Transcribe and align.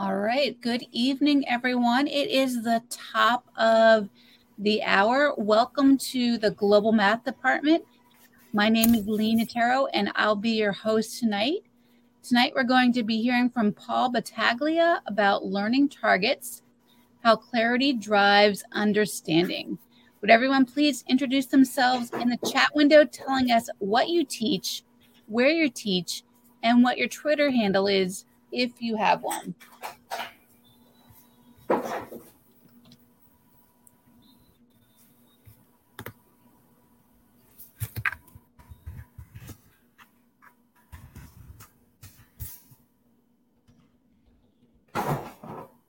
All 0.00 0.14
right. 0.14 0.56
Good 0.60 0.84
evening, 0.92 1.44
everyone. 1.48 2.06
It 2.06 2.30
is 2.30 2.62
the 2.62 2.84
top 2.88 3.48
of 3.56 4.08
the 4.56 4.80
hour. 4.84 5.34
Welcome 5.36 5.98
to 5.98 6.38
the 6.38 6.52
Global 6.52 6.92
Math 6.92 7.24
Department. 7.24 7.84
My 8.52 8.68
name 8.68 8.94
is 8.94 9.08
Lee 9.08 9.34
Natero, 9.34 9.88
and 9.92 10.12
I'll 10.14 10.36
be 10.36 10.50
your 10.50 10.70
host 10.70 11.18
tonight. 11.18 11.64
Tonight, 12.22 12.52
we're 12.54 12.62
going 12.62 12.92
to 12.92 13.02
be 13.02 13.20
hearing 13.20 13.50
from 13.50 13.72
Paul 13.72 14.12
Battaglia 14.12 15.02
about 15.08 15.46
learning 15.46 15.88
targets, 15.88 16.62
how 17.24 17.34
clarity 17.34 17.92
drives 17.92 18.62
understanding. 18.70 19.78
Would 20.20 20.30
everyone 20.30 20.64
please 20.64 21.02
introduce 21.08 21.46
themselves 21.46 22.12
in 22.12 22.28
the 22.28 22.38
chat 22.48 22.68
window, 22.72 23.04
telling 23.04 23.50
us 23.50 23.68
what 23.80 24.08
you 24.08 24.22
teach, 24.24 24.84
where 25.26 25.50
you 25.50 25.68
teach, 25.68 26.22
and 26.62 26.84
what 26.84 26.98
your 26.98 27.08
Twitter 27.08 27.50
handle 27.50 27.88
is 27.88 28.26
if 28.52 28.80
you 28.80 28.96
have 28.96 29.22
one. 29.22 29.54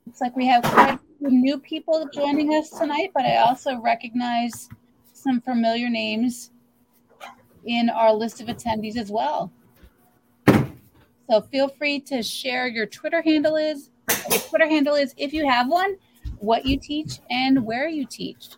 Looks 0.06 0.20
like 0.20 0.36
we 0.36 0.46
have 0.46 0.62
quite 0.62 0.94
a 0.94 1.00
few 1.18 1.30
new 1.30 1.58
people 1.58 2.08
joining 2.12 2.54
us 2.54 2.70
tonight, 2.70 3.12
but 3.14 3.24
I 3.24 3.36
also 3.36 3.78
recognize 3.80 4.68
some 5.12 5.40
familiar 5.40 5.88
names 5.88 6.50
in 7.64 7.88
our 7.90 8.12
list 8.12 8.40
of 8.40 8.48
attendees 8.48 8.96
as 8.96 9.10
well. 9.10 9.52
So 11.30 11.40
feel 11.40 11.68
free 11.68 12.00
to 12.00 12.24
share 12.24 12.66
your 12.66 12.86
Twitter 12.86 13.22
handle 13.22 13.54
is, 13.54 13.90
your 14.28 14.40
Twitter 14.40 14.66
handle 14.66 14.96
is 14.96 15.14
if 15.16 15.32
you 15.32 15.48
have 15.48 15.68
one, 15.68 15.94
what 16.40 16.66
you 16.66 16.76
teach 16.76 17.20
and 17.30 17.64
where 17.64 17.88
you 17.88 18.04
teach. 18.04 18.48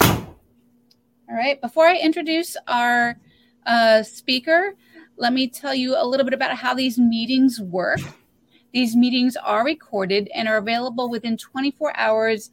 All 0.00 1.36
right, 1.36 1.60
before 1.60 1.84
I 1.84 1.96
introduce 1.96 2.56
our 2.68 3.18
uh, 3.66 4.04
speaker, 4.04 4.76
let 5.16 5.32
me 5.32 5.48
tell 5.48 5.74
you 5.74 5.96
a 6.00 6.06
little 6.06 6.24
bit 6.24 6.34
about 6.34 6.56
how 6.56 6.72
these 6.72 6.96
meetings 6.96 7.60
work. 7.60 7.98
These 8.72 8.94
meetings 8.94 9.34
are 9.34 9.64
recorded 9.64 10.30
and 10.32 10.46
are 10.46 10.58
available 10.58 11.10
within 11.10 11.36
24 11.36 11.92
hours 11.96 12.52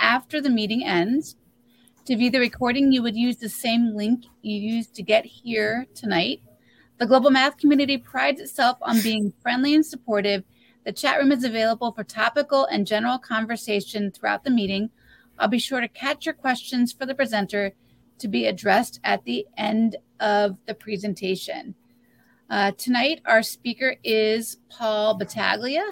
after 0.00 0.40
the 0.40 0.50
meeting 0.50 0.84
ends. 0.84 1.36
To 2.06 2.16
view 2.16 2.30
the 2.30 2.38
recording, 2.38 2.92
you 2.92 3.02
would 3.02 3.16
use 3.16 3.38
the 3.38 3.48
same 3.48 3.96
link 3.96 4.26
you 4.40 4.56
used 4.56 4.94
to 4.94 5.02
get 5.02 5.26
here 5.26 5.88
tonight. 5.92 6.40
The 6.98 7.06
Global 7.06 7.30
Math 7.30 7.56
community 7.56 7.98
prides 7.98 8.40
itself 8.40 8.78
on 8.80 9.00
being 9.00 9.32
friendly 9.42 9.74
and 9.74 9.84
supportive. 9.84 10.44
The 10.84 10.92
chat 10.92 11.18
room 11.18 11.32
is 11.32 11.42
available 11.42 11.90
for 11.90 12.04
topical 12.04 12.66
and 12.66 12.86
general 12.86 13.18
conversation 13.18 14.12
throughout 14.12 14.44
the 14.44 14.52
meeting. 14.52 14.90
I'll 15.40 15.48
be 15.48 15.58
sure 15.58 15.80
to 15.80 15.88
catch 15.88 16.26
your 16.26 16.36
questions 16.36 16.92
for 16.92 17.06
the 17.06 17.14
presenter 17.16 17.72
to 18.20 18.28
be 18.28 18.46
addressed 18.46 19.00
at 19.02 19.24
the 19.24 19.44
end 19.56 19.96
of 20.20 20.58
the 20.66 20.74
presentation. 20.74 21.74
Uh, 22.48 22.70
tonight, 22.78 23.20
our 23.26 23.42
speaker 23.42 23.96
is 24.04 24.58
Paul 24.70 25.18
Battaglia. 25.18 25.84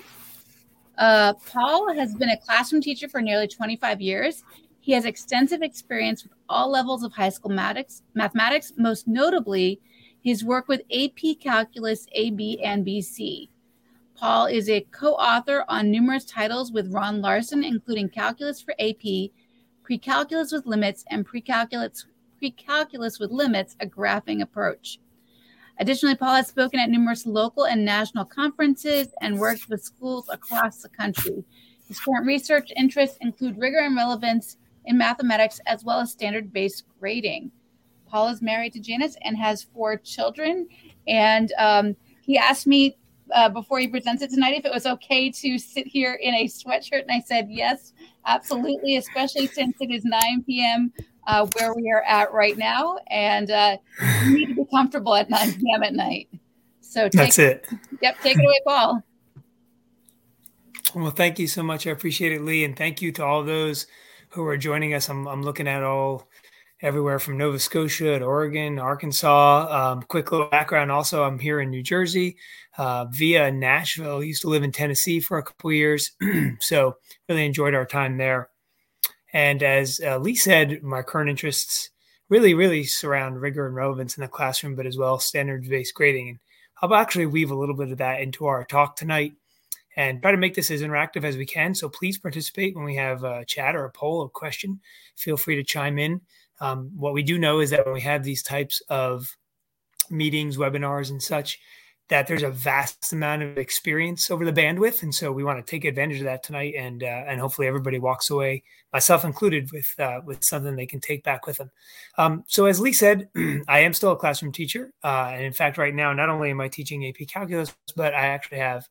Uh, 0.96 1.32
Paul 1.52 1.92
has 1.92 2.14
been 2.14 2.30
a 2.30 2.36
classroom 2.36 2.80
teacher 2.80 3.08
for 3.08 3.20
nearly 3.20 3.48
25 3.48 4.00
years. 4.00 4.44
He 4.84 4.92
has 4.92 5.06
extensive 5.06 5.62
experience 5.62 6.24
with 6.24 6.34
all 6.46 6.70
levels 6.70 7.02
of 7.04 7.14
high 7.14 7.30
school 7.30 7.50
mathematics, 7.50 8.72
most 8.76 9.08
notably 9.08 9.80
his 10.20 10.44
work 10.44 10.68
with 10.68 10.82
AP 10.92 11.40
Calculus 11.40 12.06
AB 12.12 12.62
and 12.62 12.84
BC. 12.84 13.48
Paul 14.14 14.44
is 14.44 14.68
a 14.68 14.82
co 14.90 15.14
author 15.14 15.64
on 15.68 15.90
numerous 15.90 16.26
titles 16.26 16.70
with 16.70 16.92
Ron 16.92 17.22
Larson, 17.22 17.64
including 17.64 18.10
Calculus 18.10 18.60
for 18.60 18.74
AP, 18.78 19.30
Precalculus 19.88 20.52
with 20.52 20.66
Limits, 20.66 21.06
and 21.08 21.26
Precalculus, 21.26 22.04
Precalculus 22.42 23.18
with 23.18 23.30
Limits, 23.30 23.76
a 23.80 23.86
graphing 23.86 24.42
approach. 24.42 24.98
Additionally, 25.80 26.14
Paul 26.14 26.34
has 26.34 26.48
spoken 26.48 26.78
at 26.78 26.90
numerous 26.90 27.24
local 27.24 27.64
and 27.64 27.86
national 27.86 28.26
conferences 28.26 29.08
and 29.22 29.38
worked 29.38 29.70
with 29.70 29.82
schools 29.82 30.28
across 30.30 30.82
the 30.82 30.90
country. 30.90 31.42
His 31.88 31.98
current 31.98 32.26
research 32.26 32.70
interests 32.76 33.16
include 33.22 33.56
rigor 33.56 33.78
and 33.78 33.96
relevance 33.96 34.58
in 34.86 34.98
mathematics 34.98 35.60
as 35.66 35.84
well 35.84 36.00
as 36.00 36.10
standard 36.10 36.52
based 36.52 36.84
grading. 36.98 37.50
Paul 38.06 38.28
is 38.28 38.40
married 38.40 38.72
to 38.74 38.80
Janice 38.80 39.16
and 39.22 39.36
has 39.36 39.64
four 39.64 39.96
children. 39.96 40.68
And 41.08 41.52
um, 41.58 41.96
he 42.22 42.38
asked 42.38 42.66
me 42.66 42.96
uh, 43.34 43.48
before 43.48 43.78
he 43.78 43.88
presented 43.88 44.30
tonight 44.30 44.56
if 44.56 44.64
it 44.64 44.72
was 44.72 44.86
okay 44.86 45.30
to 45.30 45.58
sit 45.58 45.86
here 45.86 46.14
in 46.22 46.34
a 46.34 46.44
sweatshirt. 46.44 47.02
And 47.02 47.10
I 47.10 47.20
said, 47.20 47.48
yes, 47.50 47.92
absolutely, 48.26 48.96
especially 48.96 49.46
since 49.48 49.76
it 49.80 49.90
is 49.90 50.04
9 50.04 50.44
p.m. 50.46 50.92
Uh, 51.26 51.46
where 51.58 51.74
we 51.74 51.90
are 51.90 52.02
at 52.02 52.32
right 52.32 52.56
now. 52.56 52.98
And 53.08 53.50
uh, 53.50 53.78
you 54.26 54.36
need 54.36 54.46
to 54.46 54.54
be 54.54 54.66
comfortable 54.70 55.14
at 55.14 55.28
9 55.28 55.54
p.m. 55.54 55.82
at 55.82 55.94
night. 55.94 56.28
So 56.80 57.08
that's 57.12 57.40
it. 57.40 57.66
Yep, 58.00 58.20
take 58.20 58.38
it 58.38 58.44
away, 58.44 58.60
Paul. 58.64 59.02
Well, 60.94 61.10
thank 61.10 61.40
you 61.40 61.48
so 61.48 61.64
much. 61.64 61.86
I 61.88 61.90
appreciate 61.90 62.32
it, 62.32 62.42
Lee. 62.42 62.64
And 62.64 62.76
thank 62.76 63.02
you 63.02 63.10
to 63.12 63.24
all 63.24 63.42
those 63.42 63.86
who 64.34 64.44
are 64.46 64.56
joining 64.56 64.94
us. 64.94 65.08
I'm, 65.08 65.28
I'm 65.28 65.42
looking 65.42 65.68
at 65.68 65.84
all 65.84 66.28
everywhere 66.82 67.20
from 67.20 67.38
Nova 67.38 67.58
Scotia 67.58 68.18
to 68.18 68.24
Oregon, 68.24 68.80
Arkansas. 68.80 69.68
Um, 69.70 70.02
quick 70.02 70.32
little 70.32 70.48
background 70.48 70.90
also, 70.90 71.22
I'm 71.22 71.38
here 71.38 71.60
in 71.60 71.70
New 71.70 71.84
Jersey 71.84 72.36
uh, 72.76 73.06
via 73.10 73.52
Nashville. 73.52 74.18
I 74.18 74.24
used 74.24 74.42
to 74.42 74.48
live 74.48 74.64
in 74.64 74.72
Tennessee 74.72 75.20
for 75.20 75.38
a 75.38 75.42
couple 75.42 75.70
years. 75.70 76.10
so 76.60 76.96
really 77.28 77.46
enjoyed 77.46 77.74
our 77.74 77.86
time 77.86 78.16
there. 78.18 78.50
And 79.32 79.62
as 79.62 80.00
uh, 80.04 80.18
Lee 80.18 80.34
said, 80.34 80.82
my 80.82 81.02
current 81.02 81.30
interests 81.30 81.90
really, 82.28 82.54
really 82.54 82.82
surround 82.82 83.40
rigor 83.40 83.66
and 83.66 83.76
relevance 83.76 84.16
in 84.16 84.22
the 84.22 84.28
classroom, 84.28 84.74
but 84.74 84.86
as 84.86 84.98
well 84.98 85.20
standards 85.20 85.68
based 85.68 85.94
grading. 85.94 86.28
And 86.30 86.38
I'll 86.82 86.94
actually 86.94 87.26
weave 87.26 87.52
a 87.52 87.56
little 87.56 87.76
bit 87.76 87.92
of 87.92 87.98
that 87.98 88.20
into 88.20 88.46
our 88.46 88.64
talk 88.64 88.96
tonight 88.96 89.34
and 89.96 90.20
try 90.20 90.30
to 90.30 90.36
make 90.36 90.54
this 90.54 90.70
as 90.70 90.82
interactive 90.82 91.24
as 91.24 91.36
we 91.36 91.46
can. 91.46 91.74
So 91.74 91.88
please 91.88 92.18
participate 92.18 92.74
when 92.74 92.84
we 92.84 92.96
have 92.96 93.24
a 93.24 93.44
chat 93.44 93.76
or 93.76 93.84
a 93.84 93.90
poll 93.90 94.20
or 94.20 94.28
question. 94.28 94.80
Feel 95.16 95.36
free 95.36 95.56
to 95.56 95.62
chime 95.62 95.98
in. 95.98 96.20
Um, 96.60 96.90
what 96.96 97.14
we 97.14 97.22
do 97.22 97.38
know 97.38 97.60
is 97.60 97.70
that 97.70 97.84
when 97.84 97.94
we 97.94 98.00
have 98.02 98.22
these 98.22 98.42
types 98.42 98.80
of 98.88 99.36
meetings, 100.10 100.56
webinars, 100.56 101.10
and 101.10 101.22
such, 101.22 101.58
that 102.08 102.26
there's 102.26 102.42
a 102.42 102.50
vast 102.50 103.12
amount 103.12 103.42
of 103.42 103.56
experience 103.56 104.30
over 104.30 104.44
the 104.44 104.52
bandwidth, 104.52 105.02
and 105.02 105.14
so 105.14 105.32
we 105.32 105.42
want 105.42 105.64
to 105.64 105.70
take 105.70 105.84
advantage 105.84 106.18
of 106.18 106.24
that 106.24 106.42
tonight, 106.42 106.74
and 106.76 107.02
uh, 107.02 107.24
and 107.26 107.40
hopefully 107.40 107.66
everybody 107.66 107.98
walks 107.98 108.28
away, 108.28 108.62
myself 108.92 109.24
included, 109.24 109.70
with 109.72 109.92
uh, 109.98 110.20
with 110.24 110.44
something 110.44 110.76
they 110.76 110.86
can 110.86 111.00
take 111.00 111.24
back 111.24 111.46
with 111.46 111.56
them. 111.56 111.70
Um, 112.18 112.44
so 112.46 112.66
as 112.66 112.78
Lee 112.78 112.92
said, 112.92 113.28
I 113.68 113.80
am 113.80 113.94
still 113.94 114.12
a 114.12 114.16
classroom 114.16 114.52
teacher, 114.52 114.92
uh, 115.02 115.30
and 115.32 115.44
in 115.44 115.52
fact, 115.52 115.78
right 115.78 115.94
now, 115.94 116.12
not 116.12 116.28
only 116.28 116.50
am 116.50 116.60
I 116.60 116.68
teaching 116.68 117.06
AP 117.06 117.26
Calculus, 117.26 117.74
but 117.96 118.12
I 118.12 118.26
actually 118.26 118.58
have 118.58 118.86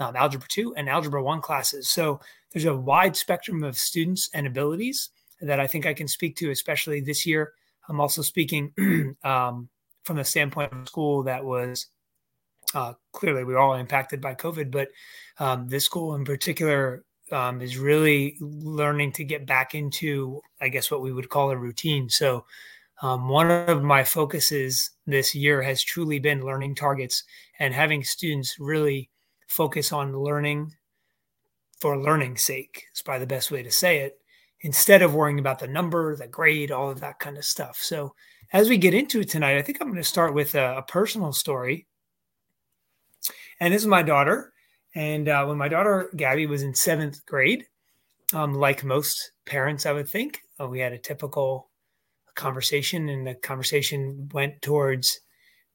um, 0.00 0.16
Algebra 0.16 0.48
2 0.48 0.74
and 0.76 0.88
Algebra 0.88 1.22
1 1.22 1.40
classes. 1.40 1.88
So 1.88 2.20
there's 2.52 2.64
a 2.64 2.76
wide 2.76 3.16
spectrum 3.16 3.62
of 3.62 3.76
students 3.76 4.30
and 4.34 4.46
abilities 4.46 5.10
that 5.40 5.60
I 5.60 5.66
think 5.66 5.86
I 5.86 5.94
can 5.94 6.08
speak 6.08 6.36
to, 6.36 6.50
especially 6.50 7.00
this 7.00 7.26
year. 7.26 7.52
I'm 7.88 8.00
also 8.00 8.22
speaking 8.22 8.72
um, 9.24 9.68
from 10.04 10.16
the 10.16 10.24
standpoint 10.24 10.72
of 10.72 10.82
a 10.82 10.86
school 10.86 11.22
that 11.24 11.44
was 11.44 11.86
uh, 12.74 12.94
clearly 13.12 13.44
we 13.44 13.54
are 13.54 13.58
all 13.58 13.74
impacted 13.74 14.20
by 14.20 14.34
COVID, 14.34 14.70
but 14.70 14.88
um, 15.38 15.68
this 15.68 15.84
school 15.84 16.14
in 16.14 16.24
particular 16.24 17.04
um, 17.32 17.60
is 17.60 17.78
really 17.78 18.36
learning 18.40 19.12
to 19.12 19.24
get 19.24 19.46
back 19.46 19.74
into, 19.74 20.40
I 20.60 20.68
guess, 20.68 20.90
what 20.90 21.02
we 21.02 21.12
would 21.12 21.28
call 21.28 21.50
a 21.50 21.56
routine. 21.56 22.08
So, 22.08 22.44
um, 23.02 23.28
one 23.28 23.50
of 23.50 23.82
my 23.82 24.04
focuses 24.04 24.90
this 25.06 25.34
year 25.34 25.60
has 25.60 25.82
truly 25.82 26.18
been 26.18 26.46
learning 26.46 26.76
targets 26.76 27.24
and 27.58 27.74
having 27.74 28.02
students 28.02 28.58
really 28.58 29.10
focus 29.46 29.92
on 29.92 30.18
learning 30.18 30.72
for 31.80 31.98
learning's 31.98 32.42
sake 32.42 32.84
is 32.94 33.02
probably 33.02 33.20
the 33.20 33.26
best 33.26 33.50
way 33.50 33.62
to 33.62 33.70
say 33.70 33.98
it 33.98 34.18
instead 34.62 35.02
of 35.02 35.14
worrying 35.14 35.38
about 35.38 35.58
the 35.58 35.66
number 35.66 36.16
the 36.16 36.26
grade 36.26 36.70
all 36.70 36.90
of 36.90 37.00
that 37.00 37.18
kind 37.18 37.36
of 37.36 37.44
stuff. 37.44 37.76
So 37.80 38.14
as 38.52 38.68
we 38.68 38.78
get 38.78 38.94
into 38.94 39.20
it 39.20 39.28
tonight 39.28 39.58
i 39.58 39.62
think 39.62 39.78
i'm 39.80 39.88
going 39.88 39.96
to 39.96 40.04
start 40.04 40.34
with 40.34 40.54
a, 40.54 40.78
a 40.78 40.82
personal 40.82 41.32
story. 41.32 41.86
And 43.58 43.72
this 43.72 43.82
is 43.82 43.88
my 43.88 44.02
daughter. 44.02 44.52
And 44.94 45.28
uh, 45.28 45.44
when 45.46 45.58
my 45.58 45.68
daughter 45.68 46.10
gabby 46.16 46.46
was 46.46 46.62
in 46.62 46.74
seventh 46.74 47.24
grade 47.26 47.66
um, 48.32 48.54
like 48.54 48.84
most 48.84 49.32
parents 49.44 49.86
i 49.86 49.92
would 49.92 50.08
think 50.08 50.40
uh, 50.60 50.66
we 50.66 50.80
had 50.80 50.92
a 50.92 50.98
typical 50.98 51.68
conversation 52.34 53.08
and 53.08 53.26
the 53.26 53.34
conversation 53.34 54.28
went 54.32 54.60
towards 54.62 55.20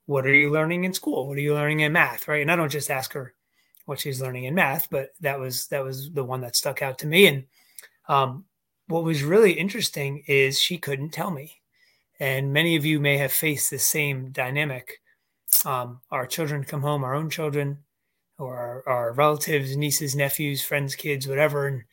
what 0.05 0.25
are 0.25 0.33
you 0.33 0.51
learning 0.51 0.83
in 0.83 0.93
school? 0.93 1.27
What 1.27 1.37
are 1.37 1.41
you 1.41 1.53
learning 1.53 1.81
in 1.81 1.93
math? 1.93 2.27
Right? 2.27 2.41
And 2.41 2.51
i 2.51 2.55
don't 2.55 2.71
just 2.71 2.91
ask 2.91 3.13
her 3.13 3.33
what 3.91 3.99
she's 3.99 4.21
learning 4.21 4.45
in 4.45 4.55
math, 4.55 4.89
but 4.89 5.09
that 5.19 5.37
was 5.37 5.67
that 5.67 5.83
was 5.83 6.09
the 6.11 6.23
one 6.23 6.39
that 6.41 6.55
stuck 6.55 6.81
out 6.81 6.97
to 6.99 7.07
me. 7.07 7.27
And 7.27 7.43
um, 8.07 8.45
what 8.87 9.03
was 9.03 9.21
really 9.21 9.51
interesting 9.51 10.23
is 10.27 10.59
she 10.59 10.77
couldn't 10.77 11.09
tell 11.09 11.29
me. 11.29 11.59
And 12.21 12.53
many 12.53 12.77
of 12.77 12.85
you 12.85 13.01
may 13.01 13.17
have 13.17 13.33
faced 13.33 13.69
the 13.69 13.79
same 13.79 14.31
dynamic 14.31 15.01
um, 15.65 15.99
our 16.09 16.25
children 16.25 16.63
come 16.63 16.81
home, 16.81 17.03
our 17.03 17.13
own 17.13 17.29
children, 17.29 17.79
or 18.39 18.57
our, 18.57 18.83
our, 18.87 19.11
relatives, 19.11 19.75
nieces, 19.75 20.15
nephews, 20.15 20.63
friends, 20.63 20.95
kids, 20.95 21.27
whatever, 21.27 21.67
and 21.67 21.83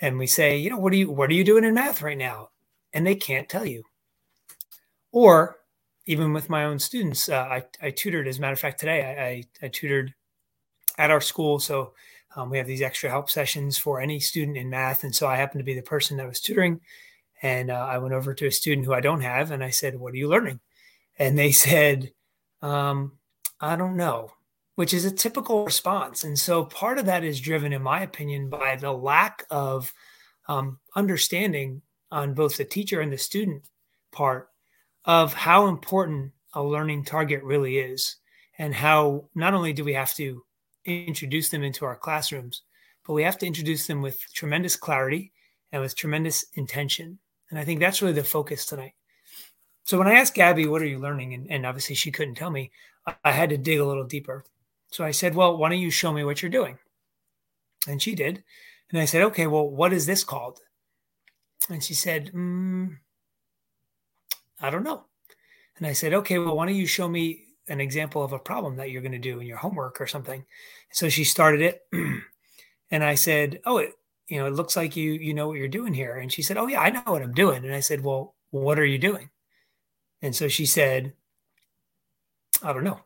and 0.00 0.16
we 0.16 0.28
say, 0.28 0.56
you 0.56 0.70
know, 0.70 0.78
what 0.78 0.92
are 0.92 0.96
you 0.96 1.10
what 1.10 1.28
are 1.28 1.34
you 1.34 1.42
doing 1.42 1.64
in 1.64 1.74
math 1.74 2.00
right 2.00 2.16
now? 2.16 2.50
And 2.92 3.04
they 3.04 3.16
can't 3.16 3.48
tell 3.48 3.66
you. 3.66 3.82
Or 5.10 5.56
even 6.06 6.32
with 6.32 6.48
my 6.48 6.64
own 6.64 6.78
students, 6.78 7.28
uh, 7.28 7.34
I, 7.50 7.64
I 7.82 7.90
tutored. 7.90 8.28
As 8.28 8.38
a 8.38 8.40
matter 8.40 8.52
of 8.52 8.60
fact, 8.60 8.78
today 8.78 9.02
I, 9.04 9.64
I, 9.64 9.66
I 9.66 9.68
tutored 9.68 10.14
at 10.98 11.10
our 11.10 11.20
school, 11.20 11.58
so 11.60 11.94
um, 12.36 12.50
we 12.50 12.58
have 12.58 12.66
these 12.66 12.82
extra 12.82 13.08
help 13.08 13.30
sessions 13.30 13.78
for 13.78 14.00
any 14.00 14.20
student 14.20 14.56
in 14.56 14.68
math, 14.68 15.04
and 15.04 15.14
so 15.14 15.26
I 15.26 15.36
happened 15.36 15.60
to 15.60 15.64
be 15.64 15.74
the 15.74 15.82
person 15.82 16.16
that 16.18 16.28
was 16.28 16.40
tutoring. 16.40 16.80
And 17.40 17.70
uh, 17.70 17.86
I 17.88 17.98
went 17.98 18.14
over 18.14 18.34
to 18.34 18.46
a 18.46 18.52
student 18.52 18.84
who 18.84 18.92
I 18.92 19.00
don't 19.00 19.20
have, 19.20 19.50
and 19.50 19.62
I 19.62 19.70
said, 19.70 19.98
"What 19.98 20.12
are 20.12 20.16
you 20.16 20.28
learning?" 20.28 20.60
And 21.18 21.38
they 21.38 21.52
said, 21.66 22.12
um, 22.62 23.18
"I 23.60 23.76
don't 23.76 23.96
know," 23.96 24.32
which 24.74 24.92
is 24.92 25.04
a 25.04 25.10
typical 25.10 25.64
response. 25.64 26.24
And 26.24 26.38
so 26.38 26.64
part 26.64 26.98
of 26.98 27.06
that 27.06 27.24
is 27.24 27.40
driven, 27.40 27.72
in 27.72 27.82
my 27.82 28.02
opinion, 28.02 28.50
by 28.50 28.76
the 28.76 28.92
lack 28.92 29.44
of 29.50 29.92
um, 30.48 30.78
understanding 30.94 31.82
on 32.10 32.34
both 32.34 32.56
the 32.56 32.64
teacher 32.64 33.00
and 33.00 33.12
the 33.12 33.18
student 33.18 33.68
part 34.12 34.48
of 35.04 35.32
how 35.32 35.68
important 35.68 36.32
a 36.54 36.62
learning 36.62 37.04
target 37.04 37.42
really 37.42 37.78
is, 37.78 38.16
and 38.58 38.74
how 38.74 39.28
not 39.34 39.54
only 39.54 39.72
do 39.72 39.84
we 39.84 39.94
have 39.94 40.14
to 40.14 40.44
introduce 40.88 41.48
them 41.48 41.62
into 41.62 41.84
our 41.84 41.96
classrooms, 41.96 42.62
but 43.06 43.14
we 43.14 43.22
have 43.22 43.38
to 43.38 43.46
introduce 43.46 43.86
them 43.86 44.02
with 44.02 44.20
tremendous 44.34 44.76
clarity 44.76 45.32
and 45.72 45.82
with 45.82 45.96
tremendous 45.96 46.44
intention. 46.54 47.18
And 47.50 47.58
I 47.58 47.64
think 47.64 47.80
that's 47.80 48.02
really 48.02 48.14
the 48.14 48.24
focus 48.24 48.66
tonight. 48.66 48.94
So 49.84 49.96
when 49.96 50.06
I 50.06 50.14
asked 50.14 50.34
Gabby, 50.34 50.66
what 50.66 50.82
are 50.82 50.86
you 50.86 50.98
learning? 50.98 51.34
And, 51.34 51.50
and 51.50 51.64
obviously 51.64 51.94
she 51.94 52.10
couldn't 52.10 52.34
tell 52.34 52.50
me, 52.50 52.70
I 53.24 53.32
had 53.32 53.48
to 53.50 53.56
dig 53.56 53.80
a 53.80 53.86
little 53.86 54.04
deeper. 54.04 54.44
So 54.90 55.04
I 55.04 55.12
said, 55.12 55.34
well, 55.34 55.56
why 55.56 55.70
don't 55.70 55.78
you 55.78 55.90
show 55.90 56.12
me 56.12 56.24
what 56.24 56.42
you're 56.42 56.50
doing? 56.50 56.78
And 57.86 58.02
she 58.02 58.14
did. 58.14 58.44
And 58.90 59.00
I 59.00 59.06
said, 59.06 59.22
okay, 59.22 59.46
well, 59.46 59.68
what 59.68 59.92
is 59.92 60.06
this 60.06 60.24
called? 60.24 60.60
And 61.70 61.82
she 61.82 61.94
said, 61.94 62.32
mm, 62.34 62.96
I 64.60 64.70
don't 64.70 64.84
know. 64.84 65.04
And 65.76 65.86
I 65.86 65.92
said, 65.92 66.12
okay, 66.12 66.38
well, 66.38 66.56
why 66.56 66.66
don't 66.66 66.74
you 66.74 66.86
show 66.86 67.08
me 67.08 67.44
an 67.68 67.80
example 67.80 68.22
of 68.22 68.32
a 68.32 68.38
problem 68.38 68.76
that 68.76 68.90
you're 68.90 69.02
going 69.02 69.12
to 69.12 69.18
do 69.18 69.40
in 69.40 69.46
your 69.46 69.58
homework 69.58 70.00
or 70.00 70.06
something? 70.06 70.44
So 70.92 71.08
she 71.08 71.24
started 71.24 71.60
it. 71.60 71.86
and 72.90 73.04
I 73.04 73.14
said, 73.14 73.60
oh, 73.66 73.78
it, 73.78 73.94
you 74.28 74.38
know, 74.38 74.46
it 74.46 74.54
looks 74.54 74.76
like 74.76 74.94
you 74.94 75.12
you 75.12 75.34
know 75.34 75.48
what 75.48 75.58
you're 75.58 75.68
doing 75.68 75.94
here. 75.94 76.16
And 76.16 76.30
she 76.30 76.42
said, 76.42 76.58
"Oh 76.58 76.66
yeah, 76.66 76.80
I 76.80 76.90
know 76.90 77.02
what 77.06 77.22
I'm 77.22 77.32
doing." 77.32 77.64
And 77.64 77.74
I 77.74 77.80
said, 77.80 78.04
"Well, 78.04 78.34
what 78.50 78.78
are 78.78 78.84
you 78.84 78.98
doing?" 78.98 79.30
And 80.22 80.36
so 80.36 80.48
she 80.48 80.66
said, 80.66 81.14
"I 82.62 82.72
don't 82.72 82.84
know." 82.84 83.00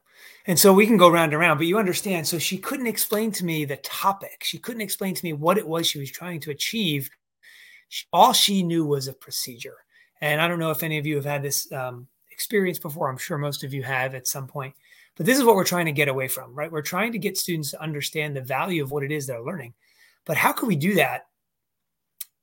And 0.47 0.59
so 0.59 0.73
we 0.73 0.87
can 0.87 0.97
go 0.97 1.09
round 1.09 1.33
and 1.33 1.41
round, 1.41 1.59
but 1.59 1.69
you 1.69 1.79
understand. 1.79 2.27
So 2.27 2.39
she 2.39 2.59
couldn't 2.59 2.89
explain 2.89 3.31
to 3.33 3.45
me 3.45 3.65
the 3.65 3.77
topic. 3.77 4.43
She 4.43 4.59
couldn't 4.59 4.81
explain 4.83 5.15
to 5.15 5.25
me 5.25 5.33
what 5.33 5.59
it 5.59 5.67
was 5.67 5.87
she 5.87 6.01
was 6.01 6.11
trying 6.11 6.41
to 6.41 6.51
achieve. 6.51 7.09
All 8.13 8.33
she 8.33 8.65
knew 8.65 8.85
was 8.85 9.07
a 9.07 9.13
procedure. 9.13 9.77
And 10.21 10.41
I 10.41 10.49
don't 10.49 10.59
know 10.59 10.73
if 10.73 10.83
any 10.83 10.99
of 10.99 11.07
you 11.07 11.17
have 11.17 11.25
had 11.25 11.43
this 11.43 11.71
um, 11.71 12.09
experience 12.33 12.79
before. 12.79 13.09
I'm 13.09 13.19
sure 13.19 13.39
most 13.39 13.65
of 13.65 13.73
you 13.75 13.83
have 13.83 14.15
at 14.15 14.27
some 14.27 14.47
point. 14.47 14.75
But 15.17 15.27
this 15.27 15.39
is 15.39 15.45
what 15.45 15.57
we're 15.57 15.65
trying 15.65 15.87
to 15.87 15.93
get 15.93 16.09
away 16.09 16.29
from, 16.29 16.55
right? 16.55 16.73
We're 16.73 16.83
trying 16.83 17.13
to 17.13 17.19
get 17.19 17.37
students 17.37 17.71
to 17.73 17.83
understand 17.83 18.35
the 18.35 18.41
value 18.41 18.83
of 18.83 18.91
what 18.91 19.05
it 19.05 19.13
is 19.13 19.27
they're 19.27 19.43
learning. 19.43 19.75
But 20.25 20.37
how 20.37 20.53
can 20.53 20.69
we 20.69 20.77
do 20.77 20.95
that 20.95 21.27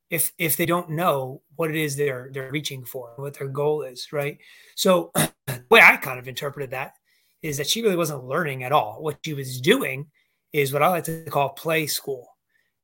if 0.09 0.33
if 0.37 0.57
they 0.57 0.65
don't 0.65 0.91
know 0.91 1.41
what 1.55 1.69
it 1.69 1.75
is 1.75 1.95
they're 1.95 2.29
they're 2.31 2.51
reaching 2.51 2.83
for, 2.85 3.13
what 3.15 3.37
their 3.37 3.47
goal 3.47 3.83
is, 3.83 4.11
right? 4.11 4.37
So 4.75 5.11
the 5.15 5.63
way 5.69 5.81
I 5.81 5.97
kind 5.97 6.19
of 6.19 6.27
interpreted 6.27 6.71
that 6.71 6.93
is 7.41 7.57
that 7.57 7.67
she 7.67 7.81
really 7.81 7.95
wasn't 7.95 8.25
learning 8.25 8.63
at 8.63 8.71
all. 8.71 9.01
What 9.01 9.19
she 9.23 9.33
was 9.33 9.61
doing 9.61 10.07
is 10.51 10.73
what 10.73 10.83
I 10.83 10.89
like 10.89 11.05
to 11.05 11.23
call 11.25 11.49
play 11.49 11.87
school. 11.87 12.27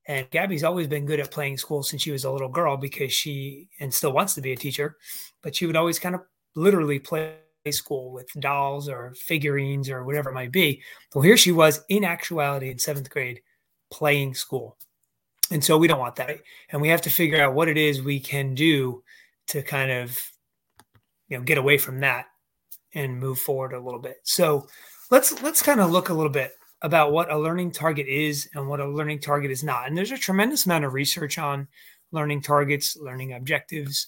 And 0.08 0.30
Gabby's 0.30 0.64
always 0.64 0.88
been 0.88 1.08
good 1.08 1.20
at 1.20 1.32
playing 1.32 1.58
school 1.58 1.82
since 1.82 2.04
she 2.04 2.12
was 2.12 2.26
a 2.26 2.32
little 2.32 2.50
girl 2.50 2.78
because 2.78 3.12
she 3.12 3.70
and 3.80 3.92
still 3.92 4.12
wants 4.12 4.36
to 4.36 4.42
be 4.42 4.54
a 4.54 4.56
teacher, 4.56 4.98
but 5.42 5.56
she 5.56 5.66
would 5.66 5.76
always 5.76 5.98
kind 5.98 6.14
of 6.14 6.22
literally 6.56 7.00
play 7.00 7.36
school 7.72 8.12
with 8.12 8.30
dolls 8.40 8.88
or 8.88 9.14
figurines 9.16 9.90
or 9.90 10.04
whatever 10.04 10.30
it 10.30 10.34
might 10.34 10.52
be. 10.52 10.82
Well, 11.14 11.24
here 11.24 11.38
she 11.38 11.52
was 11.52 11.84
in 11.90 12.04
actuality 12.04 12.70
in 12.70 12.78
seventh 12.78 13.10
grade 13.10 13.42
playing 13.92 14.36
school. 14.36 14.78
And 15.52 15.64
so 15.64 15.78
we 15.78 15.88
don't 15.88 16.00
want 16.00 16.16
that. 16.18 16.40
And 16.70 16.82
we 16.82 16.90
have 16.90 17.02
to 17.04 17.10
figure 17.10 17.42
out 17.42 17.54
what 17.54 17.68
it 17.68 17.78
is 17.78 18.02
we 18.02 18.20
can 18.20 18.56
do 18.56 19.04
to 19.48 19.62
kind 19.62 19.92
of, 19.92 20.20
you 21.28 21.38
know, 21.38 21.44
get 21.44 21.58
away 21.58 21.78
from 21.78 22.00
that 22.00 22.26
and 22.94 23.20
move 23.20 23.40
forward 23.40 23.74
a 23.74 23.80
little 23.80 24.00
bit. 24.00 24.18
So 24.24 24.68
let's 25.12 25.42
let's 25.44 25.62
kind 25.62 25.80
of 25.80 25.92
look 25.92 26.10
a 26.10 26.14
little 26.14 26.32
bit 26.32 26.54
about 26.82 27.12
what 27.12 27.32
a 27.32 27.38
learning 27.38 27.72
target 27.72 28.08
is 28.08 28.50
and 28.54 28.68
what 28.68 28.80
a 28.80 28.88
learning 28.88 29.20
target 29.20 29.52
is 29.52 29.64
not. 29.64 29.88
And 29.88 29.98
there's 29.98 30.12
a 30.12 30.18
tremendous 30.18 30.66
amount 30.66 30.86
of 30.86 30.94
research 30.94 31.38
on 31.38 31.68
learning 32.12 32.42
targets, 32.42 32.98
learning 32.98 33.34
objectives. 33.34 34.08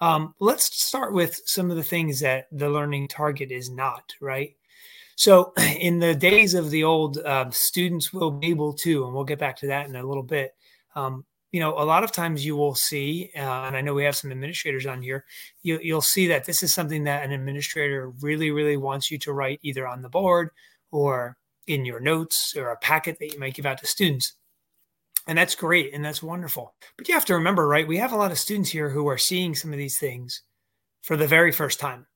Um, 0.00 0.34
let's 0.38 0.84
start 0.84 1.12
with 1.12 1.40
some 1.46 1.70
of 1.70 1.76
the 1.76 1.82
things 1.82 2.20
that 2.20 2.46
the 2.52 2.70
learning 2.70 3.08
target 3.08 3.50
is 3.50 3.70
not, 3.70 4.14
right? 4.20 4.54
So, 5.16 5.52
in 5.80 5.98
the 5.98 6.14
days 6.14 6.54
of 6.54 6.70
the 6.70 6.84
old, 6.84 7.18
uh, 7.18 7.50
students 7.50 8.12
will 8.12 8.30
be 8.30 8.48
able 8.48 8.72
to, 8.74 9.04
and 9.04 9.14
we'll 9.14 9.24
get 9.24 9.38
back 9.38 9.56
to 9.58 9.66
that 9.68 9.88
in 9.88 9.96
a 9.96 10.06
little 10.06 10.22
bit. 10.22 10.54
Um, 10.94 11.24
you 11.50 11.60
know, 11.60 11.78
a 11.78 11.84
lot 11.84 12.04
of 12.04 12.12
times 12.12 12.44
you 12.44 12.56
will 12.56 12.74
see, 12.74 13.30
uh, 13.34 13.38
and 13.38 13.76
I 13.76 13.80
know 13.80 13.94
we 13.94 14.04
have 14.04 14.16
some 14.16 14.30
administrators 14.30 14.86
on 14.86 15.02
here, 15.02 15.24
you, 15.62 15.78
you'll 15.82 16.02
see 16.02 16.26
that 16.28 16.44
this 16.44 16.62
is 16.62 16.74
something 16.74 17.04
that 17.04 17.24
an 17.24 17.32
administrator 17.32 18.10
really, 18.20 18.50
really 18.50 18.76
wants 18.76 19.10
you 19.10 19.18
to 19.20 19.32
write 19.32 19.58
either 19.62 19.86
on 19.88 20.02
the 20.02 20.08
board 20.10 20.50
or 20.90 21.36
in 21.66 21.84
your 21.84 22.00
notes 22.00 22.54
or 22.56 22.70
a 22.70 22.76
packet 22.76 23.18
that 23.18 23.32
you 23.32 23.38
might 23.38 23.54
give 23.54 23.66
out 23.66 23.78
to 23.78 23.86
students. 23.86 24.34
And 25.28 25.36
that's 25.36 25.54
great 25.54 25.92
and 25.92 26.02
that's 26.02 26.22
wonderful. 26.22 26.74
But 26.96 27.06
you 27.06 27.14
have 27.14 27.26
to 27.26 27.34
remember, 27.34 27.68
right? 27.68 27.86
We 27.86 27.98
have 27.98 28.12
a 28.12 28.16
lot 28.16 28.32
of 28.32 28.38
students 28.38 28.70
here 28.70 28.88
who 28.88 29.06
are 29.08 29.18
seeing 29.18 29.54
some 29.54 29.72
of 29.72 29.78
these 29.78 29.98
things 29.98 30.42
for 31.02 31.16
the 31.16 31.28
very 31.28 31.52
first 31.52 31.78
time. 31.78 32.06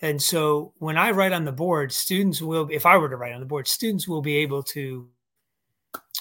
And 0.00 0.22
so 0.22 0.74
when 0.78 0.96
I 0.96 1.10
write 1.10 1.32
on 1.32 1.44
the 1.44 1.52
board, 1.52 1.90
students 1.92 2.40
will, 2.40 2.68
if 2.70 2.86
I 2.86 2.98
were 2.98 3.08
to 3.08 3.16
write 3.16 3.32
on 3.32 3.40
the 3.40 3.46
board, 3.46 3.66
students 3.66 4.06
will 4.06 4.22
be 4.22 4.36
able 4.36 4.62
to 4.64 5.08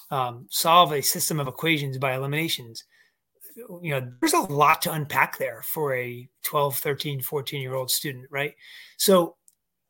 um, 0.09 0.47
solve 0.49 0.93
a 0.93 1.01
system 1.01 1.39
of 1.39 1.47
equations 1.47 1.97
by 1.97 2.15
eliminations. 2.15 2.85
You 3.55 3.91
know, 3.91 4.11
there's 4.19 4.33
a 4.33 4.39
lot 4.39 4.81
to 4.83 4.93
unpack 4.93 5.37
there 5.37 5.61
for 5.63 5.93
a 5.95 6.27
12, 6.43 6.77
13, 6.77 7.21
14 7.21 7.61
year 7.61 7.75
old 7.75 7.91
student, 7.91 8.25
right? 8.31 8.55
So 8.95 9.35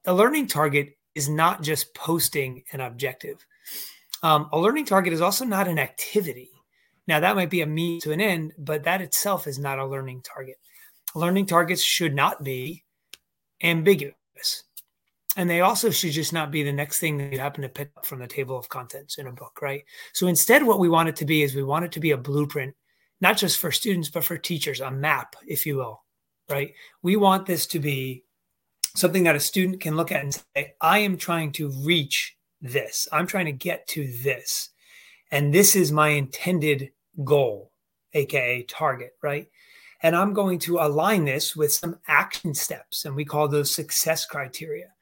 a 0.05 0.13
learning 0.13 0.47
target 0.47 0.97
is 1.15 1.29
not 1.29 1.61
just 1.61 1.93
posting 1.93 2.63
an 2.71 2.81
objective. 2.81 3.45
Um, 4.23 4.49
a 4.51 4.59
learning 4.59 4.85
target 4.85 5.13
is 5.13 5.21
also 5.21 5.45
not 5.45 5.67
an 5.67 5.79
activity. 5.79 6.49
Now, 7.07 7.19
that 7.19 7.35
might 7.35 7.49
be 7.49 7.61
a 7.61 7.65
means 7.65 8.03
to 8.03 8.11
an 8.11 8.19
end, 8.19 8.53
but 8.57 8.83
that 8.83 9.01
itself 9.01 9.47
is 9.47 9.59
not 9.59 9.79
a 9.79 9.85
learning 9.85 10.23
target. 10.23 10.57
Learning 11.15 11.45
targets 11.45 11.81
should 11.81 12.13
not 12.13 12.43
be 12.43 12.83
ambiguous. 13.61 14.15
And 15.37 15.49
they 15.49 15.61
also 15.61 15.91
should 15.91 16.11
just 16.11 16.33
not 16.33 16.51
be 16.51 16.63
the 16.63 16.73
next 16.73 16.99
thing 16.99 17.17
that 17.17 17.31
you 17.31 17.39
happen 17.39 17.61
to 17.61 17.69
pick 17.69 17.91
up 17.95 18.05
from 18.05 18.19
the 18.19 18.27
table 18.27 18.57
of 18.57 18.69
contents 18.69 19.17
in 19.19 19.27
a 19.27 19.31
book, 19.31 19.61
right? 19.61 19.83
So 20.13 20.27
instead, 20.27 20.63
what 20.63 20.79
we 20.79 20.89
want 20.89 21.09
it 21.09 21.15
to 21.17 21.25
be 21.25 21.43
is 21.43 21.55
we 21.55 21.63
want 21.63 21.85
it 21.85 21.91
to 21.93 21.99
be 21.99 22.11
a 22.11 22.17
blueprint, 22.17 22.75
not 23.21 23.37
just 23.37 23.59
for 23.59 23.71
students, 23.71 24.09
but 24.09 24.23
for 24.23 24.37
teachers, 24.37 24.81
a 24.81 24.89
map, 24.89 25.35
if 25.47 25.65
you 25.65 25.77
will, 25.77 26.03
right? 26.49 26.73
We 27.03 27.15
want 27.17 27.45
this 27.45 27.67
to 27.67 27.79
be 27.79 28.23
something 28.95 29.23
that 29.23 29.35
a 29.35 29.39
student 29.39 29.79
can 29.79 29.95
look 29.95 30.11
at 30.11 30.23
and 30.23 30.43
say, 30.55 30.73
I 30.81 30.99
am 30.99 31.17
trying 31.17 31.51
to 31.53 31.69
reach 31.83 32.36
this. 32.61 33.07
I'm 33.11 33.27
trying 33.27 33.45
to 33.45 33.51
get 33.51 33.87
to 33.89 34.07
this. 34.23 34.69
And 35.31 35.53
this 35.53 35.75
is 35.75 35.91
my 35.91 36.09
intended 36.09 36.91
goal, 37.23 37.71
AKA 38.13 38.63
target, 38.63 39.15
right? 39.21 39.47
And 40.01 40.15
I'm 40.15 40.33
going 40.33 40.59
to 40.59 40.77
align 40.77 41.25
this 41.25 41.55
with 41.55 41.71
some 41.71 41.99
action 42.07 42.53
steps. 42.53 43.05
And 43.05 43.15
we 43.15 43.25
call 43.25 43.47
those 43.47 43.73
success 43.73 44.25
criteria, 44.25 44.93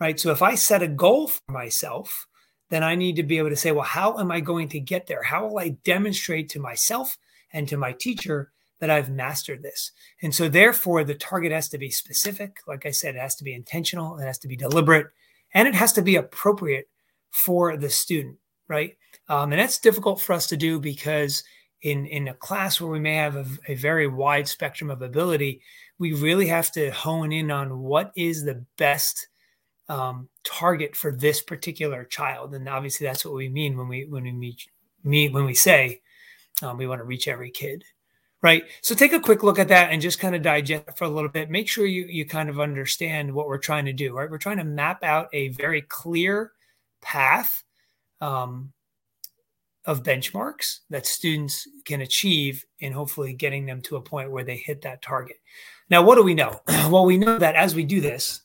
right? 0.00 0.18
So 0.18 0.30
if 0.30 0.42
I 0.42 0.54
set 0.54 0.82
a 0.82 0.88
goal 0.88 1.28
for 1.28 1.52
myself, 1.52 2.26
then 2.70 2.82
I 2.82 2.94
need 2.94 3.16
to 3.16 3.22
be 3.22 3.38
able 3.38 3.50
to 3.50 3.56
say, 3.56 3.72
well, 3.72 3.84
how 3.84 4.18
am 4.18 4.30
I 4.30 4.40
going 4.40 4.68
to 4.70 4.80
get 4.80 5.06
there? 5.06 5.22
How 5.22 5.46
will 5.46 5.58
I 5.58 5.70
demonstrate 5.84 6.48
to 6.50 6.60
myself 6.60 7.18
and 7.52 7.68
to 7.68 7.76
my 7.76 7.92
teacher 7.92 8.52
that 8.80 8.90
I've 8.90 9.10
mastered 9.10 9.62
this? 9.62 9.92
And 10.22 10.34
so, 10.34 10.48
therefore, 10.48 11.04
the 11.04 11.14
target 11.14 11.52
has 11.52 11.68
to 11.70 11.78
be 11.78 11.90
specific. 11.90 12.58
Like 12.66 12.86
I 12.86 12.90
said, 12.90 13.16
it 13.16 13.20
has 13.20 13.36
to 13.36 13.44
be 13.44 13.54
intentional, 13.54 14.18
it 14.18 14.24
has 14.24 14.38
to 14.38 14.48
be 14.48 14.56
deliberate, 14.56 15.08
and 15.52 15.68
it 15.68 15.74
has 15.74 15.92
to 15.92 16.02
be 16.02 16.16
appropriate 16.16 16.88
for 17.34 17.76
the 17.76 17.90
student, 17.90 18.36
right? 18.68 18.96
Um, 19.28 19.52
and 19.52 19.60
that's 19.60 19.80
difficult 19.80 20.20
for 20.20 20.32
us 20.32 20.46
to 20.46 20.56
do 20.56 20.78
because 20.78 21.42
in 21.82 22.06
in 22.06 22.28
a 22.28 22.34
class 22.34 22.80
where 22.80 22.90
we 22.90 23.00
may 23.00 23.16
have 23.16 23.36
a, 23.36 23.46
a, 23.68 23.74
very 23.74 24.06
wide 24.06 24.46
spectrum 24.48 24.90
of 24.90 25.02
ability 25.02 25.60
we 25.98 26.14
really 26.14 26.46
have 26.46 26.72
to 26.72 26.90
hone 26.90 27.30
in 27.30 27.50
on 27.50 27.78
what 27.78 28.10
is 28.16 28.42
the 28.44 28.64
best 28.78 29.28
um, 29.88 30.28
target 30.44 30.96
for 30.96 31.12
this 31.12 31.42
particular 31.42 32.04
child 32.04 32.54
and 32.54 32.68
obviously 32.68 33.06
that's 33.06 33.24
what 33.24 33.34
we 33.34 33.48
mean 33.48 33.76
when 33.76 33.88
we 33.88 34.06
when 34.06 34.22
we 34.22 34.32
meet, 34.32 34.66
meet 35.02 35.32
when 35.32 35.44
we 35.44 35.54
say 35.54 36.00
um, 36.62 36.78
we 36.78 36.86
want 36.86 37.00
to 37.00 37.04
reach 37.04 37.28
every 37.28 37.50
kid 37.50 37.84
right? 38.40 38.64
So 38.82 38.94
take 38.94 39.14
a 39.14 39.20
quick 39.20 39.42
look 39.42 39.58
at 39.58 39.68
that 39.68 39.90
and 39.90 40.02
just 40.02 40.20
kind 40.20 40.34
of 40.34 40.42
digest 40.42 40.98
for 40.98 41.04
a 41.04 41.08
little 41.08 41.30
bit. 41.30 41.48
Make 41.48 41.66
sure 41.66 41.86
you 41.86 42.04
you 42.04 42.26
kind 42.26 42.50
of 42.50 42.60
understand 42.60 43.32
what 43.32 43.46
we're 43.46 43.56
trying 43.56 43.86
to 43.86 43.92
do, 43.94 44.14
right? 44.14 44.30
We're 44.30 44.36
trying 44.36 44.58
to 44.58 44.64
map 44.64 45.02
out 45.02 45.28
a 45.32 45.48
very 45.48 45.80
clear 45.80 46.52
path 47.04 47.62
um, 48.20 48.72
of 49.84 50.02
benchmarks 50.02 50.80
that 50.90 51.06
students 51.06 51.68
can 51.84 52.00
achieve 52.00 52.64
in 52.80 52.92
hopefully 52.92 53.34
getting 53.34 53.66
them 53.66 53.80
to 53.82 53.96
a 53.96 54.00
point 54.00 54.30
where 54.30 54.44
they 54.44 54.56
hit 54.56 54.82
that 54.82 55.02
target. 55.02 55.36
Now, 55.90 56.02
what 56.02 56.16
do 56.16 56.22
we 56.22 56.34
know? 56.34 56.60
well, 56.88 57.04
we 57.04 57.18
know 57.18 57.38
that 57.38 57.54
as 57.54 57.74
we 57.74 57.84
do 57.84 58.00
this, 58.00 58.42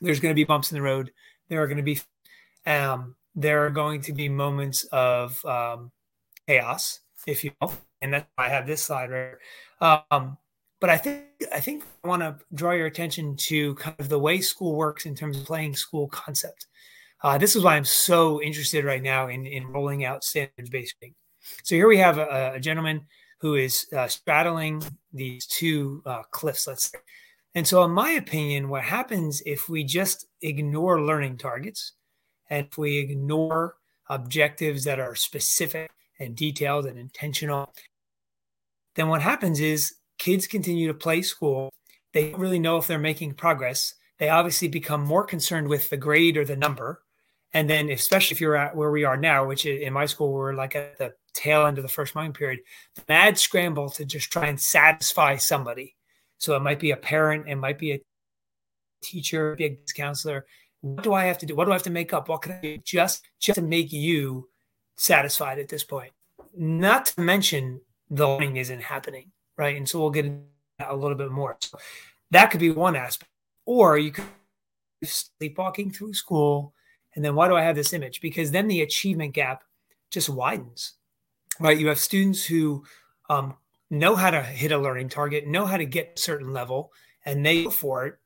there's 0.00 0.20
going 0.20 0.32
to 0.32 0.36
be 0.36 0.44
bumps 0.44 0.72
in 0.72 0.76
the 0.76 0.82
road. 0.82 1.12
There 1.48 1.62
are 1.62 1.68
going 1.68 1.76
to 1.78 1.82
be 1.82 2.00
um, 2.66 3.14
there 3.34 3.64
are 3.64 3.70
going 3.70 4.00
to 4.02 4.12
be 4.12 4.28
moments 4.28 4.84
of 4.84 5.42
um, 5.44 5.92
chaos, 6.48 7.00
if 7.26 7.44
you 7.44 7.52
will, 7.60 7.72
and 8.02 8.12
that's 8.12 8.26
why 8.34 8.46
I 8.46 8.48
have 8.48 8.66
this 8.66 8.82
slide 8.82 9.10
right. 9.10 10.04
Um, 10.10 10.36
but 10.80 10.90
I 10.90 10.96
think 10.96 11.24
I 11.54 11.60
think 11.60 11.84
I 12.04 12.08
want 12.08 12.22
to 12.22 12.38
draw 12.54 12.72
your 12.72 12.86
attention 12.86 13.36
to 13.36 13.74
kind 13.76 13.96
of 13.98 14.08
the 14.08 14.18
way 14.18 14.40
school 14.40 14.74
works 14.74 15.06
in 15.06 15.14
terms 15.14 15.38
of 15.38 15.44
playing 15.44 15.76
school 15.76 16.08
concept. 16.08 16.66
Uh, 17.22 17.38
this 17.38 17.56
is 17.56 17.62
why 17.62 17.76
I'm 17.76 17.84
so 17.84 18.42
interested 18.42 18.84
right 18.84 19.02
now 19.02 19.28
in, 19.28 19.46
in 19.46 19.66
rolling 19.66 20.04
out 20.04 20.24
standards 20.24 20.70
based. 20.70 20.96
So 21.64 21.74
here 21.74 21.88
we 21.88 21.98
have 21.98 22.18
a, 22.18 22.54
a 22.54 22.60
gentleman 22.60 23.06
who 23.40 23.54
is 23.54 23.86
uh, 23.96 24.08
straddling 24.08 24.82
these 25.12 25.46
two 25.46 26.02
uh, 26.06 26.22
cliffs, 26.30 26.66
let's 26.66 26.90
say. 26.90 26.98
And 27.54 27.66
so, 27.66 27.82
in 27.84 27.90
my 27.90 28.10
opinion, 28.10 28.68
what 28.68 28.82
happens 28.82 29.42
if 29.46 29.68
we 29.68 29.82
just 29.82 30.26
ignore 30.42 31.00
learning 31.00 31.38
targets 31.38 31.92
and 32.50 32.66
if 32.66 32.76
we 32.76 32.98
ignore 32.98 33.76
objectives 34.08 34.84
that 34.84 35.00
are 35.00 35.14
specific 35.14 35.90
and 36.20 36.36
detailed 36.36 36.86
and 36.86 36.98
intentional, 36.98 37.72
then 38.94 39.08
what 39.08 39.22
happens 39.22 39.60
is 39.60 39.94
kids 40.18 40.46
continue 40.46 40.86
to 40.86 40.94
play 40.94 41.22
school. 41.22 41.72
They 42.12 42.30
don't 42.30 42.40
really 42.40 42.58
know 42.58 42.76
if 42.76 42.86
they're 42.86 42.98
making 42.98 43.34
progress. 43.34 43.94
They 44.18 44.28
obviously 44.28 44.68
become 44.68 45.02
more 45.02 45.24
concerned 45.24 45.68
with 45.68 45.90
the 45.90 45.96
grade 45.96 46.36
or 46.36 46.44
the 46.44 46.56
number. 46.56 47.02
And 47.54 47.70
then, 47.70 47.88
especially 47.90 48.34
if 48.34 48.40
you're 48.40 48.56
at 48.56 48.76
where 48.76 48.90
we 48.90 49.04
are 49.04 49.16
now, 49.16 49.46
which 49.46 49.64
in 49.66 49.92
my 49.92 50.06
school, 50.06 50.32
we're 50.32 50.54
like 50.54 50.74
at 50.74 50.98
the 50.98 51.14
tail 51.32 51.66
end 51.66 51.78
of 51.78 51.82
the 51.82 51.88
first 51.88 52.14
mind 52.14 52.34
period, 52.34 52.60
the 52.96 53.02
mad 53.08 53.38
scramble 53.38 53.88
to 53.90 54.04
just 54.04 54.30
try 54.30 54.46
and 54.46 54.60
satisfy 54.60 55.36
somebody. 55.36 55.94
So 56.38 56.54
it 56.54 56.60
might 56.60 56.80
be 56.80 56.90
a 56.90 56.96
parent, 56.96 57.48
it 57.48 57.56
might 57.56 57.78
be 57.78 57.92
a 57.92 58.00
teacher, 59.02 59.54
be 59.56 59.64
a 59.64 59.78
counselor, 59.94 60.46
what 60.94 61.02
do 61.02 61.14
I 61.14 61.24
have 61.24 61.38
to 61.38 61.46
do? 61.46 61.56
What 61.56 61.64
do 61.64 61.72
I 61.72 61.74
have 61.74 61.82
to 61.84 61.90
make 61.90 62.12
up? 62.12 62.28
What 62.28 62.42
can 62.42 62.52
I 62.52 62.60
do 62.60 62.78
just 62.78 63.24
just 63.40 63.56
to 63.56 63.62
make 63.62 63.92
you 63.92 64.48
satisfied 64.96 65.58
at 65.58 65.68
this 65.68 65.84
point? 65.84 66.12
Not 66.54 67.06
to 67.06 67.20
mention 67.20 67.80
the 68.08 68.28
learning 68.28 68.56
isn't 68.56 68.82
happening, 68.82 69.32
right? 69.56 69.76
And 69.76 69.88
so 69.88 70.00
we'll 70.00 70.10
get 70.10 70.30
a 70.86 70.94
little 70.94 71.16
bit 71.16 71.30
more. 71.30 71.56
So 71.60 71.78
that 72.30 72.50
could 72.50 72.60
be 72.60 72.70
one 72.70 72.96
aspect. 72.96 73.30
Or 73.64 73.98
you 73.98 74.12
could 74.12 74.24
sleepwalking 75.02 75.90
through 75.90 76.14
school, 76.14 76.72
and 77.16 77.24
then 77.24 77.34
why 77.34 77.48
do 77.48 77.56
I 77.56 77.62
have 77.62 77.74
this 77.74 77.92
image? 77.92 78.20
Because 78.20 78.50
then 78.50 78.68
the 78.68 78.82
achievement 78.82 79.34
gap 79.34 79.64
just 80.10 80.28
widens, 80.28 80.92
right? 81.58 81.76
You 81.76 81.88
have 81.88 81.98
students 81.98 82.44
who 82.44 82.84
um, 83.28 83.56
know 83.90 84.14
how 84.14 84.30
to 84.30 84.42
hit 84.42 84.70
a 84.70 84.78
learning 84.78 85.08
target, 85.08 85.46
know 85.46 85.66
how 85.66 85.78
to 85.78 85.86
get 85.86 86.12
a 86.16 86.20
certain 86.20 86.52
level, 86.52 86.92
and 87.24 87.44
they 87.44 87.64
go 87.64 87.70
for 87.70 88.06
it 88.06 88.18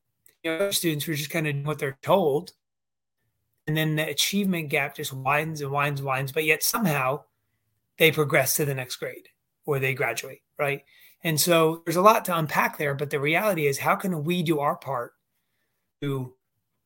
you 0.42 0.58
know, 0.58 0.70
students 0.70 1.04
who 1.04 1.12
are 1.12 1.16
just 1.16 1.30
kind 1.30 1.46
of 1.46 1.66
what 1.66 1.78
they're 1.78 1.98
told. 2.02 2.52
And 3.66 3.76
then 3.76 3.96
the 3.96 4.08
achievement 4.08 4.68
gap 4.68 4.96
just 4.96 5.12
widens 5.12 5.60
and 5.60 5.70
widens 5.70 6.00
and 6.00 6.06
widens, 6.06 6.32
but 6.32 6.44
yet 6.44 6.62
somehow 6.62 7.22
they 7.98 8.10
progress 8.10 8.54
to 8.54 8.64
the 8.64 8.74
next 8.74 8.96
grade 8.96 9.28
or 9.66 9.78
they 9.78 9.94
graduate, 9.94 10.40
right? 10.58 10.84
And 11.22 11.38
so 11.38 11.82
there's 11.84 11.96
a 11.96 12.02
lot 12.02 12.24
to 12.24 12.36
unpack 12.36 12.78
there, 12.78 12.94
but 12.94 13.10
the 13.10 13.20
reality 13.20 13.66
is 13.66 13.78
how 13.78 13.94
can 13.94 14.24
we 14.24 14.42
do 14.42 14.58
our 14.58 14.76
part 14.76 15.12
to 16.00 16.34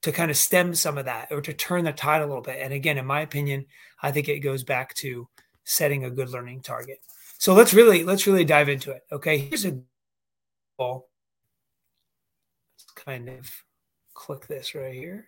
to 0.05 0.13
kind 0.13 0.31
of 0.31 0.37
stem 0.37 0.75
some 0.75 0.99
of 0.99 1.07
that 1.07 1.29
or 1.31 1.41
to 1.41 1.55
turn 1.55 1.85
the 1.85 1.93
tide 1.93 2.21
a 2.21 2.27
little 2.27 2.43
bit? 2.43 2.59
And 2.61 2.75
again, 2.75 2.99
in 2.99 3.07
my 3.07 3.23
opinion, 3.23 3.65
I 4.03 4.13
think 4.13 4.29
it 4.29 4.41
goes 4.41 4.63
back 4.63 4.93
to 4.97 5.27
setting 5.65 6.05
a 6.05 6.11
good 6.11 6.29
learning 6.29 6.61
target. 6.61 7.01
So 7.39 7.55
let's 7.55 7.73
really 7.73 8.05
let's 8.05 8.27
really 8.27 8.45
dive 8.45 8.69
into 8.69 8.91
it. 8.91 9.03
Okay, 9.11 9.39
here's 9.39 9.65
a 9.65 9.81
goal 10.79 11.09
Let's 12.77 13.05
kind 13.07 13.31
of 13.31 13.51
click 14.13 14.47
this 14.47 14.75
right 14.75 14.93
here. 14.93 15.27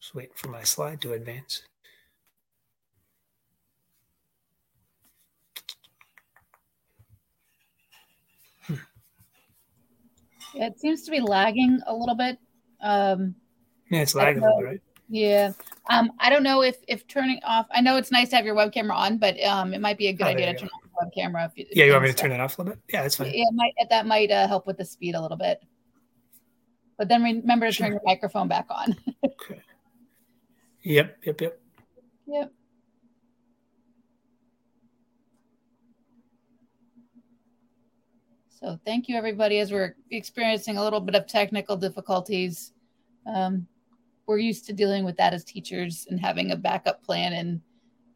Just 0.00 0.14
waiting 0.14 0.30
for 0.36 0.48
my 0.48 0.62
slide 0.62 1.00
to 1.00 1.14
advance. 1.14 1.62
It 10.56 10.80
seems 10.80 11.02
to 11.02 11.10
be 11.10 11.20
lagging 11.20 11.80
a 11.86 11.94
little 11.94 12.14
bit. 12.14 12.38
Um, 12.80 13.34
yeah, 13.90 14.00
it's 14.00 14.14
lagging 14.14 14.42
a 14.42 14.46
little 14.46 14.60
bit, 14.60 14.66
right? 14.66 14.80
Yeah. 15.08 15.52
Um, 15.88 16.12
I 16.18 16.30
don't 16.30 16.42
know 16.42 16.62
if 16.62 16.78
if 16.88 17.06
turning 17.06 17.40
off. 17.44 17.66
I 17.70 17.80
know 17.80 17.96
it's 17.96 18.10
nice 18.10 18.30
to 18.30 18.36
have 18.36 18.44
your 18.44 18.54
web 18.54 18.72
camera 18.72 18.96
on, 18.96 19.18
but 19.18 19.40
um, 19.44 19.72
it 19.72 19.80
might 19.80 19.98
be 19.98 20.08
a 20.08 20.12
good 20.12 20.26
oh, 20.26 20.30
idea 20.30 20.52
to 20.52 20.58
turn 20.58 20.68
off 20.74 20.90
web 21.00 21.12
camera. 21.14 21.44
If 21.44 21.56
you, 21.56 21.66
yeah, 21.72 21.84
you 21.84 21.92
want 21.92 22.04
me 22.04 22.10
to 22.10 22.16
turn 22.16 22.32
it 22.32 22.40
off 22.40 22.58
a 22.58 22.62
little 22.62 22.74
bit? 22.74 22.82
Yeah, 22.92 23.02
that's 23.02 23.16
fine. 23.16 23.30
Yeah, 23.32 23.44
might, 23.52 23.74
that 23.88 24.06
might 24.06 24.30
uh, 24.30 24.48
help 24.48 24.66
with 24.66 24.78
the 24.78 24.84
speed 24.84 25.14
a 25.14 25.20
little 25.20 25.36
bit. 25.36 25.62
But 26.98 27.08
then 27.08 27.22
remember 27.22 27.66
to 27.66 27.72
sure. 27.72 27.86
turn 27.86 27.92
your 27.92 28.02
microphone 28.04 28.48
back 28.48 28.66
on. 28.70 28.96
okay. 29.24 29.62
Yep, 30.82 31.18
yep, 31.24 31.40
yep. 31.40 31.60
Yep. 32.26 32.52
So 38.66 38.76
thank 38.84 39.08
you, 39.08 39.14
everybody, 39.14 39.60
as 39.60 39.70
we're 39.70 39.94
experiencing 40.10 40.76
a 40.76 40.82
little 40.82 40.98
bit 40.98 41.14
of 41.14 41.28
technical 41.28 41.76
difficulties. 41.76 42.72
Um, 43.32 43.68
we're 44.26 44.38
used 44.38 44.66
to 44.66 44.72
dealing 44.72 45.04
with 45.04 45.16
that 45.18 45.32
as 45.32 45.44
teachers 45.44 46.08
and 46.10 46.18
having 46.18 46.50
a 46.50 46.56
backup 46.56 47.00
plan 47.04 47.34
and 47.34 47.60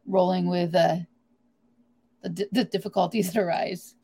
rolling 0.05 0.49
with 0.49 0.75
uh, 0.75 0.97
the, 2.23 2.49
the 2.51 2.65
difficulties 2.65 3.31
that 3.31 3.41
arise. 3.41 3.95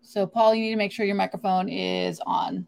So, 0.00 0.26
Paul, 0.26 0.54
you 0.54 0.62
need 0.62 0.70
to 0.70 0.76
make 0.76 0.90
sure 0.90 1.04
your 1.04 1.16
microphone 1.16 1.68
is 1.68 2.18
on. 2.24 2.66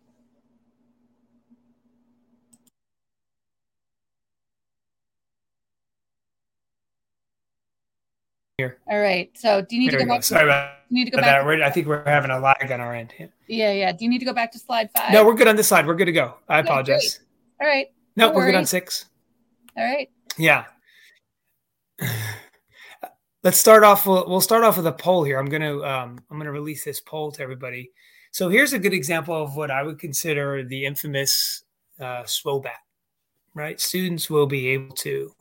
Here. 8.58 8.78
All 8.90 8.98
right. 8.98 9.30
So, 9.36 9.60
do 9.60 9.76
you 9.76 9.82
need 9.82 9.92
there 9.92 9.98
to 9.98 10.06
go 10.06 10.12
back? 10.12 10.20
Go. 10.20 10.22
Sorry 10.22 10.44
about 10.44 10.76
you 10.88 10.94
need 10.94 11.04
to 11.04 11.10
go 11.10 11.18
back. 11.18 11.44
To- 11.44 11.62
I 11.62 11.70
think 11.70 11.86
we're 11.86 12.02
having 12.04 12.30
a 12.30 12.38
lag 12.38 12.72
on 12.72 12.80
our 12.80 12.94
end. 12.94 13.12
Yeah, 13.48 13.72
yeah. 13.72 13.92
Do 13.92 14.02
you 14.02 14.10
need 14.10 14.20
to 14.20 14.24
go 14.24 14.32
back 14.32 14.50
to 14.52 14.58
slide 14.58 14.88
five? 14.96 15.12
No, 15.12 15.26
we're 15.26 15.34
good 15.34 15.46
on 15.46 15.56
this 15.56 15.68
slide. 15.68 15.86
We're 15.86 15.94
good 15.94 16.06
to 16.06 16.12
go. 16.12 16.36
I 16.48 16.60
apologize. 16.60 17.20
All 17.60 17.66
right. 17.66 17.88
No, 18.16 18.32
we're 18.32 18.46
good 18.46 18.54
on 18.54 18.64
six. 18.64 19.10
All 19.76 19.84
right. 19.84 20.08
Yeah. 20.38 20.64
Let's 23.42 23.58
start 23.58 23.84
off. 23.84 24.06
We'll, 24.06 24.26
we'll 24.26 24.40
start 24.40 24.64
off 24.64 24.78
with 24.78 24.86
a 24.86 24.92
poll 24.92 25.22
here. 25.22 25.38
I'm 25.38 25.50
gonna 25.50 25.78
um, 25.82 26.18
I'm 26.30 26.38
gonna 26.38 26.50
release 26.50 26.82
this 26.82 26.98
poll 26.98 27.32
to 27.32 27.42
everybody. 27.42 27.90
So 28.32 28.48
here's 28.48 28.72
a 28.72 28.78
good 28.78 28.94
example 28.94 29.34
of 29.34 29.54
what 29.54 29.70
I 29.70 29.82
would 29.82 29.98
consider 29.98 30.64
the 30.64 30.86
infamous 30.86 31.62
uh, 32.00 32.22
SWOBAT. 32.22 32.70
Right, 33.52 33.78
students 33.78 34.30
will 34.30 34.46
be 34.46 34.68
able 34.68 34.96
to. 34.96 35.35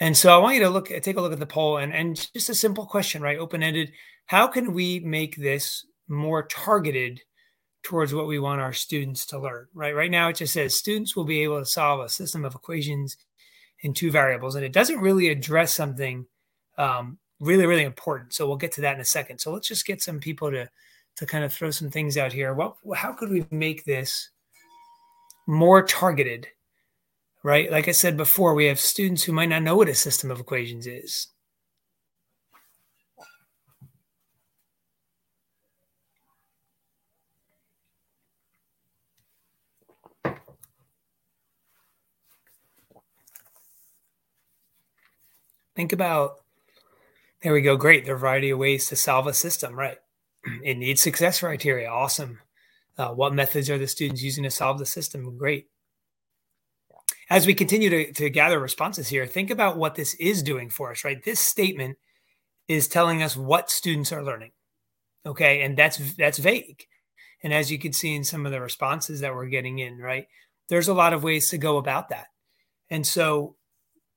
And 0.00 0.16
so 0.16 0.32
I 0.32 0.38
want 0.38 0.54
you 0.54 0.62
to 0.62 0.70
look 0.70 0.88
take 0.88 1.16
a 1.16 1.20
look 1.20 1.32
at 1.32 1.38
the 1.38 1.46
poll 1.46 1.78
and 1.78 1.92
and 1.92 2.16
just 2.32 2.48
a 2.48 2.54
simple 2.54 2.86
question, 2.86 3.22
right? 3.22 3.38
Open 3.38 3.62
ended. 3.62 3.92
How 4.26 4.46
can 4.46 4.72
we 4.72 5.00
make 5.00 5.36
this 5.36 5.86
more 6.08 6.44
targeted 6.44 7.20
towards 7.82 8.12
what 8.12 8.26
we 8.26 8.38
want 8.38 8.60
our 8.60 8.72
students 8.72 9.26
to 9.26 9.38
learn? 9.38 9.66
Right. 9.74 9.94
Right 9.94 10.10
now 10.10 10.28
it 10.28 10.36
just 10.36 10.52
says 10.52 10.76
students 10.76 11.16
will 11.16 11.24
be 11.24 11.42
able 11.42 11.58
to 11.58 11.66
solve 11.66 12.00
a 12.00 12.08
system 12.08 12.44
of 12.44 12.54
equations 12.54 13.16
in 13.80 13.94
two 13.94 14.10
variables, 14.10 14.54
and 14.54 14.64
it 14.64 14.72
doesn't 14.72 15.00
really 15.00 15.28
address 15.28 15.72
something 15.72 16.26
um, 16.78 17.18
really, 17.40 17.66
really 17.66 17.84
important. 17.84 18.32
So 18.34 18.46
we'll 18.46 18.56
get 18.56 18.72
to 18.72 18.80
that 18.82 18.94
in 18.94 19.00
a 19.00 19.04
second. 19.04 19.38
So 19.38 19.52
let's 19.52 19.68
just 19.68 19.86
get 19.86 20.02
some 20.02 20.20
people 20.20 20.50
to 20.50 20.68
to 21.16 21.26
kind 21.26 21.42
of 21.42 21.52
throw 21.52 21.72
some 21.72 21.90
things 21.90 22.16
out 22.16 22.32
here. 22.32 22.54
What, 22.54 22.76
how 22.94 23.12
could 23.12 23.30
we 23.30 23.44
make 23.50 23.84
this 23.84 24.30
more 25.48 25.82
targeted? 25.82 26.46
Right, 27.44 27.70
like 27.70 27.86
I 27.86 27.92
said 27.92 28.16
before, 28.16 28.54
we 28.54 28.66
have 28.66 28.80
students 28.80 29.22
who 29.24 29.32
might 29.32 29.48
not 29.48 29.62
know 29.62 29.76
what 29.76 29.88
a 29.88 29.94
system 29.94 30.30
of 30.30 30.40
equations 30.40 30.86
is. 30.86 31.28
Think 45.76 45.92
about, 45.92 46.42
there 47.42 47.52
we 47.52 47.62
go, 47.62 47.76
great. 47.76 48.04
There 48.04 48.14
are 48.14 48.16
a 48.16 48.20
variety 48.20 48.50
of 48.50 48.58
ways 48.58 48.88
to 48.88 48.96
solve 48.96 49.28
a 49.28 49.32
system, 49.32 49.76
right? 49.78 49.98
It 50.64 50.76
needs 50.76 51.00
success 51.00 51.38
criteria. 51.38 51.88
Awesome. 51.88 52.40
Uh, 52.98 53.10
what 53.10 53.32
methods 53.32 53.70
are 53.70 53.78
the 53.78 53.86
students 53.86 54.22
using 54.22 54.42
to 54.42 54.50
solve 54.50 54.80
the 54.80 54.86
system? 54.86 55.38
Great. 55.38 55.68
As 57.30 57.46
we 57.46 57.54
continue 57.54 57.90
to, 57.90 58.12
to 58.14 58.30
gather 58.30 58.58
responses 58.58 59.08
here, 59.08 59.26
think 59.26 59.50
about 59.50 59.76
what 59.76 59.94
this 59.94 60.14
is 60.14 60.42
doing 60.42 60.70
for 60.70 60.90
us, 60.90 61.04
right? 61.04 61.22
This 61.22 61.40
statement 61.40 61.98
is 62.68 62.88
telling 62.88 63.22
us 63.22 63.36
what 63.36 63.70
students 63.70 64.12
are 64.12 64.24
learning. 64.24 64.52
Okay. 65.26 65.62
And 65.62 65.76
that's 65.76 66.14
that's 66.14 66.38
vague. 66.38 66.86
And 67.42 67.52
as 67.52 67.70
you 67.70 67.78
can 67.78 67.92
see 67.92 68.14
in 68.14 68.24
some 68.24 68.46
of 68.46 68.52
the 68.52 68.60
responses 68.60 69.20
that 69.20 69.34
we're 69.34 69.46
getting 69.46 69.78
in, 69.78 69.98
right? 69.98 70.26
There's 70.68 70.88
a 70.88 70.94
lot 70.94 71.12
of 71.12 71.22
ways 71.22 71.50
to 71.50 71.58
go 71.58 71.76
about 71.76 72.08
that. 72.08 72.26
And 72.90 73.06
so 73.06 73.56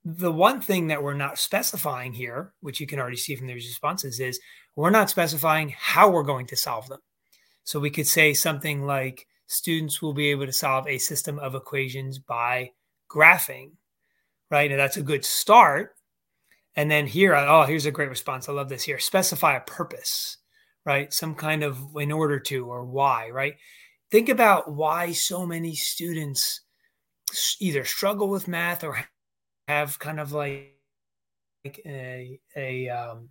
the 0.04 0.32
one 0.32 0.60
thing 0.60 0.88
that 0.88 1.02
we're 1.02 1.14
not 1.14 1.38
specifying 1.38 2.14
here, 2.14 2.52
which 2.60 2.80
you 2.80 2.86
can 2.86 2.98
already 2.98 3.16
see 3.16 3.36
from 3.36 3.46
these 3.46 3.68
responses, 3.68 4.18
is 4.20 4.40
we're 4.74 4.90
not 4.90 5.10
specifying 5.10 5.74
how 5.78 6.10
we're 6.10 6.24
going 6.24 6.46
to 6.46 6.56
solve 6.56 6.88
them. 6.88 7.00
So 7.64 7.78
we 7.78 7.90
could 7.90 8.06
say 8.06 8.34
something 8.34 8.84
like 8.84 9.26
students 9.46 10.02
will 10.02 10.14
be 10.14 10.30
able 10.30 10.46
to 10.46 10.52
solve 10.52 10.88
a 10.88 10.98
system 10.98 11.38
of 11.38 11.54
equations 11.54 12.18
by 12.18 12.70
graphing, 13.12 13.72
right? 14.50 14.70
And 14.70 14.80
that's 14.80 14.96
a 14.96 15.02
good 15.02 15.24
start. 15.24 15.94
And 16.74 16.90
then 16.90 17.06
here, 17.06 17.34
oh, 17.34 17.64
here's 17.64 17.86
a 17.86 17.90
great 17.90 18.08
response. 18.08 18.48
I 18.48 18.52
love 18.52 18.68
this 18.68 18.82
here. 18.82 18.98
Specify 18.98 19.56
a 19.56 19.60
purpose, 19.60 20.38
right? 20.86 21.12
Some 21.12 21.34
kind 21.34 21.62
of 21.62 21.78
in 21.96 22.10
order 22.10 22.40
to 22.40 22.66
or 22.66 22.84
why, 22.84 23.28
right? 23.30 23.56
Think 24.10 24.28
about 24.28 24.72
why 24.72 25.12
so 25.12 25.46
many 25.46 25.74
students 25.74 26.62
either 27.60 27.84
struggle 27.84 28.28
with 28.28 28.48
math 28.48 28.84
or 28.84 29.04
have 29.68 29.98
kind 29.98 30.20
of 30.20 30.32
like 30.32 30.74
a 31.86 32.40
a 32.56 32.88
um, 32.88 33.28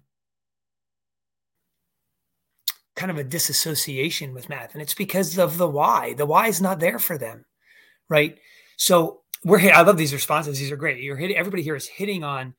kind 2.95 3.11
of 3.11 3.17
a 3.17 3.23
disassociation 3.23 4.33
with 4.33 4.49
math, 4.49 4.73
and 4.73 4.81
it's 4.81 4.93
because 4.93 5.37
of 5.37 5.57
the 5.57 5.69
why. 5.69 6.13
The 6.13 6.25
why 6.25 6.47
is 6.47 6.61
not 6.61 6.79
there 6.79 6.99
for 6.99 7.17
them, 7.17 7.45
right? 8.09 8.37
So 8.77 9.20
we're 9.43 9.57
hit, 9.57 9.73
I 9.73 9.81
love 9.81 9.97
these 9.97 10.13
responses; 10.13 10.59
these 10.59 10.71
are 10.71 10.77
great. 10.77 11.01
You're 11.01 11.17
hitting 11.17 11.37
everybody 11.37 11.63
here 11.63 11.75
is 11.75 11.87
hitting 11.87 12.23
on 12.23 12.53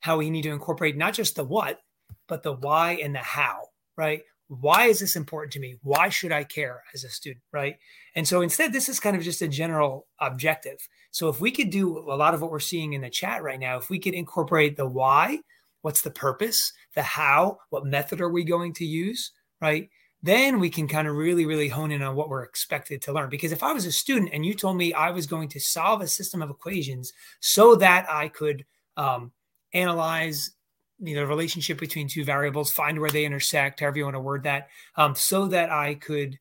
how 0.00 0.18
we 0.18 0.30
need 0.30 0.42
to 0.42 0.50
incorporate 0.50 0.96
not 0.96 1.14
just 1.14 1.36
the 1.36 1.44
what, 1.44 1.80
but 2.28 2.42
the 2.42 2.52
why 2.52 2.98
and 3.02 3.14
the 3.14 3.20
how, 3.20 3.68
right? 3.96 4.22
Why 4.48 4.86
is 4.86 5.00
this 5.00 5.16
important 5.16 5.52
to 5.54 5.60
me? 5.60 5.78
Why 5.82 6.08
should 6.08 6.30
I 6.30 6.44
care 6.44 6.84
as 6.94 7.02
a 7.02 7.08
student, 7.08 7.42
right? 7.52 7.76
And 8.14 8.26
so 8.26 8.42
instead, 8.42 8.72
this 8.72 8.88
is 8.88 9.00
kind 9.00 9.16
of 9.16 9.22
just 9.22 9.42
a 9.42 9.48
general 9.48 10.06
objective. 10.20 10.78
So 11.10 11.28
if 11.28 11.40
we 11.40 11.50
could 11.50 11.70
do 11.70 11.98
a 11.98 12.14
lot 12.14 12.34
of 12.34 12.42
what 12.42 12.52
we're 12.52 12.60
seeing 12.60 12.92
in 12.92 13.00
the 13.00 13.10
chat 13.10 13.42
right 13.42 13.58
now, 13.58 13.76
if 13.78 13.90
we 13.90 13.98
could 13.98 14.14
incorporate 14.14 14.76
the 14.76 14.86
why, 14.86 15.40
what's 15.82 16.02
the 16.02 16.10
purpose, 16.10 16.72
the 16.94 17.02
how, 17.02 17.58
what 17.70 17.86
method 17.86 18.20
are 18.20 18.28
we 18.28 18.44
going 18.44 18.72
to 18.74 18.84
use, 18.84 19.32
right? 19.60 19.88
Then 20.26 20.58
we 20.58 20.70
can 20.70 20.88
kind 20.88 21.06
of 21.06 21.14
really, 21.14 21.46
really 21.46 21.68
hone 21.68 21.92
in 21.92 22.02
on 22.02 22.16
what 22.16 22.28
we're 22.28 22.42
expected 22.42 23.00
to 23.02 23.12
learn. 23.12 23.30
Because 23.30 23.52
if 23.52 23.62
I 23.62 23.72
was 23.72 23.86
a 23.86 23.92
student 23.92 24.30
and 24.32 24.44
you 24.44 24.54
told 24.54 24.76
me 24.76 24.92
I 24.92 25.10
was 25.10 25.26
going 25.26 25.48
to 25.50 25.60
solve 25.60 26.00
a 26.00 26.08
system 26.08 26.42
of 26.42 26.50
equations 26.50 27.12
so 27.40 27.76
that 27.76 28.06
I 28.10 28.28
could 28.28 28.64
um, 28.96 29.30
analyze 29.72 30.50
you 30.98 31.14
know 31.14 31.24
relationship 31.24 31.78
between 31.78 32.08
two 32.08 32.24
variables 32.24 32.72
find 32.72 32.98
where 32.98 33.10
they 33.10 33.24
intersect 33.24 33.80
however 33.80 33.98
you 33.98 34.04
want 34.04 34.16
to 34.16 34.20
word 34.20 34.42
that 34.42 34.68
um, 34.96 35.14
so 35.14 35.46
that 35.46 35.70
i 35.70 35.94
could 35.94 36.38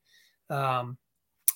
um, 0.49 0.97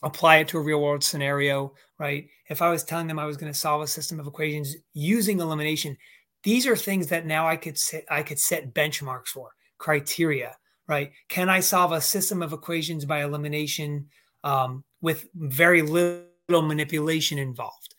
apply 0.04 0.38
it 0.38 0.48
to 0.48 0.58
a 0.58 0.62
real 0.62 0.82
world 0.82 1.04
scenario 1.04 1.74
right 1.98 2.28
if 2.50 2.62
i 2.62 2.70
was 2.70 2.84
telling 2.84 3.08
them 3.08 3.20
i 3.20 3.26
was 3.26 3.38
going 3.38 3.52
to 3.52 3.58
solve 3.58 3.82
a 3.82 3.88
system 3.88 4.20
of 4.20 4.28
equations 4.28 4.76
using 4.94 5.40
elimination 5.40 5.96
these 6.44 6.68
are 6.68 6.76
things 6.76 7.08
that 7.08 7.26
now 7.26 7.48
i 7.48 7.56
could 7.56 7.78
set 7.78 8.04
i 8.12 8.22
could 8.22 8.40
set 8.40 8.74
benchmarks 8.74 9.28
for 9.28 9.52
criteria 9.78 10.56
right? 10.90 11.12
Can 11.30 11.48
i 11.50 11.62
solve 11.62 11.94
a 11.94 12.02
system 12.02 12.42
of 12.42 12.52
equations 12.52 13.06
by 13.06 13.24
elimination 13.24 14.08
um, 14.44 14.84
with 15.00 15.28
very 15.36 15.84
little 15.84 16.64
manipulation 16.64 17.38
involved? 17.38 17.96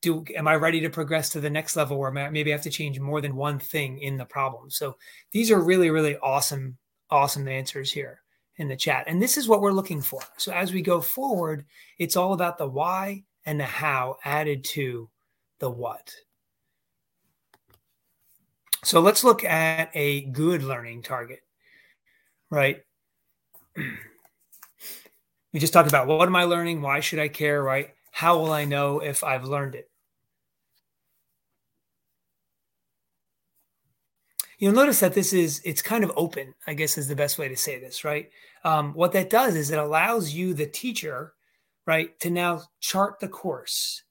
Do 0.00 0.24
am 0.34 0.48
i 0.48 0.54
ready 0.54 0.80
to 0.80 0.88
progress 0.88 1.28
to 1.30 1.40
the 1.40 1.50
next 1.50 1.76
level 1.76 1.98
where 1.98 2.12
maybe 2.12 2.52
i 2.52 2.56
have 2.56 2.62
to 2.62 2.70
change 2.70 2.98
more 2.98 3.20
than 3.20 3.36
one 3.36 3.58
thing 3.58 3.98
in 3.98 4.16
the 4.16 4.24
problem? 4.24 4.70
So 4.70 4.96
these 5.32 5.50
are 5.50 5.60
really 5.60 5.90
really 5.90 6.16
awesome 6.18 6.78
awesome 7.10 7.48
answers 7.48 7.92
here 7.92 8.22
in 8.56 8.68
the 8.68 8.76
chat. 8.76 9.04
And 9.08 9.20
this 9.20 9.36
is 9.36 9.48
what 9.48 9.60
we're 9.60 9.72
looking 9.72 10.00
for. 10.00 10.20
So 10.36 10.52
as 10.52 10.72
we 10.72 10.80
go 10.80 11.00
forward 11.00 11.66
it's 11.98 12.16
all 12.16 12.32
about 12.32 12.56
the 12.56 12.68
why 12.68 13.24
and 13.44 13.58
the 13.58 13.64
how 13.64 14.16
added 14.24 14.64
to 14.64 15.10
the 15.58 15.70
what. 15.70 16.14
So 18.84 19.00
let's 19.00 19.24
look 19.24 19.44
at 19.44 19.90
a 19.92 20.22
good 20.26 20.62
learning 20.62 21.02
target 21.02 21.40
right 22.50 22.82
we 25.52 25.58
just 25.58 25.72
talked 25.72 25.88
about 25.88 26.06
what 26.06 26.26
am 26.26 26.36
i 26.36 26.44
learning 26.44 26.82
why 26.82 27.00
should 27.00 27.18
i 27.18 27.28
care 27.28 27.62
right 27.62 27.94
how 28.20 28.38
will 28.38 28.52
I 28.52 28.64
know 28.64 28.98
if 28.98 29.24
I've 29.24 29.44
learned 29.44 29.74
it? 29.74 29.88
You'll 34.58 34.74
notice 34.74 35.00
that 35.00 35.14
this 35.14 35.32
is, 35.32 35.62
it's 35.64 35.80
kind 35.80 36.04
of 36.04 36.12
open, 36.16 36.52
I 36.66 36.74
guess 36.74 36.98
is 36.98 37.08
the 37.08 37.16
best 37.16 37.38
way 37.38 37.48
to 37.48 37.56
say 37.56 37.80
this, 37.80 38.04
right? 38.04 38.28
Um, 38.62 38.92
what 38.92 39.12
that 39.12 39.30
does 39.30 39.54
is 39.54 39.70
it 39.70 39.78
allows 39.78 40.34
you, 40.34 40.52
the 40.52 40.66
teacher, 40.66 41.32
right, 41.86 42.18
to 42.20 42.28
now 42.28 42.64
chart 42.80 43.20
the 43.20 43.28
course. 43.28 44.02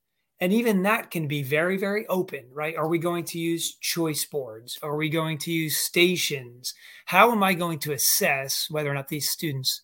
And 0.42 0.54
even 0.54 0.84
that 0.84 1.12
can 1.12 1.28
be 1.28 1.44
very, 1.44 1.78
very 1.78 2.08
open, 2.08 2.46
right? 2.54 2.76
Are 2.76 2.88
we 2.88 2.98
going 2.98 3.26
to 3.26 3.40
use 3.40 3.76
choice 3.76 4.24
boards? 4.26 4.80
Are 4.82 4.96
we 4.96 5.10
going 5.10 5.38
to 5.40 5.52
use 5.52 5.78
stations? 5.78 6.74
How 7.06 7.32
am 7.32 7.44
I 7.44 7.54
going 7.54 7.80
to 7.80 7.92
assess 7.92 8.68
whether 8.70 8.90
or 8.90 8.94
not 8.94 9.10
these 9.10 9.30
students 9.30 9.82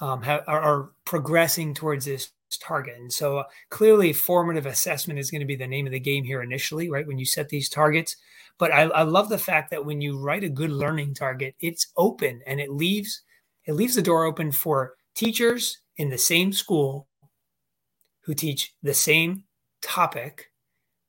um, 0.00 0.22
have, 0.22 0.42
are, 0.46 0.60
are 0.60 0.90
progressing 1.04 1.74
towards 1.74 2.06
this 2.06 2.30
target. 2.58 2.96
And 2.98 3.12
so 3.12 3.38
uh, 3.38 3.44
clearly, 3.68 4.12
formative 4.12 4.66
assessment 4.66 5.18
is 5.18 5.30
going 5.30 5.40
to 5.40 5.46
be 5.46 5.56
the 5.56 5.66
name 5.66 5.86
of 5.86 5.92
the 5.92 6.00
game 6.00 6.24
here 6.24 6.42
initially, 6.42 6.90
right? 6.90 7.06
When 7.06 7.18
you 7.18 7.26
set 7.26 7.48
these 7.48 7.68
targets. 7.68 8.16
But 8.58 8.72
I, 8.72 8.82
I, 8.82 9.02
love 9.02 9.28
the 9.28 9.38
fact 9.38 9.70
that 9.70 9.84
when 9.84 10.00
you 10.00 10.18
write 10.18 10.44
a 10.44 10.48
good 10.48 10.70
learning 10.70 11.14
target, 11.14 11.54
it's 11.60 11.86
open 11.96 12.42
and 12.46 12.60
it 12.60 12.70
leaves 12.70 13.22
it 13.66 13.74
leaves 13.74 13.94
the 13.94 14.02
door 14.02 14.24
open 14.24 14.52
for 14.52 14.94
teachers 15.14 15.78
in 15.96 16.08
the 16.08 16.18
same 16.18 16.52
school 16.52 17.06
who 18.22 18.34
teach 18.34 18.74
the 18.82 18.94
same 18.94 19.44
topic, 19.82 20.50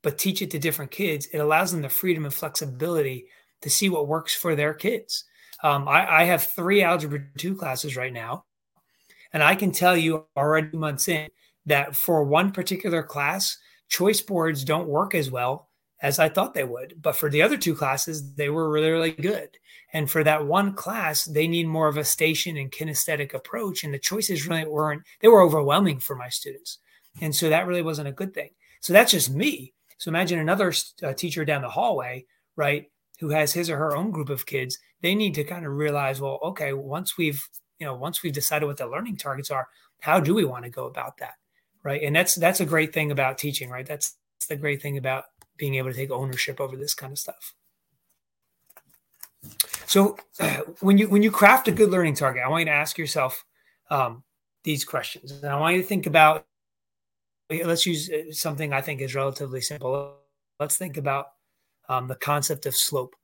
but 0.01 0.17
teach 0.17 0.41
it 0.41 0.51
to 0.51 0.60
different 0.60 0.91
kids. 0.91 1.27
It 1.27 1.38
allows 1.38 1.71
them 1.71 1.81
the 1.81 1.89
freedom 1.89 2.25
and 2.25 2.34
flexibility 2.34 3.25
to 3.62 3.69
see 3.69 3.89
what 3.89 4.07
works 4.07 4.34
for 4.34 4.55
their 4.55 4.73
kids. 4.73 5.25
Um, 5.63 5.88
I, 5.88 6.21
I 6.21 6.23
have 6.25 6.43
three 6.43 6.81
algebra 6.81 7.19
two 7.38 7.55
classes 7.55 7.95
right 7.95 8.12
now 8.12 8.45
and 9.34 9.43
I 9.43 9.55
can 9.55 9.71
tell 9.71 9.95
you 9.95 10.25
already 10.36 10.75
months 10.77 11.07
in 11.07 11.29
that 11.65 11.95
for 11.95 12.23
one 12.23 12.51
particular 12.51 13.03
class, 13.03 13.57
choice 13.88 14.21
boards 14.21 14.63
don't 14.63 14.88
work 14.88 15.15
as 15.15 15.31
well 15.31 15.69
as 16.01 16.19
I 16.19 16.29
thought 16.29 16.53
they 16.53 16.63
would. 16.63 16.95
But 17.01 17.15
for 17.15 17.29
the 17.29 17.41
other 17.41 17.57
two 17.57 17.75
classes, 17.75 18.34
they 18.34 18.49
were 18.49 18.69
really, 18.69 18.89
really 18.89 19.12
good. 19.12 19.49
And 19.93 20.10
for 20.10 20.23
that 20.23 20.45
one 20.45 20.73
class, 20.73 21.25
they 21.25 21.47
need 21.47 21.67
more 21.67 21.88
of 21.88 21.97
a 21.97 22.03
station 22.03 22.57
and 22.57 22.71
kinesthetic 22.71 23.34
approach. 23.34 23.84
And 23.84 23.93
the 23.93 23.99
choices 23.99 24.47
really 24.47 24.65
weren't, 24.65 25.03
they 25.19 25.27
were 25.27 25.41
overwhelming 25.41 25.99
for 25.99 26.15
my 26.15 26.29
students. 26.29 26.79
And 27.21 27.36
so 27.36 27.49
that 27.49 27.67
really 27.67 27.81
wasn't 27.81 28.07
a 28.07 28.13
good 28.13 28.34
thing. 28.34 28.49
So 28.82 28.94
that's 28.94 29.12
just 29.12 29.30
me. 29.30 29.74
So 29.98 30.10
imagine 30.10 30.39
another 30.39 30.74
uh, 31.04 31.13
teacher 31.13 31.46
down 31.46 31.62
the 31.62 31.70
hallway, 31.70 32.26
right, 32.56 32.91
who 33.20 33.30
has 33.30 33.54
his 33.54 33.70
or 33.70 33.78
her 33.78 33.96
own 33.96 34.12
group 34.12 34.30
of 34.30 34.46
kids. 34.46 34.78
They 35.02 35.15
need 35.15 35.36
to 35.36 35.44
kind 35.44 35.65
of 35.65 35.74
realize, 35.74 36.20
well, 36.20 36.39
okay, 36.44 36.74
once 36.74 37.17
we've 37.17 37.41
you 37.82 37.88
know 37.88 37.96
once 37.96 38.22
we've 38.22 38.32
decided 38.32 38.67
what 38.67 38.78
the 38.78 38.88
learning 38.88 39.17
targets 39.17 39.50
are 39.50 39.67
how 40.00 40.20
do 40.20 40.36
we 40.36 40.46
want 40.46 40.63
to 40.63 40.70
go 40.70 40.86
about 40.86 41.17
that 41.17 41.34
right 41.84 42.04
and 42.04 42.15
that's 42.15 42.36
that's 42.36 42.62
a 42.62 42.65
great 42.65 42.94
thing 42.94 43.12
about 43.12 43.38
teaching 43.38 43.70
right 43.70 43.88
that's, 43.88 44.15
that's 44.38 44.46
the 44.46 44.56
great 44.56 44.82
thing 44.82 44.98
about 44.98 45.26
being 45.58 45.76
able 45.76 45.89
to 45.89 45.98
take 45.98 46.12
ownership 46.12 46.62
over 46.62 46.78
this 46.78 46.94
kind 46.94 47.12
of 47.12 47.17
stuff 47.17 47.56
so 49.88 50.15
when 50.80 50.98
you 50.98 51.10
when 51.10 51.24
you 51.24 51.32
craft 51.32 51.67
a 51.67 51.72
good 51.72 51.89
learning 51.89 52.13
target 52.13 52.44
i 52.46 52.48
want 52.48 52.62
you 52.62 52.65
to 52.65 52.72
ask 52.72 52.98
yourself 52.98 53.44
um, 53.89 54.24
these 54.63 54.86
questions 54.86 55.32
and 55.32 55.52
i 55.52 55.60
want 55.60 55.76
you 55.76 55.82
to 55.82 55.88
think 55.88 56.06
about 56.06 56.46
let's 57.60 57.86
use 57.86 58.10
uh, 58.10 58.32
something 58.32 58.74
i 58.74 58.82
think 58.82 59.02
is 59.02 59.16
relatively 59.16 59.62
simple. 59.62 60.18
Let's 60.60 60.78
think 60.78 60.98
about 60.98 61.26
um, 61.90 62.08
the 62.08 62.16
concept 62.16 62.66
of 62.68 62.76
slope 62.76 63.16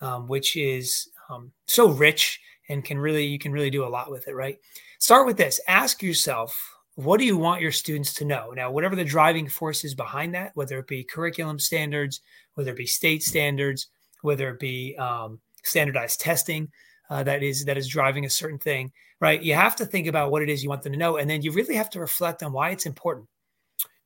um, 0.00 0.26
which 0.26 0.56
is 0.56 1.08
um, 1.28 1.52
so 1.66 1.88
rich 1.88 2.40
and 2.68 2.84
can 2.84 2.98
really 2.98 3.24
you 3.24 3.38
can 3.38 3.52
really 3.52 3.70
do 3.70 3.84
a 3.84 3.88
lot 3.88 4.10
with 4.10 4.26
it 4.28 4.34
right? 4.34 4.58
Start 4.98 5.26
with 5.26 5.36
this. 5.36 5.60
Ask 5.68 6.02
yourself 6.02 6.58
what 6.96 7.18
do 7.18 7.24
you 7.24 7.36
want 7.36 7.62
your 7.62 7.72
students 7.72 8.12
to 8.14 8.24
know? 8.24 8.50
Now 8.50 8.70
whatever 8.70 8.96
the 8.96 9.04
driving 9.04 9.48
force 9.48 9.84
is 9.84 9.94
behind 9.94 10.34
that 10.34 10.50
whether 10.54 10.78
it 10.78 10.88
be 10.88 11.04
curriculum 11.04 11.58
standards 11.58 12.20
whether 12.54 12.72
it 12.72 12.76
be 12.76 12.86
state 12.86 13.22
standards 13.22 13.86
whether 14.22 14.50
it 14.50 14.58
be 14.58 14.96
um, 14.96 15.40
standardized 15.62 16.20
testing 16.20 16.68
uh, 17.08 17.22
that 17.22 17.42
is 17.42 17.64
that 17.64 17.78
is 17.78 17.88
driving 17.88 18.24
a 18.24 18.30
certain 18.30 18.58
thing 18.58 18.90
right? 19.20 19.42
You 19.42 19.54
have 19.54 19.76
to 19.76 19.86
think 19.86 20.06
about 20.06 20.30
what 20.30 20.42
it 20.42 20.48
is 20.48 20.62
you 20.62 20.70
want 20.70 20.82
them 20.82 20.92
to 20.92 20.98
know 20.98 21.18
and 21.18 21.30
then 21.30 21.42
you 21.42 21.52
really 21.52 21.76
have 21.76 21.90
to 21.90 22.00
reflect 22.00 22.42
on 22.42 22.52
why 22.52 22.70
it's 22.70 22.86
important 22.86 23.28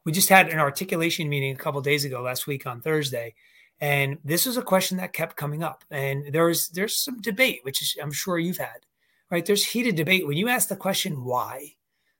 we 0.04 0.12
just 0.12 0.28
had 0.28 0.48
an 0.48 0.58
articulation 0.58 1.28
meeting 1.28 1.52
a 1.52 1.58
couple 1.58 1.80
days 1.80 2.04
ago 2.04 2.22
last 2.22 2.46
week 2.46 2.66
on 2.66 2.80
thursday 2.80 3.34
and 3.80 4.18
this 4.24 4.46
was 4.46 4.56
a 4.56 4.62
question 4.62 4.96
that 4.98 5.12
kept 5.12 5.36
coming 5.36 5.62
up. 5.62 5.84
And 5.90 6.32
there's 6.32 6.68
there's 6.68 6.96
some 6.96 7.20
debate, 7.20 7.60
which 7.62 7.82
is, 7.82 7.96
I'm 8.00 8.12
sure 8.12 8.38
you've 8.38 8.58
had, 8.58 8.86
right? 9.30 9.44
There's 9.44 9.64
heated 9.64 9.96
debate 9.96 10.26
when 10.26 10.36
you 10.36 10.48
ask 10.48 10.68
the 10.68 10.76
question 10.76 11.24
why. 11.24 11.74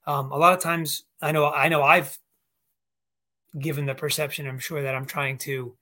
Um, 0.06 0.32
a 0.32 0.36
lot 0.36 0.52
of 0.52 0.60
times, 0.60 1.04
I 1.22 1.32
know 1.32 1.50
I 1.50 1.68
know 1.68 1.82
I've 1.82 2.18
given 3.58 3.86
the 3.86 3.94
perception, 3.94 4.48
I'm 4.48 4.58
sure 4.58 4.82
that 4.82 4.94
I'm 4.94 5.06
trying 5.06 5.38
to 5.38 5.76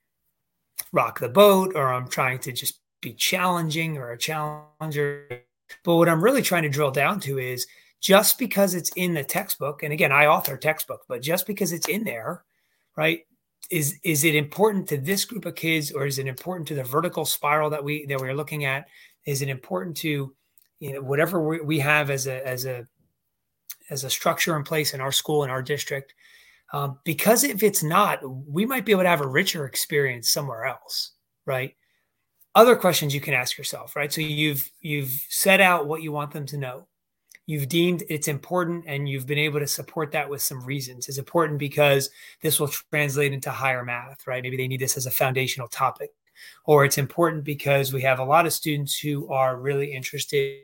rock 0.92 1.20
the 1.20 1.28
boat 1.28 1.72
or 1.74 1.92
I'm 1.92 2.06
trying 2.06 2.38
to 2.40 2.52
just 2.52 2.80
be 3.00 3.14
challenging 3.14 3.96
or 3.96 4.12
a 4.12 4.18
challenger. 4.18 5.42
But 5.82 5.96
what 5.96 6.08
I'm 6.08 6.22
really 6.22 6.42
trying 6.42 6.64
to 6.64 6.68
drill 6.68 6.90
down 6.90 7.18
to 7.20 7.38
is 7.38 7.66
just 8.02 8.36
because 8.36 8.74
it's 8.74 8.90
in 8.96 9.14
the 9.14 9.22
textbook, 9.22 9.84
and 9.84 9.92
again, 9.92 10.10
I 10.10 10.26
author 10.26 10.56
textbook, 10.56 11.02
but 11.08 11.22
just 11.22 11.46
because 11.46 11.72
it's 11.72 11.88
in 11.88 12.02
there, 12.02 12.44
right? 12.96 13.20
Is 13.70 13.98
is 14.02 14.24
it 14.24 14.34
important 14.34 14.88
to 14.88 14.98
this 14.98 15.24
group 15.24 15.46
of 15.46 15.54
kids, 15.54 15.92
or 15.92 16.04
is 16.04 16.18
it 16.18 16.26
important 16.26 16.66
to 16.68 16.74
the 16.74 16.82
vertical 16.82 17.24
spiral 17.24 17.70
that 17.70 17.82
we 17.82 18.04
that 18.06 18.20
we're 18.20 18.34
looking 18.34 18.64
at? 18.64 18.88
Is 19.24 19.40
it 19.40 19.48
important 19.48 19.96
to 19.98 20.34
you 20.80 20.92
know 20.92 21.00
whatever 21.00 21.40
we, 21.46 21.60
we 21.60 21.78
have 21.78 22.10
as 22.10 22.26
a 22.26 22.46
as 22.46 22.66
a 22.66 22.86
as 23.88 24.02
a 24.02 24.10
structure 24.10 24.56
in 24.56 24.64
place 24.64 24.94
in 24.94 25.00
our 25.00 25.12
school 25.12 25.44
in 25.44 25.50
our 25.50 25.62
district? 25.62 26.12
Um, 26.72 26.98
because 27.04 27.44
if 27.44 27.62
it's 27.62 27.82
not, 27.82 28.20
we 28.24 28.66
might 28.66 28.84
be 28.84 28.92
able 28.92 29.02
to 29.02 29.08
have 29.08 29.20
a 29.20 29.28
richer 29.28 29.66
experience 29.66 30.30
somewhere 30.30 30.64
else, 30.64 31.12
right? 31.46 31.76
Other 32.54 32.76
questions 32.76 33.14
you 33.14 33.20
can 33.20 33.34
ask 33.34 33.56
yourself, 33.56 33.94
right? 33.94 34.12
So 34.12 34.22
you've 34.22 34.70
you've 34.80 35.24
set 35.28 35.60
out 35.60 35.86
what 35.86 36.02
you 36.02 36.10
want 36.10 36.32
them 36.32 36.46
to 36.46 36.58
know. 36.58 36.88
You've 37.46 37.68
deemed 37.68 38.04
it's 38.08 38.28
important, 38.28 38.84
and 38.86 39.08
you've 39.08 39.26
been 39.26 39.38
able 39.38 39.58
to 39.58 39.66
support 39.66 40.12
that 40.12 40.28
with 40.28 40.42
some 40.42 40.64
reasons. 40.64 41.08
It's 41.08 41.18
important 41.18 41.58
because 41.58 42.10
this 42.40 42.60
will 42.60 42.68
translate 42.68 43.32
into 43.32 43.50
higher 43.50 43.84
math, 43.84 44.26
right? 44.26 44.42
Maybe 44.42 44.56
they 44.56 44.68
need 44.68 44.80
this 44.80 44.96
as 44.96 45.06
a 45.06 45.10
foundational 45.10 45.68
topic, 45.68 46.10
or 46.64 46.84
it's 46.84 46.98
important 46.98 47.42
because 47.42 47.92
we 47.92 48.02
have 48.02 48.20
a 48.20 48.24
lot 48.24 48.46
of 48.46 48.52
students 48.52 48.96
who 48.98 49.28
are 49.28 49.56
really 49.56 49.92
interested 49.92 50.60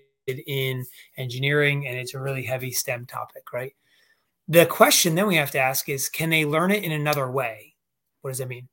in 0.47 0.85
engineering, 1.17 1.87
and 1.89 1.97
it's 1.99 2.15
a 2.15 2.21
really 2.21 2.45
heavy 2.45 2.71
STEM 2.71 3.07
topic, 3.07 3.53
right? 3.53 3.75
The 4.47 4.65
question 4.67 5.15
then 5.15 5.27
we 5.27 5.37
have 5.37 5.51
to 5.53 5.59
ask 5.59 5.89
is 5.89 6.09
can 6.09 6.31
they 6.31 6.45
learn 6.45 6.71
it 6.71 6.85
in 6.85 6.93
another 6.93 7.31
way? 7.31 7.75
What 8.23 8.31
does 8.31 8.39
that 8.39 8.49
mean? 8.49 8.69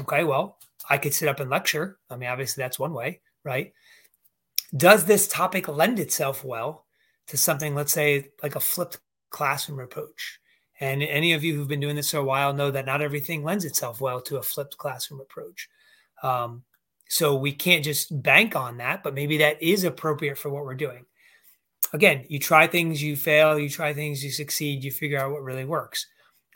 Okay, 0.00 0.24
well, 0.24 0.58
I 0.88 0.98
could 0.98 1.14
sit 1.14 1.28
up 1.28 1.40
and 1.40 1.50
lecture. 1.50 1.98
I 2.10 2.16
mean, 2.16 2.28
obviously, 2.28 2.62
that's 2.62 2.78
one 2.78 2.92
way, 2.92 3.20
right? 3.44 3.72
Does 4.76 5.04
this 5.04 5.26
topic 5.26 5.68
lend 5.68 5.98
itself 5.98 6.44
well 6.44 6.86
to 7.30 7.36
something, 7.36 7.74
let's 7.74 7.92
say, 7.92 8.28
like 8.42 8.54
a 8.54 8.60
flipped 8.60 9.00
classroom 9.30 9.80
approach? 9.80 10.38
And 10.78 11.02
any 11.02 11.32
of 11.32 11.42
you 11.42 11.54
who've 11.54 11.68
been 11.68 11.80
doing 11.80 11.96
this 11.96 12.10
for 12.10 12.18
a 12.18 12.24
while 12.24 12.52
know 12.52 12.70
that 12.70 12.86
not 12.86 13.02
everything 13.02 13.42
lends 13.42 13.64
itself 13.64 14.00
well 14.00 14.20
to 14.22 14.38
a 14.38 14.42
flipped 14.42 14.78
classroom 14.78 15.20
approach. 15.20 15.68
Um, 16.22 16.62
so 17.08 17.34
we 17.34 17.52
can't 17.52 17.84
just 17.84 18.22
bank 18.22 18.54
on 18.54 18.76
that, 18.78 19.02
but 19.02 19.14
maybe 19.14 19.38
that 19.38 19.62
is 19.62 19.84
appropriate 19.84 20.38
for 20.38 20.48
what 20.48 20.64
we're 20.64 20.74
doing 20.74 21.04
again, 21.92 22.24
you 22.28 22.38
try 22.38 22.66
things, 22.66 23.02
you 23.02 23.16
fail, 23.16 23.58
you 23.58 23.68
try 23.68 23.92
things, 23.92 24.24
you 24.24 24.30
succeed, 24.30 24.84
you 24.84 24.90
figure 24.90 25.18
out 25.18 25.32
what 25.32 25.42
really 25.42 25.64
works. 25.64 26.06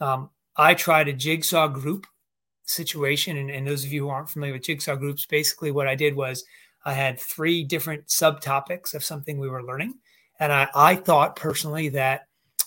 Um, 0.01 0.31
I 0.57 0.75
tried 0.75 1.09
a 1.09 1.13
jigsaw 1.13 1.69
group 1.69 2.07
situation. 2.65 3.37
And, 3.37 3.51
and 3.51 3.67
those 3.67 3.85
of 3.85 3.93
you 3.93 4.03
who 4.03 4.09
aren't 4.09 4.31
familiar 4.31 4.55
with 4.55 4.63
jigsaw 4.63 4.97
groups, 4.97 5.27
basically 5.27 5.71
what 5.71 5.89
I 5.89 5.95
did 5.95 6.15
was 6.15 6.45
I 6.85 6.93
had 6.93 7.21
three 7.21 7.65
different 7.65 8.07
subtopics 8.07 8.95
of 8.95 9.05
something 9.05 9.39
we 9.39 9.49
were 9.49 9.65
learning. 9.65 9.95
And 10.41 10.53
I, 10.53 10.69
I 10.75 10.97
thought 10.97 11.37
personally 11.37 11.91
that 11.91 12.27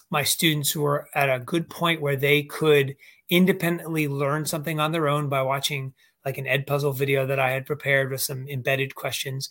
my 0.10 0.24
students 0.24 0.76
were 0.76 1.08
at 1.14 1.30
a 1.30 1.40
good 1.40 1.70
point 1.70 2.02
where 2.02 2.16
they 2.16 2.44
could 2.44 2.96
independently 3.30 4.08
learn 4.08 4.46
something 4.46 4.80
on 4.80 4.92
their 4.92 5.08
own 5.08 5.28
by 5.28 5.42
watching 5.42 5.94
like 6.26 6.38
an 6.38 6.46
Edpuzzle 6.46 6.96
video 6.96 7.26
that 7.26 7.40
I 7.40 7.52
had 7.52 7.66
prepared 7.66 8.12
with 8.12 8.22
some 8.22 8.48
embedded 8.48 8.96
questions. 8.96 9.50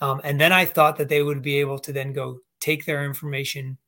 Um, 0.00 0.20
and 0.24 0.40
then 0.40 0.52
I 0.52 0.64
thought 0.64 0.96
that 0.96 1.08
they 1.08 1.22
would 1.22 1.42
be 1.42 1.60
able 1.60 1.78
to 1.80 1.92
then 1.92 2.12
go 2.12 2.38
take 2.60 2.84
their 2.84 3.04
information, 3.04 3.78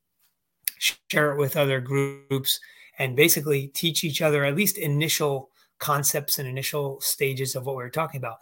share 0.77 1.33
it 1.33 1.37
with 1.37 1.57
other 1.57 1.81
groups, 1.81 2.59
and 2.97 3.15
basically 3.15 3.67
teach 3.67 4.03
each 4.03 4.21
other 4.21 4.45
at 4.45 4.55
least 4.55 4.77
initial 4.77 5.49
concepts 5.79 6.39
and 6.39 6.47
initial 6.47 6.99
stages 7.01 7.55
of 7.55 7.65
what 7.65 7.75
we 7.75 7.83
were 7.83 7.89
talking 7.89 8.17
about. 8.17 8.37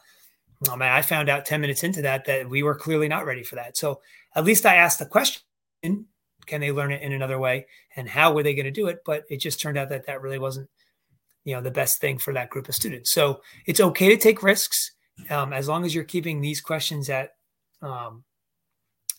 Um, 0.69 0.81
I 0.81 1.01
found 1.01 1.29
out 1.29 1.45
10 1.45 1.61
minutes 1.61 1.83
into 1.83 2.03
that 2.03 2.25
that 2.25 2.47
we 2.49 2.63
were 2.63 2.75
clearly 2.75 3.07
not 3.07 3.25
ready 3.25 3.43
for 3.43 3.55
that. 3.55 3.75
So 3.75 4.01
at 4.35 4.45
least 4.45 4.65
I 4.65 4.75
asked 4.75 4.99
the 4.99 5.05
question 5.05 5.41
can 5.81 6.59
they 6.59 6.71
learn 6.73 6.91
it 6.91 7.01
in 7.01 7.13
another 7.13 7.39
way? 7.39 7.67
And 7.95 8.09
how 8.09 8.33
were 8.33 8.43
they 8.43 8.53
going 8.53 8.65
to 8.65 8.71
do 8.71 8.87
it? 8.87 9.03
But 9.05 9.23
it 9.29 9.37
just 9.37 9.61
turned 9.61 9.77
out 9.77 9.89
that 9.89 10.07
that 10.07 10.21
really 10.21 10.39
wasn't 10.39 10.69
you 11.45 11.55
know 11.55 11.61
the 11.61 11.71
best 11.71 11.99
thing 11.99 12.17
for 12.17 12.33
that 12.33 12.49
group 12.49 12.69
of 12.69 12.75
students 12.75 13.11
so 13.11 13.41
it's 13.65 13.81
okay 13.81 14.07
to 14.07 14.15
take 14.15 14.41
risks 14.41 14.93
um, 15.29 15.51
as 15.51 15.67
long 15.67 15.83
as 15.83 15.93
you're 15.93 16.05
keeping 16.05 16.39
these 16.39 16.61
questions 16.61 17.09
at 17.09 17.31
um, 17.81 18.23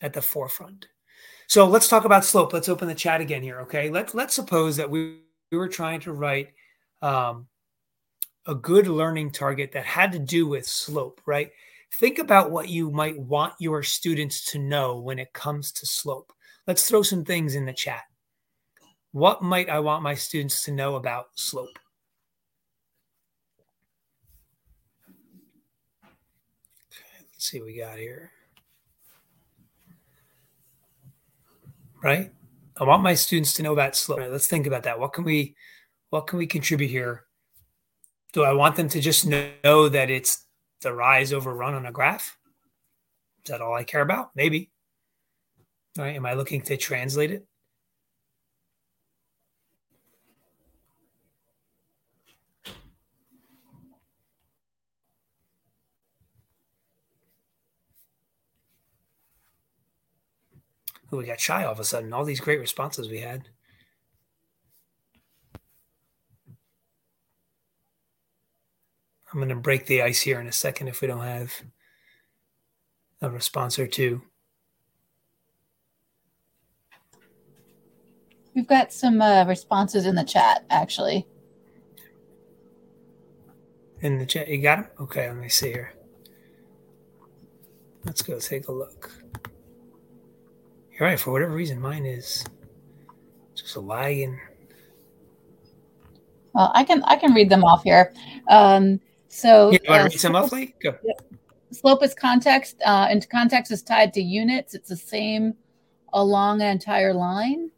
at 0.00 0.14
the 0.14 0.22
forefront 0.22 0.86
so 1.46 1.66
let's 1.66 1.88
talk 1.88 2.04
about 2.04 2.24
slope. 2.24 2.52
Let's 2.52 2.68
open 2.68 2.88
the 2.88 2.94
chat 2.94 3.20
again 3.20 3.42
here. 3.42 3.60
Okay. 3.60 3.90
Let's 3.90 4.14
let's 4.14 4.34
suppose 4.34 4.76
that 4.76 4.90
we, 4.90 5.18
we 5.50 5.58
were 5.58 5.68
trying 5.68 6.00
to 6.00 6.12
write 6.12 6.52
um, 7.02 7.46
a 8.46 8.54
good 8.54 8.86
learning 8.86 9.30
target 9.30 9.72
that 9.72 9.84
had 9.84 10.12
to 10.12 10.18
do 10.18 10.46
with 10.46 10.66
slope, 10.66 11.20
right? 11.26 11.50
Think 11.98 12.18
about 12.18 12.50
what 12.50 12.68
you 12.68 12.90
might 12.90 13.18
want 13.18 13.54
your 13.58 13.82
students 13.82 14.44
to 14.52 14.58
know 14.58 14.98
when 14.98 15.18
it 15.18 15.32
comes 15.32 15.72
to 15.72 15.86
slope. 15.86 16.32
Let's 16.66 16.88
throw 16.88 17.02
some 17.02 17.24
things 17.24 17.54
in 17.54 17.66
the 17.66 17.72
chat. 17.72 18.02
What 19.12 19.42
might 19.42 19.68
I 19.68 19.80
want 19.80 20.02
my 20.02 20.14
students 20.14 20.64
to 20.64 20.72
know 20.72 20.96
about 20.96 21.26
slope? 21.34 21.78
Okay, 26.90 27.24
let's 27.32 27.50
see 27.50 27.60
what 27.60 27.66
we 27.66 27.78
got 27.78 27.98
here. 27.98 28.32
right? 32.04 32.30
I 32.76 32.84
want 32.84 33.02
my 33.02 33.14
students 33.14 33.54
to 33.54 33.62
know 33.62 33.72
about 33.72 33.96
slope. 33.96 34.20
Right, 34.20 34.30
let's 34.30 34.46
think 34.46 34.66
about 34.66 34.84
that. 34.84 35.00
What 35.00 35.12
can 35.12 35.24
we 35.24 35.56
what 36.10 36.26
can 36.28 36.38
we 36.38 36.46
contribute 36.46 36.90
here? 36.90 37.24
Do 38.32 38.44
I 38.44 38.52
want 38.52 38.76
them 38.76 38.88
to 38.90 39.00
just 39.00 39.26
know 39.26 39.88
that 39.88 40.10
it's 40.10 40.43
the 40.84 40.94
rise 40.94 41.32
over 41.32 41.52
run 41.52 41.74
on 41.74 41.86
a 41.86 41.92
graph? 41.92 42.38
Is 43.44 43.50
that 43.50 43.60
all 43.60 43.74
I 43.74 43.82
care 43.84 44.00
about? 44.00 44.30
Maybe. 44.36 44.70
All 45.98 46.04
right. 46.04 46.16
Am 46.16 46.24
I 46.24 46.34
looking 46.34 46.62
to 46.62 46.76
translate 46.76 47.32
it? 47.32 47.46
we 61.16 61.24
got 61.24 61.40
shy 61.40 61.64
all 61.64 61.72
of 61.72 61.80
a 61.80 61.84
sudden. 61.84 62.12
All 62.12 62.24
these 62.24 62.40
great 62.40 62.58
responses 62.58 63.08
we 63.08 63.20
had. 63.20 63.48
I'm 69.34 69.40
going 69.40 69.48
to 69.48 69.56
break 69.56 69.86
the 69.86 70.00
ice 70.00 70.20
here 70.20 70.40
in 70.40 70.46
a 70.46 70.52
second 70.52 70.86
if 70.86 71.00
we 71.00 71.08
don't 71.08 71.18
have 71.18 71.52
a 73.20 73.28
response 73.28 73.80
or 73.80 73.88
two. 73.88 74.22
We've 78.54 78.68
got 78.68 78.92
some 78.92 79.20
uh, 79.20 79.44
responses 79.46 80.06
in 80.06 80.14
the 80.14 80.22
chat, 80.22 80.64
actually. 80.70 81.26
In 84.02 84.20
the 84.20 84.26
chat, 84.26 84.46
you 84.46 84.62
got 84.62 84.76
them? 84.76 84.86
Okay, 85.00 85.26
let 85.26 85.36
me 85.36 85.48
see 85.48 85.72
here. 85.72 85.94
Let's 88.04 88.22
go 88.22 88.38
take 88.38 88.68
a 88.68 88.72
look. 88.72 89.10
You're 90.92 91.08
right. 91.08 91.18
For 91.18 91.32
whatever 91.32 91.52
reason, 91.52 91.80
mine 91.80 92.06
is 92.06 92.44
just 93.56 93.74
a 93.74 93.80
lagging. 93.80 94.38
Well, 96.52 96.70
I 96.72 96.84
can 96.84 97.02
I 97.02 97.16
can 97.16 97.34
read 97.34 97.50
them 97.50 97.64
off 97.64 97.82
here. 97.82 98.12
Um, 98.48 99.00
so 99.34 99.72
you 99.72 99.78
want 99.88 100.00
to 100.00 100.04
read 100.04 100.20
some? 100.20 100.32
Go. 100.32 100.96
Slope 101.70 102.02
is 102.02 102.14
context, 102.14 102.80
uh, 102.84 103.08
and 103.10 103.28
context 103.28 103.72
is 103.72 103.82
tied 103.82 104.12
to 104.14 104.22
units. 104.22 104.74
It's 104.74 104.88
the 104.88 104.96
same 104.96 105.54
along 106.12 106.60
an 106.60 106.68
entire 106.68 107.12
line. 107.12 107.70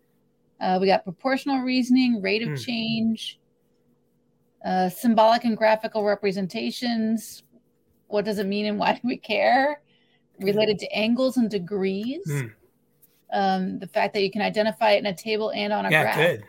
Uh, 0.60 0.78
we 0.80 0.86
got 0.86 1.04
proportional 1.04 1.60
reasoning, 1.60 2.20
rate 2.20 2.42
of 2.42 2.50
mm. 2.50 2.64
change, 2.64 3.38
uh, 4.64 4.88
symbolic 4.88 5.44
and 5.44 5.56
graphical 5.56 6.04
representations. 6.04 7.42
What 8.08 8.24
does 8.24 8.38
it 8.38 8.46
mean 8.46 8.66
and 8.66 8.78
why 8.78 8.94
do 8.94 9.00
we 9.04 9.16
care? 9.16 9.80
Related 10.40 10.78
to 10.80 10.86
angles 10.92 11.38
and 11.38 11.50
degrees. 11.50 12.26
Mm 12.28 12.52
um, 13.32 13.78
the 13.78 13.86
fact 13.86 14.14
that 14.14 14.22
you 14.22 14.30
can 14.30 14.42
identify 14.42 14.92
it 14.92 14.98
in 14.98 15.06
a 15.06 15.14
table 15.14 15.50
and 15.54 15.72
on 15.72 15.86
a 15.86 15.90
yeah, 15.90 16.02
graph. 16.02 16.16
Good. 16.16 16.44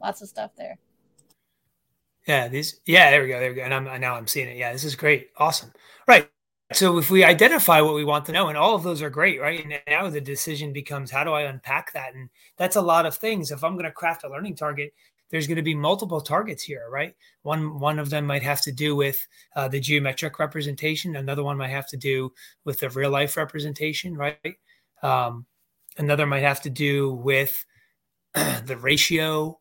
Lots 0.00 0.22
of 0.22 0.28
stuff 0.28 0.50
there. 0.56 0.78
Yeah, 2.28 2.48
these. 2.48 2.80
Yeah, 2.86 3.10
there 3.10 3.22
we 3.22 3.28
go. 3.28 3.40
There 3.40 3.50
we 3.50 3.56
go. 3.56 3.62
And 3.64 3.74
I'm 3.74 4.00
now 4.00 4.16
I'm 4.16 4.28
seeing 4.28 4.48
it. 4.48 4.58
Yeah, 4.58 4.72
this 4.72 4.84
is 4.84 4.96
great. 4.96 5.30
Awesome. 5.38 5.72
Right. 6.08 6.28
So 6.74 6.98
if 6.98 7.10
we 7.10 7.24
identify 7.24 7.80
what 7.80 7.94
we 7.94 8.04
want 8.04 8.26
to 8.26 8.32
know, 8.32 8.48
and 8.48 8.58
all 8.58 8.74
of 8.76 8.82
those 8.82 9.02
are 9.02 9.10
great, 9.10 9.40
right? 9.40 9.64
And 9.64 9.80
now 9.88 10.10
the 10.10 10.20
decision 10.20 10.72
becomes 10.72 11.10
how 11.10 11.24
do 11.24 11.32
I 11.32 11.42
unpack 11.42 11.92
that? 11.94 12.14
And 12.14 12.30
that's 12.58 12.76
a 12.76 12.82
lot 12.82 13.06
of 13.06 13.16
things. 13.16 13.50
If 13.50 13.64
I'm 13.64 13.74
going 13.74 13.86
to 13.86 13.92
craft 13.92 14.24
a 14.24 14.30
learning 14.30 14.56
target, 14.56 14.92
there's 15.30 15.46
going 15.46 15.56
to 15.56 15.62
be 15.62 15.74
multiple 15.74 16.20
targets 16.20 16.62
here, 16.62 16.86
right? 16.90 17.14
One 17.42 17.80
one 17.80 17.98
of 17.98 18.10
them 18.10 18.26
might 18.26 18.42
have 18.42 18.60
to 18.62 18.72
do 18.72 18.96
with 18.96 19.26
uh, 19.56 19.68
the 19.68 19.80
geometric 19.80 20.38
representation. 20.38 21.16
Another 21.16 21.42
one 21.44 21.56
might 21.58 21.70
have 21.70 21.88
to 21.88 21.98
do 21.98 22.32
with 22.64 22.80
the 22.80 22.90
real 22.90 23.10
life 23.10 23.36
representation, 23.36 24.16
right? 24.16 24.56
Um, 25.02 25.46
Another 25.98 26.26
might 26.26 26.42
have 26.44 26.62
to 26.62 26.70
do 26.70 27.12
with 27.12 27.66
the 28.34 28.76
ratio. 28.80 29.57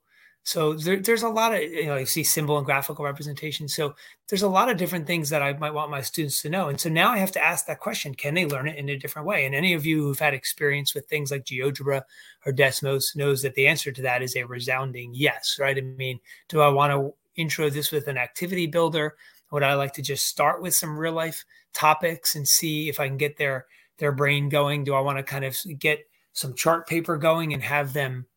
So 0.47 0.75
there, 0.75 0.95
there's 0.95 1.23
a 1.23 1.29
lot 1.29 1.53
of, 1.53 1.61
you 1.61 1.87
know, 1.87 1.97
you 1.97 2.05
see 2.05 2.23
symbol 2.23 2.55
and 2.55 2.65
graphical 2.65 3.03
representation. 3.03 3.67
So 3.67 3.95
there's 4.29 4.43
a 4.43 4.47
lot 4.47 4.69
of 4.69 4.77
different 4.77 5.05
things 5.05 5.29
that 5.29 5.41
I 5.41 5.51
might 5.51 5.73
want 5.73 5.91
my 5.91 5.99
students 5.99 6.41
to 6.43 6.49
know. 6.49 6.69
And 6.69 6.79
so 6.79 6.87
now 6.87 7.11
I 7.11 7.17
have 7.17 7.33
to 7.33 7.43
ask 7.43 7.65
that 7.65 7.81
question, 7.81 8.15
can 8.15 8.33
they 8.33 8.45
learn 8.45 8.69
it 8.69 8.77
in 8.77 8.87
a 8.87 8.97
different 8.97 9.27
way? 9.27 9.45
And 9.45 9.53
any 9.53 9.73
of 9.73 9.85
you 9.85 10.01
who've 10.01 10.17
had 10.17 10.33
experience 10.33 10.95
with 10.95 11.05
things 11.07 11.31
like 11.31 11.43
GeoGebra 11.43 12.01
or 12.45 12.53
Desmos 12.53 13.13
knows 13.13 13.41
that 13.41 13.55
the 13.55 13.67
answer 13.67 13.91
to 13.91 14.01
that 14.03 14.21
is 14.21 14.37
a 14.37 14.45
resounding 14.45 15.11
yes, 15.13 15.57
right? 15.59 15.77
I 15.77 15.81
mean, 15.81 16.21
do 16.47 16.61
I 16.61 16.69
want 16.69 16.93
to 16.93 17.13
intro 17.35 17.69
this 17.69 17.91
with 17.91 18.07
an 18.07 18.17
activity 18.17 18.67
builder? 18.67 19.17
Would 19.51 19.63
I 19.63 19.73
like 19.73 19.91
to 19.95 20.01
just 20.01 20.27
start 20.27 20.61
with 20.61 20.73
some 20.73 20.97
real 20.97 21.11
life 21.11 21.43
topics 21.73 22.35
and 22.35 22.47
see 22.47 22.87
if 22.87 23.01
I 23.01 23.09
can 23.09 23.17
get 23.17 23.35
their 23.35 23.65
their 23.97 24.13
brain 24.13 24.47
going? 24.47 24.85
Do 24.85 24.93
I 24.93 25.01
want 25.01 25.17
to 25.17 25.23
kind 25.23 25.43
of 25.43 25.57
get 25.77 26.07
some 26.31 26.53
chart 26.53 26.87
paper 26.87 27.17
going 27.17 27.53
and 27.53 27.61
have 27.61 27.91
them 27.91 28.27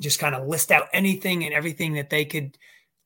just 0.00 0.18
kind 0.18 0.34
of 0.34 0.46
list 0.46 0.70
out 0.70 0.88
anything 0.92 1.44
and 1.44 1.54
everything 1.54 1.94
that 1.94 2.10
they 2.10 2.24
could 2.24 2.56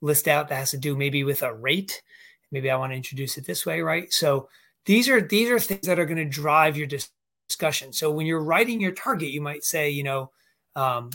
list 0.00 0.28
out 0.28 0.48
that 0.48 0.56
has 0.56 0.72
to 0.72 0.78
do 0.78 0.96
maybe 0.96 1.24
with 1.24 1.42
a 1.42 1.54
rate. 1.54 2.02
Maybe 2.50 2.70
I 2.70 2.76
want 2.76 2.92
to 2.92 2.96
introduce 2.96 3.38
it 3.38 3.46
this 3.46 3.64
way, 3.64 3.80
right? 3.80 4.12
So 4.12 4.48
these 4.84 5.08
are 5.08 5.20
these 5.20 5.50
are 5.50 5.58
things 5.58 5.86
that 5.86 5.98
are 5.98 6.06
going 6.06 6.18
to 6.18 6.24
drive 6.24 6.76
your 6.76 6.88
discussion. 7.48 7.92
So 7.92 8.10
when 8.10 8.26
you're 8.26 8.42
writing 8.42 8.80
your 8.80 8.92
target, 8.92 9.30
you 9.30 9.40
might 9.40 9.64
say, 9.64 9.90
you 9.90 10.02
know, 10.02 10.30
um, 10.76 11.10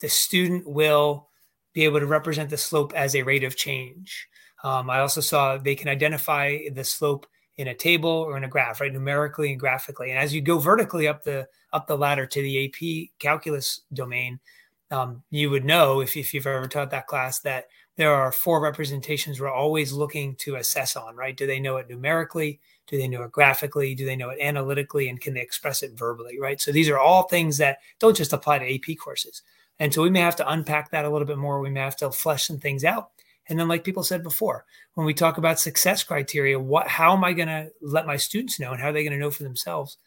the 0.00 0.08
student 0.08 0.66
will 0.66 1.28
be 1.72 1.84
able 1.84 2.00
to 2.00 2.06
represent 2.06 2.50
the 2.50 2.56
slope 2.56 2.92
as 2.94 3.14
a 3.14 3.22
rate 3.22 3.44
of 3.44 3.56
change. 3.56 4.28
Um, 4.62 4.90
I 4.90 5.00
also 5.00 5.20
saw 5.20 5.56
they 5.56 5.74
can 5.74 5.88
identify 5.88 6.58
the 6.72 6.84
slope 6.84 7.26
in 7.56 7.68
a 7.68 7.74
table 7.74 8.10
or 8.10 8.36
in 8.36 8.44
a 8.44 8.48
graph, 8.48 8.80
right, 8.80 8.92
numerically 8.92 9.50
and 9.50 9.60
graphically. 9.60 10.10
And 10.10 10.18
as 10.18 10.34
you 10.34 10.40
go 10.40 10.58
vertically 10.58 11.08
up 11.08 11.22
the 11.22 11.48
up 11.72 11.86
the 11.86 11.96
ladder 11.96 12.26
to 12.26 12.42
the 12.42 12.66
AP 12.66 13.10
calculus 13.18 13.82
domain, 13.92 14.40
um, 14.90 15.22
you 15.30 15.50
would 15.50 15.64
know 15.64 16.00
if, 16.00 16.16
if 16.16 16.32
you've 16.32 16.46
ever 16.46 16.68
taught 16.68 16.90
that 16.90 17.06
class 17.06 17.40
that 17.40 17.66
there 17.96 18.14
are 18.14 18.30
four 18.30 18.60
representations 18.60 19.40
we're 19.40 19.50
always 19.50 19.92
looking 19.92 20.36
to 20.36 20.56
assess 20.56 20.96
on, 20.96 21.16
right? 21.16 21.36
Do 21.36 21.46
they 21.46 21.58
know 21.58 21.78
it 21.78 21.88
numerically? 21.88 22.60
Do 22.86 22.98
they 22.98 23.08
know 23.08 23.22
it 23.22 23.32
graphically? 23.32 23.94
Do 23.94 24.04
they 24.04 24.16
know 24.16 24.30
it 24.30 24.38
analytically? 24.40 25.08
And 25.08 25.20
can 25.20 25.34
they 25.34 25.40
express 25.40 25.82
it 25.82 25.98
verbally, 25.98 26.38
right? 26.38 26.60
So 26.60 26.72
these 26.72 26.88
are 26.88 26.98
all 26.98 27.24
things 27.24 27.56
that 27.58 27.78
don't 27.98 28.16
just 28.16 28.32
apply 28.32 28.58
to 28.58 28.74
AP 28.74 28.98
courses. 28.98 29.42
And 29.78 29.92
so 29.92 30.02
we 30.02 30.10
may 30.10 30.20
have 30.20 30.36
to 30.36 30.50
unpack 30.50 30.90
that 30.90 31.04
a 31.04 31.10
little 31.10 31.26
bit 31.26 31.38
more. 31.38 31.60
We 31.60 31.70
may 31.70 31.80
have 31.80 31.96
to 31.96 32.10
flesh 32.10 32.46
some 32.46 32.58
things 32.58 32.84
out. 32.84 33.10
And 33.48 33.58
then, 33.58 33.68
like 33.68 33.84
people 33.84 34.02
said 34.02 34.22
before, 34.22 34.64
when 34.94 35.06
we 35.06 35.14
talk 35.14 35.38
about 35.38 35.60
success 35.60 36.02
criteria, 36.02 36.58
what 36.58 36.88
how 36.88 37.12
am 37.12 37.22
I 37.22 37.32
going 37.32 37.48
to 37.48 37.70
let 37.80 38.06
my 38.06 38.16
students 38.16 38.58
know 38.58 38.72
and 38.72 38.80
how 38.80 38.88
are 38.88 38.92
they 38.92 39.04
going 39.04 39.12
to 39.12 39.18
know 39.18 39.30
for 39.30 39.44
themselves 39.44 39.98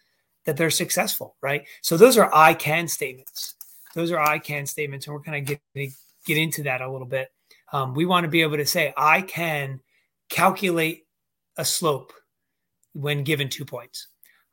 that 0.46 0.58
they're 0.58 0.70
successful, 0.70 1.36
right? 1.42 1.66
So 1.82 1.96
those 1.96 2.18
are 2.18 2.30
I 2.34 2.54
can 2.54 2.88
statements 2.88 3.56
those 4.00 4.12
are 4.12 4.20
I 4.20 4.40
can 4.40 4.66
statements, 4.66 5.06
and 5.06 5.14
we're 5.14 5.22
kind 5.22 5.50
of 5.50 5.60
get 5.76 5.92
get 6.26 6.38
into 6.38 6.64
that 6.64 6.82
a 6.82 6.90
little 6.90 7.08
bit. 7.08 7.30
Um, 7.74 7.94
we 7.94 8.06
want 8.06 8.24
to 8.24 8.30
be 8.30 8.42
able 8.42 8.58
to 8.58 8.66
say 8.66 8.94
I 8.96 9.22
can 9.22 9.82
calculate 10.30 11.06
a 11.58 11.66
slope 11.66 12.14
when 12.94 13.24
given 13.24 13.50
two 13.50 13.66
points. 13.66 14.08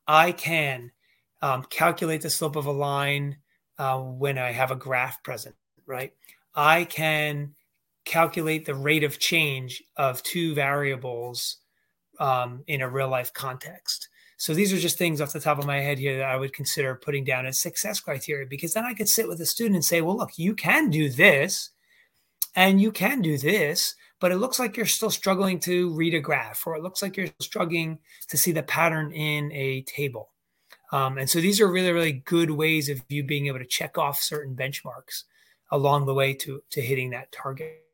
I 0.07 0.33
can 0.33 0.91
um, 1.43 1.65
calculate 1.71 2.23
the 2.23 2.31
slope 2.31 2.57
of 2.57 2.67
a 2.67 2.73
line 2.73 3.37
uh, 3.79 3.99
when 3.99 4.39
I 4.39 4.53
have 4.53 4.71
a 4.71 4.77
graph 4.77 5.23
present, 5.23 5.55
right? 5.87 6.13
I 6.55 6.85
can 6.85 7.55
calculate 8.05 8.67
the 8.67 8.75
rate 8.75 9.05
of 9.05 9.19
change 9.19 9.83
of 9.97 10.23
two 10.23 10.55
variables 10.55 11.59
um, 12.19 12.65
in 12.67 12.81
a 12.81 12.89
real 12.89 13.09
life 13.09 13.33
context. 13.33 14.09
So 14.37 14.53
these 14.53 14.73
are 14.73 14.79
just 14.79 14.99
things 14.99 15.21
off 15.21 15.33
the 15.33 15.41
top 15.41 15.59
of 15.59 15.67
my 15.67 15.81
head 15.81 15.99
here 15.99 16.19
that 16.19 16.29
I 16.29 16.37
would 16.37 16.53
consider 16.53 16.95
putting 16.95 17.25
down 17.25 17.47
as 17.47 17.59
success 17.59 18.01
criteria 18.01 18.47
because 18.47 18.75
then 18.75 18.85
I 18.85 18.93
could 18.93 19.09
sit 19.09 19.29
with 19.29 19.41
a 19.41 19.47
student 19.47 19.77
and 19.77 19.85
say, 19.85 20.03
well, 20.03 20.17
look, 20.17 20.37
you 20.37 20.55
can 20.55 20.91
do 20.91 21.09
this 21.09 21.71
and 22.55 22.81
you 22.81 22.93
can 22.93 23.23
do 23.23 23.39
this, 23.39 23.95
but 24.21 24.33
it 24.33 24.37
looks 24.37 24.59
like 24.59 24.77
you're 24.77 24.87
still 24.87 25.11
struggling 25.11 25.59
to 25.61 25.91
read 25.95 26.15
a 26.15 26.21
graph 26.21 26.67
or 26.67 26.77
it 26.77 26.83
looks 26.83 27.01
like 27.01 27.17
you're 27.17 27.29
struggling 27.41 27.99
to 28.29 28.37
see 28.37 28.53
the 28.53 28.63
pattern 28.63 29.11
in 29.13 29.51
a 29.53 29.83
table. 29.83 30.31
Um, 30.93 31.17
and 31.19 31.29
so 31.29 31.41
these 31.41 31.61
are 31.61 31.71
really, 31.71 31.93
really 31.93 32.13
good 32.13 32.51
ways 32.51 32.89
of 32.89 33.01
you 33.09 33.25
being 33.25 33.47
able 33.47 33.59
to 33.59 33.67
check 33.67 33.97
off 33.97 34.21
certain 34.21 34.55
benchmarks 34.55 35.25
along 35.71 36.07
the 36.07 36.15
way 36.15 36.35
to, 36.35 36.63
to 36.71 36.81
hitting 36.81 37.11
that 37.11 37.33
target. 37.33 37.86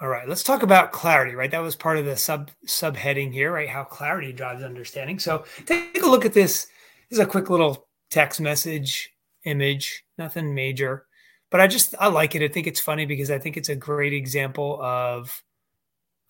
All 0.00 0.08
right, 0.08 0.28
let's 0.28 0.44
talk 0.44 0.62
about 0.62 0.92
clarity, 0.92 1.34
right? 1.34 1.50
That 1.50 1.58
was 1.58 1.74
part 1.74 1.98
of 1.98 2.04
the 2.04 2.16
sub 2.16 2.52
subheading 2.66 3.32
here, 3.32 3.52
right? 3.52 3.68
How 3.68 3.82
clarity 3.82 4.32
drives 4.32 4.62
understanding. 4.62 5.18
So 5.18 5.44
take 5.66 6.00
a 6.00 6.06
look 6.06 6.24
at 6.24 6.32
this. 6.32 6.68
This 7.10 7.18
is 7.18 7.24
a 7.24 7.26
quick 7.26 7.50
little 7.50 7.88
text 8.08 8.40
message 8.40 9.12
image, 9.44 10.04
nothing 10.16 10.54
major, 10.54 11.06
but 11.50 11.60
I 11.60 11.66
just 11.66 11.96
I 11.98 12.06
like 12.08 12.36
it. 12.36 12.42
I 12.42 12.48
think 12.48 12.68
it's 12.68 12.78
funny 12.78 13.06
because 13.06 13.30
I 13.30 13.38
think 13.40 13.56
it's 13.56 13.70
a 13.70 13.76
great 13.76 14.12
example 14.12 14.80
of 14.80 15.42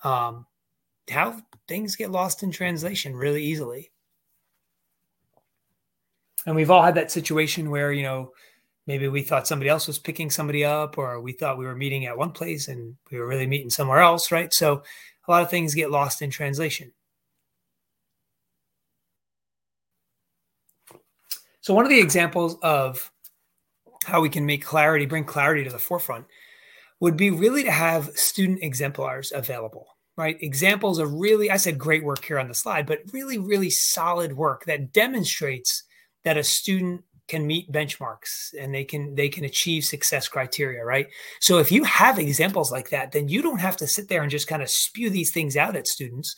um, 0.03 0.47
how 1.11 1.39
things 1.67 1.97
get 1.97 2.11
lost 2.11 2.43
in 2.43 2.51
translation 2.51 3.15
really 3.15 3.45
easily. 3.45 3.91
And 6.47 6.57
we've 6.57 6.71
all 6.71 6.83
had 6.83 6.95
that 6.95 7.11
situation 7.11 7.71
where 7.71 7.93
you 7.93 8.03
know 8.03 8.33
maybe 8.89 9.07
we 9.07 9.23
thought 9.23 9.47
somebody 9.47 9.69
else 9.69 9.87
was 9.87 9.99
picking 9.99 10.31
somebody 10.31 10.65
up 10.65 10.97
or 10.97 11.21
we 11.21 11.33
thought 11.33 11.59
we 11.59 11.67
were 11.67 11.77
meeting 11.77 12.07
at 12.07 12.17
one 12.17 12.33
place 12.33 12.67
and 12.69 12.97
we 13.13 13.19
were 13.19 13.27
really 13.27 13.47
meeting 13.47 13.71
somewhere 13.71 14.01
else 14.01 14.33
right? 14.33 14.53
So 14.53 14.83
a 15.29 15.31
lot 15.31 15.43
of 15.43 15.51
things 15.51 15.75
get 15.75 15.91
lost 15.91 16.23
in 16.23 16.31
translation. 16.31 16.91
So 21.61 21.75
one 21.75 21.85
of 21.85 21.91
the 21.91 22.01
examples 22.01 22.57
of 22.63 23.13
how 24.07 24.23
we 24.23 24.31
can 24.31 24.47
make 24.47 24.65
clarity 24.65 25.05
bring 25.05 25.25
clarity 25.25 25.65
to 25.65 25.71
the 25.71 25.79
forefront 25.79 26.25
would 26.99 27.17
be 27.17 27.31
really 27.31 27.63
to 27.65 27.71
have 27.71 28.17
student 28.17 28.61
exemplars 28.63 29.31
available 29.33 29.87
right? 30.17 30.43
Examples 30.43 30.99
of 30.99 31.13
really 31.13 31.51
i 31.51 31.59
said 31.59 31.79
great 31.79 32.03
work 32.03 32.25
here 32.25 32.39
on 32.39 32.49
the 32.49 32.55
slide 32.55 32.87
but 32.87 33.01
really 33.13 33.37
really 33.37 33.71
solid 33.71 34.33
work 34.33 34.65
that 34.65 34.93
demonstrates 34.93 35.85
that 36.25 36.39
a 36.39 36.43
student 36.43 37.05
can 37.29 37.47
meet 37.47 37.71
benchmarks 37.71 38.55
and 38.59 38.75
they 38.75 38.85
can 38.85 39.15
they 39.15 39.29
can 39.29 39.45
achieve 39.45 39.85
success 39.85 40.29
criteria 40.29 40.85
right? 40.85 41.09
So 41.41 41.59
if 41.59 41.71
you 41.71 41.85
have 41.85 42.19
examples 42.19 42.73
like 42.73 42.91
that 42.91 43.13
then 43.13 43.29
you 43.29 43.43
don't 43.43 43.61
have 43.61 43.77
to 43.79 43.87
sit 43.87 44.09
there 44.09 44.23
and 44.23 44.31
just 44.31 44.49
kind 44.49 44.63
of 44.63 44.71
spew 44.71 45.11
these 45.11 45.33
things 45.33 45.57
out 45.57 45.77
at 45.77 45.87
students 45.87 46.35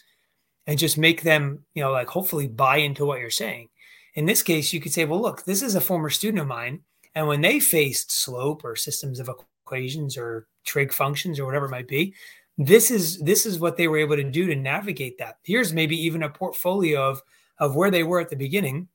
and 0.66 0.78
just 0.78 0.98
make 0.98 1.22
them 1.22 1.64
you 1.74 1.82
know 1.82 1.92
like 1.92 2.08
hopefully 2.08 2.48
buy 2.48 2.78
into 2.78 3.06
what 3.06 3.20
you're 3.20 3.30
saying. 3.30 3.68
In 4.14 4.26
this 4.26 4.42
case 4.42 4.72
you 4.72 4.80
could 4.80 4.92
say 4.92 5.04
well 5.04 5.22
look 5.22 5.44
this 5.44 5.62
is 5.62 5.74
a 5.74 5.80
former 5.80 6.10
student 6.10 6.40
of 6.40 6.48
mine 6.48 6.80
and 7.14 7.26
when 7.26 7.40
they 7.40 7.60
faced 7.60 8.12
slope 8.12 8.64
or 8.64 8.76
systems 8.76 9.20
of 9.20 9.28
equations 9.28 10.16
or 10.16 10.46
trig 10.64 10.92
functions 10.92 11.38
or 11.38 11.46
whatever 11.46 11.66
it 11.66 11.70
might 11.70 11.88
be 11.88 12.14
this 12.58 12.90
is 12.90 13.18
this 13.20 13.46
is 13.46 13.58
what 13.58 13.76
they 13.78 13.88
were 13.88 13.96
able 13.96 14.16
to 14.16 14.30
do 14.30 14.46
to 14.46 14.54
navigate 14.54 15.16
that. 15.18 15.38
Here's 15.44 15.72
maybe 15.72 15.96
even 15.96 16.22
a 16.22 16.28
portfolio 16.28 17.08
of 17.08 17.22
of 17.58 17.74
where 17.74 17.90
they 17.90 18.02
were 18.02 18.20
at 18.20 18.28
the 18.28 18.36
beginning 18.36 18.88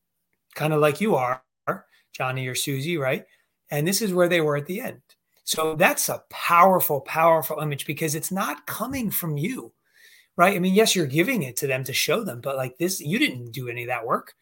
kind 0.56 0.74
of 0.74 0.80
like 0.80 1.02
you 1.02 1.16
are 1.16 1.42
Johnny 2.16 2.48
or 2.48 2.56
Susie, 2.56 2.98
right? 2.98 3.26
And 3.72 3.88
this 3.88 4.02
is 4.02 4.14
where 4.14 4.30
they 4.30 4.42
were 4.42 4.56
at 4.56 4.66
the 4.66 4.82
end. 4.82 5.02
So 5.44 5.76
that's 5.76 6.10
a 6.10 6.24
powerful, 6.30 7.02
powerful 7.02 7.60
image 7.60 7.86
because 7.86 8.16
it's 8.16 8.32
not 8.32 8.66
coming 8.66 9.12
from 9.12 9.38
you, 9.38 9.74
right? 10.38 10.56
I 10.56 10.60
mean, 10.60 10.74
yes, 10.74 10.96
you're 10.96 11.06
giving 11.06 11.44
it 11.44 11.58
to 11.58 11.68
them 11.68 11.84
to 11.84 11.94
show 11.94 12.24
them, 12.24 12.42
but 12.42 12.56
like 12.56 12.78
this, 12.78 13.00
you 13.00 13.20
didn't 13.20 13.52
do 13.52 13.68
any 13.68 13.84
of 13.84 13.90
that 13.90 14.06
work, 14.06 14.34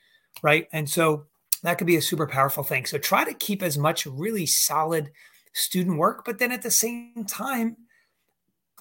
right? 0.41 0.67
And 0.71 0.89
so 0.89 1.25
that 1.63 1.77
could 1.77 1.87
be 1.87 1.97
a 1.97 2.01
super 2.01 2.27
powerful 2.27 2.63
thing. 2.63 2.85
So 2.85 2.97
try 2.97 3.25
to 3.25 3.33
keep 3.33 3.61
as 3.63 3.77
much 3.77 4.05
really 4.05 4.45
solid 4.45 5.11
student 5.53 5.97
work, 5.97 6.23
but 6.25 6.39
then 6.39 6.51
at 6.51 6.61
the 6.61 6.71
same 6.71 7.25
time, 7.27 7.75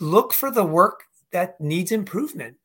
look 0.00 0.32
for 0.32 0.50
the 0.50 0.64
work 0.64 1.04
that 1.32 1.60
needs 1.60 1.92
improvement 1.92 2.56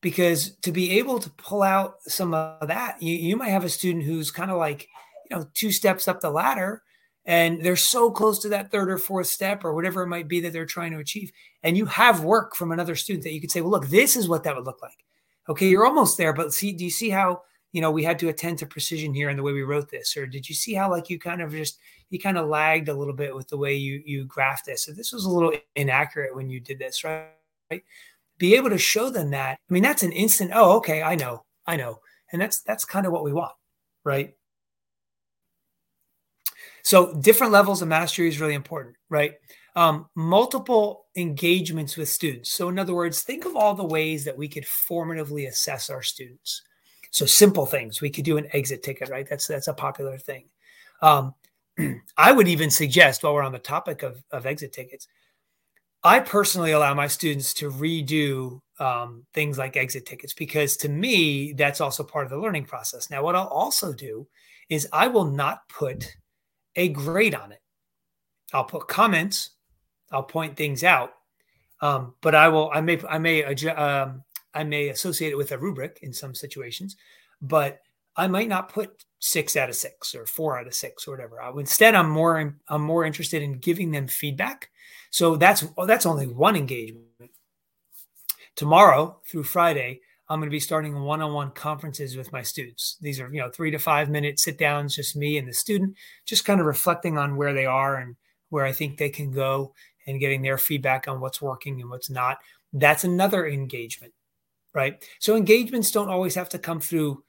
because 0.00 0.56
to 0.62 0.72
be 0.72 0.98
able 0.98 1.18
to 1.18 1.30
pull 1.30 1.62
out 1.62 1.96
some 2.06 2.34
of 2.34 2.68
that, 2.68 3.00
you, 3.02 3.14
you 3.14 3.36
might 3.36 3.50
have 3.50 3.64
a 3.64 3.68
student 3.68 4.04
who's 4.04 4.30
kind 4.30 4.50
of 4.50 4.58
like, 4.58 4.88
know 5.34 5.48
two 5.54 5.72
steps 5.72 6.08
up 6.08 6.20
the 6.20 6.30
ladder 6.30 6.82
and 7.24 7.64
they're 7.64 7.76
so 7.76 8.10
close 8.10 8.40
to 8.40 8.48
that 8.48 8.70
third 8.70 8.90
or 8.90 8.98
fourth 8.98 9.28
step 9.28 9.64
or 9.64 9.74
whatever 9.74 10.02
it 10.02 10.08
might 10.08 10.28
be 10.28 10.40
that 10.40 10.52
they're 10.52 10.66
trying 10.66 10.92
to 10.92 10.98
achieve 10.98 11.32
and 11.62 11.76
you 11.76 11.86
have 11.86 12.24
work 12.24 12.56
from 12.56 12.72
another 12.72 12.96
student 12.96 13.24
that 13.24 13.32
you 13.32 13.40
could 13.40 13.50
say 13.50 13.60
well 13.60 13.70
look 13.70 13.88
this 13.88 14.16
is 14.16 14.28
what 14.28 14.44
that 14.44 14.56
would 14.56 14.66
look 14.66 14.82
like. 14.82 15.04
Okay 15.48 15.68
you're 15.68 15.86
almost 15.86 16.18
there 16.18 16.32
but 16.32 16.52
see 16.52 16.72
do 16.72 16.84
you 16.84 16.90
see 16.90 17.10
how 17.10 17.42
you 17.72 17.80
know 17.80 17.90
we 17.90 18.04
had 18.04 18.18
to 18.18 18.28
attend 18.28 18.58
to 18.58 18.66
precision 18.66 19.14
here 19.14 19.30
in 19.30 19.36
the 19.36 19.42
way 19.42 19.52
we 19.52 19.62
wrote 19.62 19.90
this 19.90 20.16
or 20.16 20.26
did 20.26 20.48
you 20.48 20.54
see 20.54 20.74
how 20.74 20.90
like 20.90 21.10
you 21.10 21.18
kind 21.18 21.42
of 21.42 21.52
just 21.52 21.78
you 22.10 22.18
kind 22.18 22.36
of 22.36 22.48
lagged 22.48 22.88
a 22.88 22.94
little 22.94 23.14
bit 23.14 23.34
with 23.34 23.48
the 23.48 23.56
way 23.56 23.74
you 23.74 24.02
you 24.04 24.26
graphed 24.26 24.64
this? 24.64 24.84
So 24.84 24.92
this 24.92 25.12
was 25.12 25.24
a 25.24 25.30
little 25.30 25.52
inaccurate 25.76 26.34
when 26.34 26.50
you 26.50 26.60
did 26.60 26.78
this 26.78 27.04
right? 27.04 27.30
Be 28.38 28.56
able 28.56 28.70
to 28.70 28.78
show 28.78 29.08
them 29.08 29.30
that 29.30 29.58
i 29.70 29.72
mean 29.72 29.82
that's 29.82 30.02
an 30.02 30.12
instant 30.12 30.50
oh 30.52 30.76
okay 30.78 31.02
i 31.02 31.14
know 31.14 31.44
i 31.66 31.76
know 31.76 32.00
and 32.32 32.42
that's 32.42 32.60
that's 32.62 32.84
kind 32.84 33.06
of 33.06 33.12
what 33.12 33.22
we 33.22 33.32
want 33.32 33.52
right 34.04 34.34
so 36.82 37.14
different 37.20 37.52
levels 37.52 37.82
of 37.82 37.88
mastery 37.88 38.28
is 38.28 38.40
really 38.40 38.54
important, 38.54 38.96
right? 39.08 39.34
Um, 39.74 40.06
multiple 40.14 41.06
engagements 41.16 41.96
with 41.96 42.08
students. 42.08 42.52
So 42.52 42.68
in 42.68 42.78
other 42.78 42.94
words, 42.94 43.22
think 43.22 43.44
of 43.44 43.56
all 43.56 43.74
the 43.74 43.84
ways 43.84 44.24
that 44.24 44.36
we 44.36 44.48
could 44.48 44.64
formatively 44.64 45.48
assess 45.48 45.88
our 45.88 46.02
students. 46.02 46.62
So 47.10 47.26
simple 47.26 47.66
things. 47.66 48.00
We 48.00 48.10
could 48.10 48.24
do 48.24 48.36
an 48.36 48.48
exit 48.52 48.82
ticket, 48.82 49.08
right? 49.10 49.26
That's 49.28 49.46
that's 49.46 49.68
a 49.68 49.74
popular 49.74 50.18
thing. 50.18 50.44
Um, 51.00 51.34
I 52.16 52.32
would 52.32 52.48
even 52.48 52.70
suggest, 52.70 53.22
while 53.22 53.34
we're 53.34 53.42
on 53.42 53.52
the 53.52 53.58
topic 53.58 54.02
of, 54.02 54.22
of 54.30 54.46
exit 54.46 54.72
tickets, 54.72 55.08
I 56.04 56.20
personally 56.20 56.72
allow 56.72 56.94
my 56.94 57.06
students 57.06 57.54
to 57.54 57.70
redo 57.70 58.60
um, 58.80 59.24
things 59.34 59.56
like 59.56 59.76
exit 59.76 60.04
tickets 60.04 60.34
because 60.34 60.76
to 60.78 60.88
me, 60.88 61.52
that's 61.52 61.80
also 61.80 62.02
part 62.02 62.24
of 62.24 62.30
the 62.30 62.38
learning 62.38 62.64
process. 62.64 63.08
Now, 63.10 63.22
what 63.22 63.36
I'll 63.36 63.46
also 63.46 63.92
do 63.92 64.26
is 64.68 64.88
I 64.92 65.06
will 65.06 65.26
not 65.26 65.68
put 65.68 66.16
a 66.76 66.88
grade 66.88 67.34
on 67.34 67.52
it. 67.52 67.60
I'll 68.52 68.64
put 68.64 68.88
comments, 68.88 69.50
I'll 70.10 70.22
point 70.22 70.56
things 70.56 70.84
out, 70.84 71.12
um, 71.80 72.14
but 72.20 72.34
I 72.34 72.48
will, 72.48 72.70
I 72.72 72.80
may, 72.80 73.00
I 73.08 73.18
may, 73.18 73.44
um, 73.44 74.22
I 74.54 74.64
may 74.64 74.88
associate 74.88 75.32
it 75.32 75.38
with 75.38 75.52
a 75.52 75.58
rubric 75.58 76.00
in 76.02 76.12
some 76.12 76.34
situations, 76.34 76.96
but 77.40 77.80
I 78.16 78.26
might 78.26 78.48
not 78.48 78.68
put 78.68 79.04
six 79.20 79.56
out 79.56 79.70
of 79.70 79.76
six 79.76 80.14
or 80.14 80.26
four 80.26 80.58
out 80.58 80.66
of 80.66 80.74
six 80.74 81.08
or 81.08 81.12
whatever. 81.12 81.40
I, 81.40 81.50
instead, 81.58 81.94
I'm 81.94 82.10
more, 82.10 82.54
I'm 82.68 82.82
more 82.82 83.04
interested 83.04 83.42
in 83.42 83.54
giving 83.54 83.90
them 83.90 84.06
feedback 84.06 84.68
so 85.12 85.36
that's 85.36 85.64
that's 85.86 86.06
only 86.06 86.26
one 86.26 86.56
engagement. 86.56 87.06
Tomorrow 88.56 89.20
through 89.28 89.44
Friday, 89.44 90.00
I'm 90.32 90.40
going 90.40 90.48
to 90.48 90.54
be 90.54 90.60
starting 90.60 90.98
one-on-one 90.98 91.50
conferences 91.50 92.16
with 92.16 92.32
my 92.32 92.42
students. 92.42 92.96
These 93.02 93.20
are, 93.20 93.28
you 93.30 93.38
know, 93.38 93.50
three 93.50 93.70
to 93.70 93.78
five 93.78 94.08
minute 94.08 94.40
sit 94.40 94.56
downs, 94.56 94.96
just 94.96 95.14
me 95.14 95.36
and 95.36 95.46
the 95.46 95.52
student, 95.52 95.94
just 96.24 96.46
kind 96.46 96.58
of 96.58 96.64
reflecting 96.64 97.18
on 97.18 97.36
where 97.36 97.52
they 97.52 97.66
are 97.66 97.96
and 97.96 98.16
where 98.48 98.64
I 98.64 98.72
think 98.72 98.96
they 98.96 99.10
can 99.10 99.30
go 99.30 99.74
and 100.06 100.18
getting 100.18 100.40
their 100.40 100.56
feedback 100.56 101.06
on 101.06 101.20
what's 101.20 101.42
working 101.42 101.82
and 101.82 101.90
what's 101.90 102.08
not. 102.08 102.38
That's 102.72 103.04
another 103.04 103.46
engagement, 103.46 104.14
right? 104.72 105.04
So 105.18 105.36
engagements 105.36 105.90
don't 105.90 106.08
always 106.08 106.34
have 106.34 106.48
to 106.48 106.58
come 106.58 106.80
through 106.80 107.22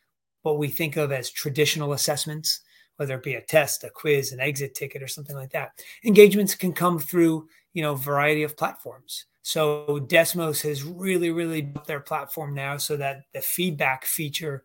what 0.44 0.58
we 0.58 0.70
think 0.70 0.96
of 0.96 1.12
as 1.12 1.30
traditional 1.30 1.92
assessments, 1.92 2.62
whether 2.96 3.16
it 3.16 3.24
be 3.24 3.36
a 3.36 3.42
test, 3.42 3.84
a 3.84 3.90
quiz, 3.90 4.32
an 4.32 4.40
exit 4.40 4.76
ticket, 4.76 5.04
or 5.04 5.10
something 5.10 5.36
like 5.36 5.52
that. 5.52 5.72
Engagements 6.06 6.56
can 6.56 6.72
come 6.72 7.00
through 7.00 7.50
you 7.74 7.82
know 7.82 7.96
variety 7.96 8.44
of 8.44 8.56
platforms 8.56 9.26
so 9.44 10.00
desmos 10.08 10.62
has 10.62 10.84
really 10.84 11.30
really 11.30 11.62
built 11.62 11.86
their 11.86 12.00
platform 12.00 12.54
now 12.54 12.78
so 12.78 12.98
that 12.98 13.22
the 13.34 13.42
feedback 13.42 14.06
feature 14.06 14.64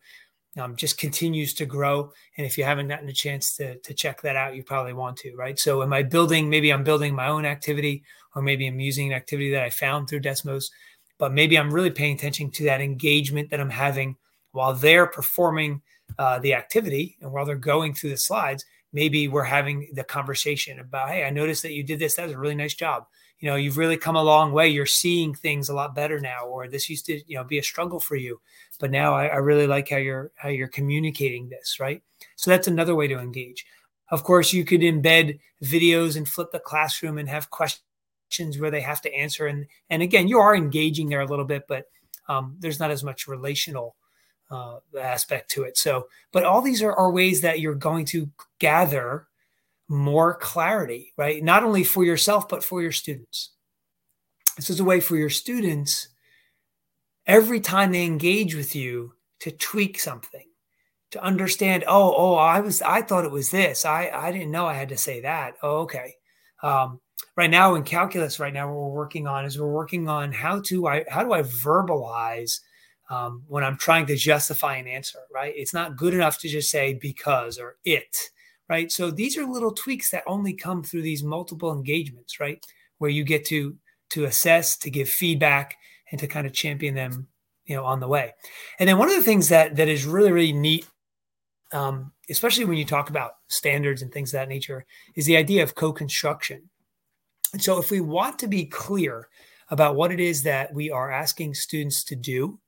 um, 0.58 0.74
just 0.74 0.98
continues 0.98 1.52
to 1.54 1.66
grow 1.66 2.10
and 2.36 2.46
if 2.46 2.56
you 2.56 2.64
haven't 2.64 2.88
gotten 2.88 3.08
a 3.08 3.12
chance 3.12 3.56
to, 3.56 3.76
to 3.78 3.92
check 3.92 4.22
that 4.22 4.36
out 4.36 4.56
you 4.56 4.62
probably 4.62 4.92
want 4.92 5.16
to 5.16 5.34
right 5.36 5.58
so 5.58 5.82
am 5.82 5.92
i 5.92 6.02
building 6.02 6.48
maybe 6.48 6.72
i'm 6.72 6.84
building 6.84 7.14
my 7.14 7.28
own 7.28 7.44
activity 7.44 8.02
or 8.34 8.42
maybe 8.42 8.66
i'm 8.66 8.80
using 8.80 9.08
an 9.08 9.16
activity 9.16 9.50
that 9.50 9.62
i 9.62 9.70
found 9.70 10.08
through 10.08 10.20
desmos 10.20 10.70
but 11.18 11.32
maybe 11.32 11.58
i'm 11.58 11.72
really 11.72 11.90
paying 11.90 12.14
attention 12.14 12.50
to 12.50 12.64
that 12.64 12.80
engagement 12.80 13.50
that 13.50 13.60
i'm 13.60 13.70
having 13.70 14.16
while 14.52 14.72
they're 14.72 15.06
performing 15.06 15.82
uh, 16.18 16.38
the 16.38 16.54
activity 16.54 17.18
and 17.20 17.30
while 17.30 17.44
they're 17.44 17.54
going 17.54 17.92
through 17.92 18.10
the 18.10 18.16
slides 18.16 18.64
maybe 18.92 19.28
we're 19.28 19.44
having 19.44 19.88
the 19.92 20.04
conversation 20.04 20.80
about, 20.80 21.10
hey, 21.10 21.24
I 21.24 21.30
noticed 21.30 21.62
that 21.62 21.72
you 21.72 21.82
did 21.82 21.98
this. 21.98 22.14
That 22.14 22.24
was 22.24 22.32
a 22.32 22.38
really 22.38 22.54
nice 22.54 22.74
job. 22.74 23.06
You 23.40 23.48
know, 23.48 23.56
you've 23.56 23.78
really 23.78 23.96
come 23.96 24.16
a 24.16 24.22
long 24.22 24.52
way. 24.52 24.68
You're 24.68 24.86
seeing 24.86 25.32
things 25.32 25.68
a 25.68 25.74
lot 25.74 25.94
better 25.94 26.18
now, 26.18 26.46
or 26.46 26.66
this 26.66 26.90
used 26.90 27.06
to, 27.06 27.20
you 27.26 27.36
know, 27.36 27.44
be 27.44 27.58
a 27.58 27.62
struggle 27.62 28.00
for 28.00 28.16
you, 28.16 28.40
but 28.80 28.90
now 28.90 29.14
I, 29.14 29.26
I 29.26 29.36
really 29.36 29.66
like 29.66 29.88
how 29.88 29.96
you're 29.96 30.32
how 30.34 30.48
you're 30.48 30.68
communicating 30.68 31.48
this, 31.48 31.78
right? 31.78 32.02
So 32.36 32.50
that's 32.50 32.66
another 32.66 32.96
way 32.96 33.06
to 33.06 33.18
engage. 33.18 33.64
Of 34.10 34.24
course, 34.24 34.52
you 34.52 34.64
could 34.64 34.80
embed 34.80 35.38
videos 35.62 36.16
and 36.16 36.26
flip 36.26 36.50
the 36.50 36.58
classroom 36.58 37.18
and 37.18 37.28
have 37.28 37.50
questions 37.50 38.58
where 38.58 38.70
they 38.70 38.80
have 38.80 39.00
to 39.02 39.14
answer. 39.14 39.46
And 39.46 39.66
and 39.88 40.02
again, 40.02 40.26
you 40.26 40.38
are 40.38 40.56
engaging 40.56 41.08
there 41.08 41.20
a 41.20 41.26
little 41.26 41.44
bit, 41.44 41.62
but 41.68 41.84
um, 42.28 42.56
there's 42.58 42.80
not 42.80 42.90
as 42.90 43.04
much 43.04 43.28
relational 43.28 43.94
uh, 44.50 44.78
aspect 45.00 45.50
to 45.52 45.62
it. 45.62 45.76
So, 45.76 46.08
but 46.32 46.44
all 46.44 46.60
these 46.60 46.82
are, 46.82 46.92
are 46.92 47.12
ways 47.12 47.42
that 47.42 47.60
you're 47.60 47.74
going 47.74 48.06
to 48.06 48.30
gather 48.58 49.27
more 49.88 50.34
clarity, 50.34 51.12
right? 51.16 51.42
Not 51.42 51.64
only 51.64 51.84
for 51.84 52.04
yourself, 52.04 52.48
but 52.48 52.62
for 52.62 52.82
your 52.82 52.92
students. 52.92 53.52
This 54.56 54.70
is 54.70 54.80
a 54.80 54.84
way 54.84 55.00
for 55.00 55.16
your 55.16 55.30
students 55.30 56.08
every 57.26 57.60
time 57.60 57.92
they 57.92 58.04
engage 58.04 58.54
with 58.54 58.74
you 58.74 59.14
to 59.40 59.50
tweak 59.50 60.00
something, 60.00 60.46
to 61.12 61.22
understand, 61.22 61.84
oh, 61.86 62.14
oh, 62.16 62.34
I 62.34 62.60
was, 62.60 62.82
I 62.82 63.02
thought 63.02 63.24
it 63.24 63.30
was 63.30 63.50
this. 63.50 63.84
I, 63.84 64.10
I 64.12 64.32
didn't 64.32 64.50
know 64.50 64.66
I 64.66 64.74
had 64.74 64.88
to 64.88 64.96
say 64.96 65.20
that. 65.20 65.54
Oh, 65.62 65.78
okay. 65.78 66.14
Um, 66.62 67.00
right 67.36 67.50
now 67.50 67.76
in 67.76 67.84
calculus, 67.84 68.40
right 68.40 68.52
now, 68.52 68.66
what 68.66 68.90
we're 68.90 68.96
working 68.96 69.26
on 69.26 69.44
is 69.44 69.60
we're 69.60 69.72
working 69.72 70.08
on 70.08 70.32
how 70.32 70.60
to, 70.62 70.88
I, 70.88 71.04
how 71.08 71.22
do 71.22 71.32
I 71.32 71.42
verbalize 71.42 72.60
um, 73.10 73.44
when 73.46 73.64
I'm 73.64 73.76
trying 73.76 74.06
to 74.06 74.16
justify 74.16 74.76
an 74.76 74.86
answer, 74.86 75.20
right? 75.32 75.54
It's 75.56 75.72
not 75.72 75.96
good 75.96 76.14
enough 76.14 76.38
to 76.40 76.48
just 76.48 76.70
say 76.70 76.94
because 76.94 77.58
or 77.58 77.76
it, 77.84 78.16
right? 78.68 78.90
So 78.92 79.10
these 79.10 79.36
are 79.36 79.44
little 79.44 79.72
tweaks 79.72 80.10
that 80.10 80.24
only 80.26 80.52
come 80.52 80.82
through 80.82 81.02
these 81.02 81.22
multiple 81.22 81.72
engagements, 81.72 82.38
right? 82.38 82.64
Where 82.98 83.10
you 83.10 83.24
get 83.24 83.44
to 83.46 83.76
to 84.10 84.24
assess, 84.24 84.76
to 84.78 84.90
give 84.90 85.08
feedback, 85.08 85.76
and 86.10 86.20
to 86.20 86.26
kind 86.26 86.46
of 86.46 86.52
champion 86.52 86.94
them, 86.94 87.28
you 87.66 87.76
know, 87.76 87.84
on 87.84 88.00
the 88.00 88.08
way. 88.08 88.32
And 88.78 88.88
then 88.88 88.98
one 88.98 89.10
of 89.10 89.16
the 89.16 89.22
things 89.22 89.48
that 89.48 89.76
that 89.76 89.88
is 89.88 90.04
really 90.04 90.32
really 90.32 90.52
neat, 90.52 90.86
um, 91.72 92.12
especially 92.28 92.64
when 92.64 92.78
you 92.78 92.84
talk 92.84 93.10
about 93.10 93.32
standards 93.48 94.02
and 94.02 94.12
things 94.12 94.30
of 94.30 94.40
that 94.40 94.48
nature, 94.48 94.84
is 95.14 95.26
the 95.26 95.36
idea 95.36 95.62
of 95.62 95.74
co-construction. 95.74 96.68
And 97.52 97.62
so 97.62 97.78
if 97.78 97.90
we 97.90 98.00
want 98.00 98.38
to 98.40 98.46
be 98.46 98.66
clear 98.66 99.28
about 99.70 99.96
what 99.96 100.12
it 100.12 100.20
is 100.20 100.42
that 100.42 100.72
we 100.72 100.90
are 100.90 101.10
asking 101.10 101.54
students 101.54 102.04
to 102.04 102.16
do 102.16 102.58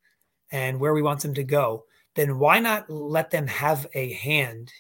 and 0.52 0.80
where 0.80 0.94
we 0.94 1.02
want 1.02 1.20
them 1.20 1.34
to 1.34 1.44
go, 1.44 1.84
then 2.14 2.38
why 2.38 2.58
not 2.58 2.90
let 2.90 3.30
them 3.30 3.46
have 3.46 3.86
a 3.94 4.12
hand 4.14 4.72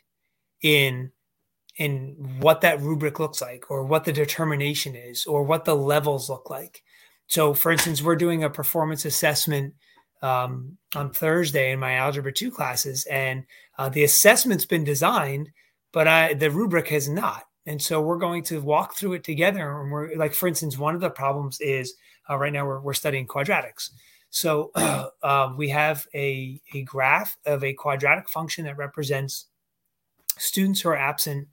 in 0.62 1.12
in 1.76 2.36
what 2.40 2.60
that 2.60 2.80
rubric 2.80 3.18
looks 3.18 3.40
like 3.40 3.70
or 3.70 3.84
what 3.84 4.04
the 4.04 4.12
determination 4.12 4.94
is 4.94 5.24
or 5.24 5.42
what 5.42 5.64
the 5.64 5.74
levels 5.74 6.28
look 6.28 6.50
like. 6.50 6.82
So 7.26 7.54
for 7.54 7.72
instance, 7.72 8.02
we're 8.02 8.16
doing 8.16 8.44
a 8.44 8.50
performance 8.50 9.04
assessment 9.04 9.74
um, 10.20 10.76
on 10.94 11.10
Thursday 11.10 11.72
in 11.72 11.78
my 11.78 11.94
algebra 11.94 12.32
2 12.32 12.50
classes 12.50 13.06
and 13.06 13.44
uh, 13.78 13.88
the 13.88 14.04
assessment's 14.04 14.66
been 14.66 14.84
designed, 14.84 15.48
but 15.92 16.06
I, 16.06 16.34
the 16.34 16.50
rubric 16.50 16.88
has 16.88 17.08
not. 17.08 17.44
And 17.66 17.80
so 17.80 18.00
we're 18.00 18.18
going 18.18 18.42
to 18.44 18.60
walk 18.60 18.96
through 18.96 19.14
it 19.14 19.24
together. 19.24 19.80
And 19.80 19.90
we're 19.90 20.16
like, 20.16 20.34
for 20.34 20.48
instance, 20.48 20.76
one 20.76 20.94
of 20.94 21.00
the 21.00 21.10
problems 21.10 21.60
is 21.60 21.94
uh, 22.28 22.36
right 22.36 22.52
now 22.52 22.66
we're, 22.66 22.80
we're 22.80 22.94
studying 22.94 23.26
quadratics. 23.26 23.90
So 24.30 24.70
uh, 25.22 25.52
we 25.56 25.68
have 25.70 26.06
a, 26.14 26.60
a 26.74 26.82
graph 26.82 27.36
of 27.46 27.62
a 27.64 27.74
quadratic 27.74 28.28
function 28.28 28.64
that 28.64 28.76
represents 28.76 29.46
students 30.40 30.80
who 30.80 30.88
are 30.88 30.96
absent 30.96 31.48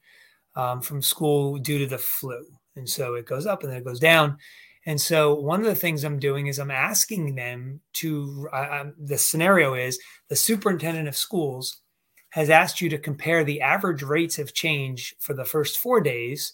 um, 0.55 0.81
from 0.81 1.01
school 1.01 1.57
due 1.57 1.77
to 1.79 1.85
the 1.85 1.97
flu. 1.97 2.43
And 2.75 2.87
so 2.87 3.15
it 3.15 3.25
goes 3.25 3.45
up 3.45 3.63
and 3.63 3.71
then 3.71 3.79
it 3.79 3.85
goes 3.85 3.99
down. 3.99 4.37
And 4.85 4.99
so 4.99 5.35
one 5.35 5.59
of 5.59 5.65
the 5.65 5.75
things 5.75 6.03
I'm 6.03 6.19
doing 6.19 6.47
is 6.47 6.59
I'm 6.59 6.71
asking 6.71 7.35
them 7.35 7.81
to, 7.93 8.47
uh, 8.53 8.85
the 8.97 9.17
scenario 9.17 9.73
is 9.73 9.99
the 10.29 10.35
superintendent 10.35 11.07
of 11.07 11.15
schools 11.15 11.81
has 12.29 12.49
asked 12.49 12.81
you 12.81 12.89
to 12.89 12.97
compare 12.97 13.43
the 13.43 13.61
average 13.61 14.03
rates 14.03 14.39
of 14.39 14.53
change 14.53 15.15
for 15.19 15.33
the 15.33 15.45
first 15.45 15.79
four 15.79 15.99
days 16.01 16.53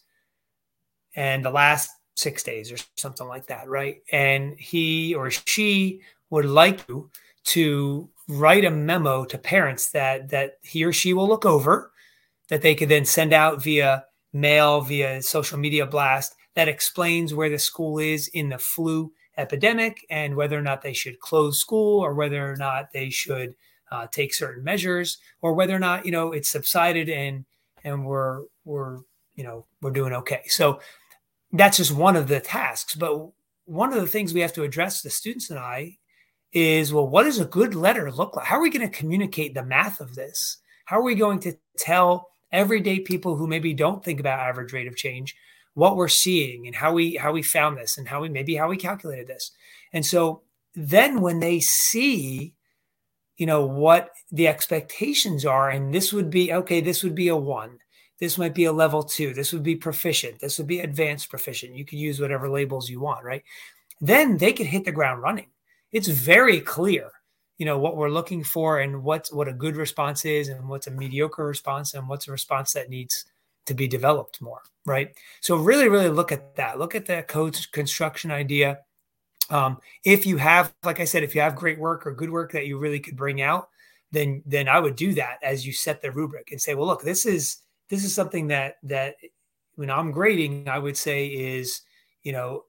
and 1.15 1.43
the 1.43 1.51
last 1.51 1.89
six 2.15 2.43
days 2.43 2.71
or 2.71 2.77
something 2.95 3.27
like 3.27 3.47
that, 3.47 3.67
right? 3.67 3.97
And 4.11 4.57
he 4.57 5.13
or 5.15 5.29
she 5.29 6.01
would 6.29 6.45
like 6.45 6.87
you 6.87 7.09
to 7.45 8.09
write 8.27 8.65
a 8.65 8.71
memo 8.71 9.25
to 9.25 9.37
parents 9.37 9.91
that 9.91 10.29
that 10.29 10.53
he 10.61 10.83
or 10.83 10.93
she 10.93 11.13
will 11.13 11.27
look 11.27 11.45
over, 11.45 11.91
that 12.53 12.61
they 12.61 12.75
could 12.75 12.89
then 12.89 13.03
send 13.03 13.33
out 13.33 13.63
via 13.63 14.05
mail, 14.31 14.79
via 14.81 15.23
social 15.23 15.57
media 15.57 15.87
blast 15.87 16.35
that 16.53 16.67
explains 16.67 17.33
where 17.33 17.49
the 17.49 17.57
school 17.57 17.97
is 17.97 18.27
in 18.27 18.49
the 18.49 18.59
flu 18.59 19.11
epidemic 19.37 20.05
and 20.11 20.35
whether 20.35 20.55
or 20.55 20.61
not 20.61 20.83
they 20.83 20.93
should 20.93 21.19
close 21.19 21.59
school 21.59 21.99
or 21.99 22.13
whether 22.13 22.47
or 22.47 22.55
not 22.55 22.91
they 22.93 23.09
should 23.09 23.55
uh, 23.91 24.05
take 24.11 24.35
certain 24.35 24.63
measures 24.63 25.17
or 25.41 25.53
whether 25.53 25.75
or 25.75 25.79
not 25.79 26.05
you 26.05 26.11
know 26.11 26.31
it's 26.31 26.51
subsided 26.51 27.09
and 27.09 27.43
and 27.83 28.05
we're 28.05 28.43
we're 28.65 28.99
you 29.33 29.43
know 29.43 29.65
we're 29.81 29.89
doing 29.89 30.13
okay. 30.13 30.43
So 30.45 30.79
that's 31.53 31.77
just 31.77 31.91
one 31.91 32.15
of 32.15 32.27
the 32.27 32.39
tasks. 32.39 32.93
But 32.93 33.31
one 33.65 33.91
of 33.91 33.99
the 33.99 34.05
things 34.05 34.31
we 34.31 34.41
have 34.41 34.53
to 34.53 34.63
address, 34.63 35.01
the 35.01 35.09
students 35.09 35.49
and 35.49 35.57
I, 35.57 35.97
is 36.51 36.93
well, 36.93 37.07
what 37.07 37.23
does 37.23 37.39
a 37.39 37.45
good 37.45 37.73
letter 37.73 38.11
look 38.11 38.35
like? 38.35 38.45
How 38.45 38.57
are 38.57 38.61
we 38.61 38.69
going 38.69 38.87
to 38.87 38.95
communicate 38.95 39.55
the 39.55 39.65
math 39.65 39.99
of 39.99 40.13
this? 40.13 40.57
How 40.85 40.99
are 40.99 41.03
we 41.03 41.15
going 41.15 41.39
to 41.39 41.57
tell 41.79 42.29
everyday 42.53 42.99
people 42.99 43.35
who 43.35 43.47
maybe 43.47 43.73
don't 43.73 44.03
think 44.03 44.19
about 44.19 44.39
average 44.39 44.71
rate 44.71 44.87
of 44.87 44.95
change 44.95 45.35
what 45.73 45.95
we're 45.95 46.07
seeing 46.07 46.67
and 46.67 46.75
how 46.75 46.93
we 46.93 47.15
how 47.15 47.31
we 47.31 47.41
found 47.41 47.77
this 47.77 47.97
and 47.97 48.07
how 48.07 48.21
we 48.21 48.29
maybe 48.29 48.55
how 48.55 48.69
we 48.69 48.77
calculated 48.77 49.27
this? 49.27 49.51
And 49.91 50.05
so 50.05 50.43
then 50.75 51.19
when 51.19 51.39
they 51.39 51.59
see 51.59 52.53
you 53.37 53.45
know 53.47 53.65
what 53.65 54.11
the 54.31 54.47
expectations 54.47 55.45
are 55.45 55.69
and 55.69 55.93
this 55.93 56.13
would 56.13 56.29
be 56.29 56.53
okay 56.53 56.79
this 56.79 57.03
would 57.03 57.15
be 57.15 57.27
a 57.27 57.35
one 57.35 57.79
this 58.23 58.37
might 58.37 58.53
be 58.53 58.63
a 58.63 58.71
level 58.71 59.03
two. 59.03 59.33
This 59.33 59.51
would 59.51 59.63
be 59.63 59.75
proficient. 59.75 60.39
This 60.39 60.57
would 60.57 60.67
be 60.67 60.79
advanced 60.79 61.29
proficient. 61.29 61.75
You 61.75 61.83
could 61.83 61.99
use 61.99 62.21
whatever 62.21 62.49
labels 62.49 62.89
you 62.89 63.01
want, 63.01 63.25
right? 63.25 63.43
Then 63.99 64.37
they 64.37 64.53
could 64.53 64.67
hit 64.67 64.85
the 64.85 64.93
ground 64.93 65.21
running. 65.21 65.49
It's 65.91 66.07
very 66.07 66.61
clear 66.61 67.11
you 67.57 67.65
know 67.65 67.77
what 67.77 67.95
we're 67.95 68.09
looking 68.09 68.43
for 68.43 68.79
and 68.79 69.03
what's 69.03 69.31
what 69.31 69.47
a 69.47 69.53
good 69.53 69.75
response 69.75 70.25
is 70.25 70.49
and 70.49 70.67
what's 70.67 70.87
a 70.87 70.91
mediocre 70.91 71.45
response 71.45 71.93
and 71.93 72.07
what's 72.07 72.27
a 72.27 72.31
response 72.31 72.73
that 72.73 72.89
needs 72.89 73.25
to 73.65 73.73
be 73.73 73.87
developed 73.87 74.41
more 74.41 74.61
right? 74.85 75.15
So 75.39 75.55
really 75.55 75.87
really 75.87 76.09
look 76.09 76.31
at 76.31 76.55
that. 76.55 76.77
Look 76.77 76.95
at 76.95 77.05
that 77.05 77.27
code 77.27 77.57
construction 77.71 78.31
idea. 78.31 78.79
Um, 79.49 79.79
if 80.03 80.25
you 80.25 80.37
have 80.37 80.73
like 80.83 81.01
i 81.01 81.05
said 81.05 81.23
if 81.23 81.35
you 81.35 81.41
have 81.41 81.55
great 81.55 81.77
work 81.77 82.07
or 82.07 82.13
good 82.13 82.29
work 82.29 82.53
that 82.53 82.65
you 82.65 82.77
really 82.77 82.99
could 82.99 83.17
bring 83.17 83.41
out 83.41 83.67
then 84.09 84.41
then 84.45 84.69
i 84.69 84.79
would 84.79 84.95
do 84.95 85.13
that 85.15 85.37
as 85.43 85.67
you 85.67 85.73
set 85.73 86.01
the 86.01 86.11
rubric 86.11 86.49
and 86.51 86.61
say 86.61 86.75
well 86.75 86.87
look 86.87 87.01
this 87.01 87.25
is 87.25 87.57
this 87.89 88.05
is 88.05 88.15
something 88.15 88.47
that 88.47 88.77
that 88.83 89.15
when 89.75 89.91
i'm 89.91 90.11
grading 90.11 90.69
i 90.69 90.79
would 90.79 90.95
say 90.95 91.27
is 91.27 91.81
you 92.23 92.31
know 92.31 92.63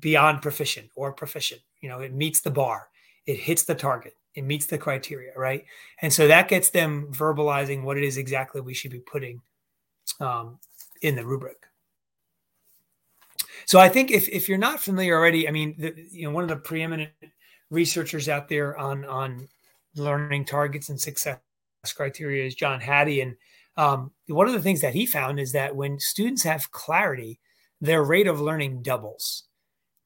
beyond 0.00 0.42
proficient 0.42 0.90
or 0.94 1.12
proficient. 1.12 1.60
You 1.80 1.88
know 1.88 2.00
it 2.00 2.12
meets 2.12 2.40
the 2.40 2.50
bar. 2.50 2.88
It 3.26 3.38
hits 3.38 3.64
the 3.64 3.74
target 3.74 4.14
it 4.38 4.44
meets 4.44 4.66
the 4.66 4.78
criteria 4.78 5.32
right? 5.36 5.64
And 6.00 6.12
so 6.12 6.28
that 6.28 6.48
gets 6.48 6.70
them 6.70 7.08
verbalizing 7.10 7.82
what 7.82 7.98
it 7.98 8.04
is 8.04 8.16
exactly 8.16 8.60
we 8.60 8.74
should 8.74 8.92
be 8.92 9.00
putting 9.00 9.42
um, 10.20 10.58
in 11.02 11.16
the 11.16 11.26
rubric. 11.26 11.66
So 13.66 13.78
i 13.78 13.88
think 13.88 14.10
if, 14.10 14.28
if 14.28 14.48
you're 14.48 14.56
not 14.56 14.80
familiar 14.80 15.14
already 15.14 15.46
i 15.46 15.50
mean 15.50 15.74
the, 15.78 15.94
you 16.10 16.24
know 16.24 16.30
one 16.30 16.42
of 16.42 16.48
the 16.48 16.56
preeminent 16.56 17.10
researchers 17.70 18.28
out 18.28 18.48
there 18.48 18.78
on 18.78 19.04
on 19.04 19.46
learning 19.94 20.44
targets 20.44 20.88
and 20.88 20.98
success 20.98 21.38
criteria 21.94 22.46
is 22.46 22.54
john 22.54 22.80
hattie. 22.80 23.20
And 23.20 23.36
um, 23.76 24.10
one 24.26 24.48
of 24.48 24.54
the 24.54 24.62
things 24.62 24.80
that 24.80 24.94
he 24.94 25.06
found 25.06 25.38
is 25.38 25.52
that 25.52 25.76
when 25.76 26.00
students 26.00 26.42
have 26.44 26.70
clarity 26.72 27.40
their 27.80 28.02
rate 28.02 28.26
of 28.26 28.40
learning 28.40 28.82
doubles. 28.82 29.44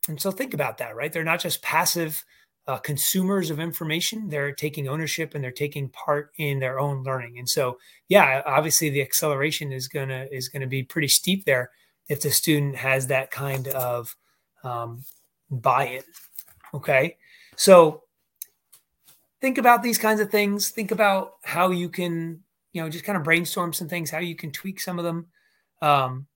And 0.09 0.20
so 0.20 0.30
think 0.30 0.53
about 0.55 0.78
that 0.78 0.97
right? 0.97 1.12
They're 1.12 1.24
not 1.24 1.41
just 1.41 1.62
passive 1.62 2.24
uh, 2.68 2.78
consumers 2.78 3.50
of 3.50 3.58
information 3.58 4.28
they're 4.28 4.52
taking 4.52 4.88
ownership 4.88 5.34
and 5.34 5.42
they're 5.42 5.50
taking 5.50 5.88
part 5.88 6.30
in 6.38 6.60
their 6.60 6.78
own 6.78 7.02
learning. 7.02 7.38
And 7.38 7.48
so 7.48 7.78
yeah 8.08 8.42
obviously 8.46 8.88
the 8.90 9.02
acceleration 9.02 9.72
is 9.72 9.88
gonna 9.88 10.26
is 10.30 10.48
gonna 10.48 10.66
be 10.66 10.82
pretty 10.82 11.08
steep 11.08 11.44
there 11.44 11.70
if 12.08 12.20
the 12.20 12.30
student 12.30 12.76
has 12.76 13.08
that 13.08 13.30
kind 13.30 13.68
of 13.68 14.16
um, 14.62 15.04
buy-in 15.50 16.02
okay? 16.74 17.16
So 17.56 18.04
think 19.40 19.58
about 19.58 19.82
these 19.82 19.98
kinds 19.98 20.20
of 20.20 20.30
things. 20.30 20.70
Think 20.70 20.90
about 20.90 21.34
how 21.42 21.70
you 21.70 21.88
can 21.88 22.40
you 22.72 22.80
know 22.80 22.88
just 22.88 23.04
kind 23.04 23.18
of 23.18 23.24
brainstorm 23.24 23.72
some 23.72 23.88
things 23.88 24.10
how 24.10 24.18
you 24.18 24.36
can 24.36 24.52
tweak 24.52 24.80
some 24.80 24.98
of 24.98 25.04
them. 25.04 25.26
Um, 25.80 26.26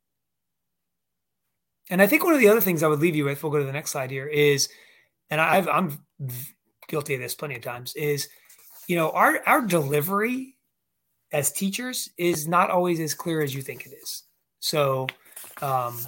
and 1.88 2.02
i 2.02 2.06
think 2.08 2.24
one 2.24 2.34
of 2.34 2.40
the 2.40 2.48
other 2.48 2.60
things 2.60 2.82
i 2.82 2.88
would 2.88 2.98
leave 2.98 3.14
you 3.14 3.24
with 3.24 3.44
we'll 3.44 3.52
go 3.52 3.60
to 3.60 3.64
the 3.64 3.72
next 3.72 3.92
slide 3.92 4.10
here 4.10 4.26
is 4.26 4.68
and 5.30 5.40
I've, 5.40 5.68
I'm 5.68 5.98
guilty 6.88 7.14
of 7.14 7.20
this 7.20 7.34
plenty 7.34 7.56
of 7.56 7.62
times, 7.62 7.94
is 7.94 8.28
you 8.86 8.96
know 8.96 9.10
our 9.10 9.40
our 9.46 9.62
delivery 9.62 10.56
as 11.32 11.52
teachers 11.52 12.08
is 12.16 12.46
not 12.46 12.70
always 12.70 13.00
as 13.00 13.14
clear 13.14 13.42
as 13.42 13.54
you 13.54 13.62
think 13.62 13.86
it 13.86 13.92
is. 14.02 14.24
So 14.60 15.06
um, 15.60 15.98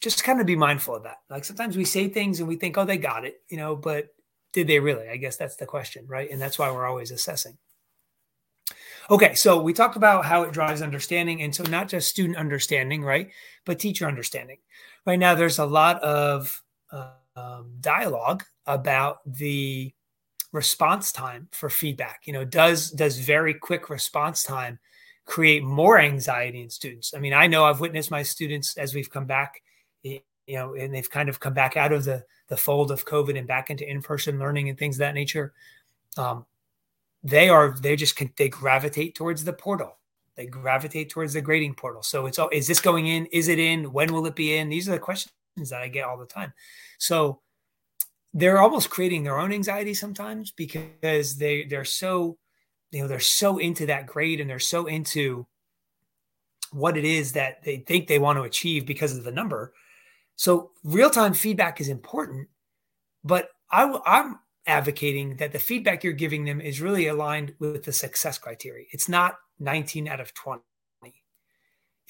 just 0.00 0.24
kind 0.24 0.40
of 0.40 0.46
be 0.46 0.56
mindful 0.56 0.96
of 0.96 1.04
that. 1.04 1.18
Like 1.28 1.44
sometimes 1.44 1.76
we 1.76 1.84
say 1.84 2.08
things 2.08 2.40
and 2.40 2.48
we 2.48 2.56
think, 2.56 2.76
oh, 2.78 2.84
they 2.84 2.98
got 2.98 3.24
it, 3.24 3.40
you 3.48 3.56
know, 3.56 3.76
but 3.76 4.08
did 4.52 4.66
they 4.66 4.80
really? 4.80 5.08
I 5.08 5.16
guess 5.16 5.36
that's 5.36 5.56
the 5.56 5.66
question, 5.66 6.06
right? 6.08 6.30
And 6.30 6.40
that's 6.40 6.58
why 6.58 6.70
we're 6.70 6.86
always 6.86 7.10
assessing. 7.10 7.56
Okay, 9.10 9.34
so 9.34 9.60
we 9.60 9.72
talked 9.72 9.96
about 9.96 10.24
how 10.24 10.42
it 10.42 10.52
drives 10.52 10.82
understanding. 10.82 11.42
And 11.42 11.54
so 11.54 11.64
not 11.64 11.88
just 11.88 12.08
student 12.08 12.38
understanding, 12.38 13.02
right? 13.02 13.30
But 13.64 13.78
teacher 13.78 14.06
understanding. 14.06 14.58
Right 15.06 15.18
now, 15.18 15.34
there's 15.34 15.58
a 15.58 15.66
lot 15.66 16.00
of 16.02 16.62
uh, 16.92 17.10
um, 17.40 17.72
dialogue 17.80 18.44
about 18.66 19.18
the 19.26 19.92
response 20.52 21.12
time 21.12 21.48
for 21.52 21.70
feedback. 21.70 22.22
You 22.24 22.32
know, 22.32 22.44
does 22.44 22.90
does 22.90 23.18
very 23.18 23.54
quick 23.54 23.88
response 23.88 24.42
time 24.42 24.78
create 25.24 25.62
more 25.62 25.98
anxiety 25.98 26.60
in 26.60 26.70
students? 26.70 27.14
I 27.14 27.18
mean, 27.18 27.32
I 27.32 27.46
know 27.46 27.64
I've 27.64 27.80
witnessed 27.80 28.10
my 28.10 28.22
students 28.22 28.76
as 28.76 28.94
we've 28.94 29.10
come 29.10 29.26
back, 29.26 29.62
you 30.02 30.20
know, 30.48 30.74
and 30.74 30.94
they've 30.94 31.10
kind 31.10 31.28
of 31.28 31.40
come 31.40 31.54
back 31.54 31.76
out 31.76 31.92
of 31.92 32.04
the 32.04 32.24
the 32.48 32.56
fold 32.56 32.90
of 32.90 33.06
COVID 33.06 33.38
and 33.38 33.46
back 33.46 33.70
into 33.70 33.88
in 33.88 34.02
person 34.02 34.38
learning 34.38 34.68
and 34.68 34.78
things 34.78 34.96
of 34.96 35.00
that 35.00 35.14
nature. 35.14 35.52
Um, 36.16 36.46
they 37.22 37.48
are 37.48 37.76
they 37.80 37.96
just 37.96 38.20
they 38.36 38.48
gravitate 38.48 39.14
towards 39.14 39.44
the 39.44 39.52
portal. 39.52 39.96
They 40.36 40.46
gravitate 40.46 41.10
towards 41.10 41.34
the 41.34 41.42
grading 41.42 41.74
portal. 41.74 42.02
So 42.02 42.26
it's 42.26 42.38
all 42.38 42.48
is 42.50 42.66
this 42.66 42.80
going 42.80 43.06
in? 43.06 43.26
Is 43.26 43.48
it 43.48 43.58
in? 43.58 43.92
When 43.92 44.12
will 44.12 44.26
it 44.26 44.34
be 44.34 44.56
in? 44.56 44.68
These 44.68 44.88
are 44.88 44.92
the 44.92 44.98
questions 44.98 45.32
that 45.68 45.82
I 45.82 45.88
get 45.88 46.06
all 46.06 46.16
the 46.16 46.24
time. 46.24 46.54
So 46.98 47.40
they're 48.32 48.60
almost 48.62 48.88
creating 48.88 49.24
their 49.24 49.38
own 49.38 49.52
anxiety 49.52 49.92
sometimes 49.92 50.50
because 50.52 51.36
they 51.36 51.64
they're 51.64 51.84
so 51.84 52.38
you 52.90 53.02
know 53.02 53.08
they're 53.08 53.20
so 53.20 53.58
into 53.58 53.86
that 53.86 54.06
grade 54.06 54.40
and 54.40 54.48
they're 54.48 54.58
so 54.58 54.86
into 54.86 55.46
what 56.72 56.96
it 56.96 57.04
is 57.04 57.32
that 57.32 57.62
they 57.64 57.78
think 57.78 58.06
they 58.06 58.18
want 58.18 58.38
to 58.38 58.44
achieve 58.44 58.86
because 58.86 59.16
of 59.16 59.24
the 59.24 59.32
number. 59.32 59.72
So 60.36 60.70
real-time 60.84 61.34
feedback 61.34 61.80
is 61.80 61.88
important, 61.88 62.48
but 63.24 63.48
I, 63.70 63.98
I'm 64.06 64.38
advocating 64.66 65.36
that 65.36 65.52
the 65.52 65.58
feedback 65.58 66.04
you're 66.04 66.12
giving 66.12 66.44
them 66.44 66.60
is 66.60 66.80
really 66.80 67.08
aligned 67.08 67.54
with 67.58 67.84
the 67.84 67.92
success 67.92 68.38
criteria. 68.38 68.86
It's 68.92 69.08
not 69.08 69.34
19 69.58 70.08
out 70.08 70.20
of 70.20 70.32
20. 70.32 70.62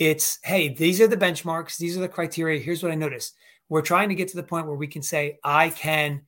It's, 0.01 0.39
hey, 0.43 0.71
these 0.71 0.99
are 1.03 1.07
the 1.07 1.17
benchmarks, 1.17 1.77
these 1.77 1.95
are 1.95 2.01
the 2.01 2.09
criteria. 2.09 2.59
Here's 2.59 2.83
what 2.83 2.91
I 2.91 2.97
noticed 2.97 3.37
we're 3.69 3.83
trying 3.83 4.09
to 4.09 4.15
get 4.17 4.29
to 4.29 4.37
the 4.37 4.43
point 4.43 4.67
where 4.67 4.75
we 4.75 4.89
can 4.89 5.03
say, 5.03 5.39
I 5.45 5.69
can 5.69 6.23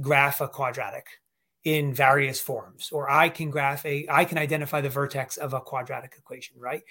graph 0.00 0.40
a 0.40 0.48
quadratic 0.48 1.06
in 1.64 1.92
various 1.92 2.40
forms, 2.40 2.88
or 2.90 3.10
I 3.10 3.28
can 3.28 3.50
graph 3.50 3.84
a, 3.84 4.06
I 4.08 4.24
can 4.24 4.38
identify 4.38 4.80
the 4.80 4.88
vertex 4.88 5.36
of 5.36 5.52
a 5.52 5.60
quadratic 5.60 6.14
equation, 6.16 6.58
right? 6.58 6.82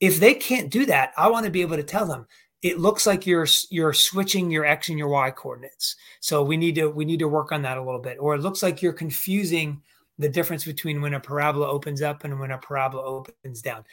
If 0.00 0.18
they 0.18 0.34
can't 0.34 0.70
do 0.70 0.86
that, 0.86 1.12
I 1.16 1.28
want 1.28 1.44
to 1.44 1.52
be 1.52 1.60
able 1.60 1.76
to 1.76 1.84
tell 1.84 2.06
them, 2.06 2.26
it 2.62 2.80
looks 2.80 3.06
like 3.06 3.26
you're 3.26 3.46
you're 3.70 3.92
switching 3.92 4.50
your 4.50 4.64
x 4.64 4.88
and 4.88 4.98
your 4.98 5.08
y 5.08 5.30
coordinates 5.30 5.94
so 6.18 6.42
we 6.42 6.56
need 6.56 6.74
to 6.74 6.88
we 6.88 7.04
need 7.04 7.20
to 7.20 7.28
work 7.28 7.52
on 7.52 7.62
that 7.62 7.78
a 7.78 7.82
little 7.82 8.00
bit 8.00 8.16
or 8.18 8.34
it 8.34 8.40
looks 8.40 8.64
like 8.64 8.82
you're 8.82 8.92
confusing 8.92 9.80
the 10.18 10.28
difference 10.28 10.64
between 10.64 11.00
when 11.00 11.14
a 11.14 11.20
parabola 11.20 11.68
opens 11.68 12.02
up 12.02 12.24
and 12.24 12.40
when 12.40 12.50
a 12.50 12.58
parabola 12.58 13.04
opens 13.04 13.62
down 13.62 13.84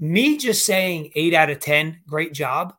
me 0.00 0.36
just 0.36 0.66
saying 0.66 1.12
8 1.14 1.34
out 1.34 1.50
of 1.50 1.60
10 1.60 2.00
great 2.08 2.32
job 2.32 2.74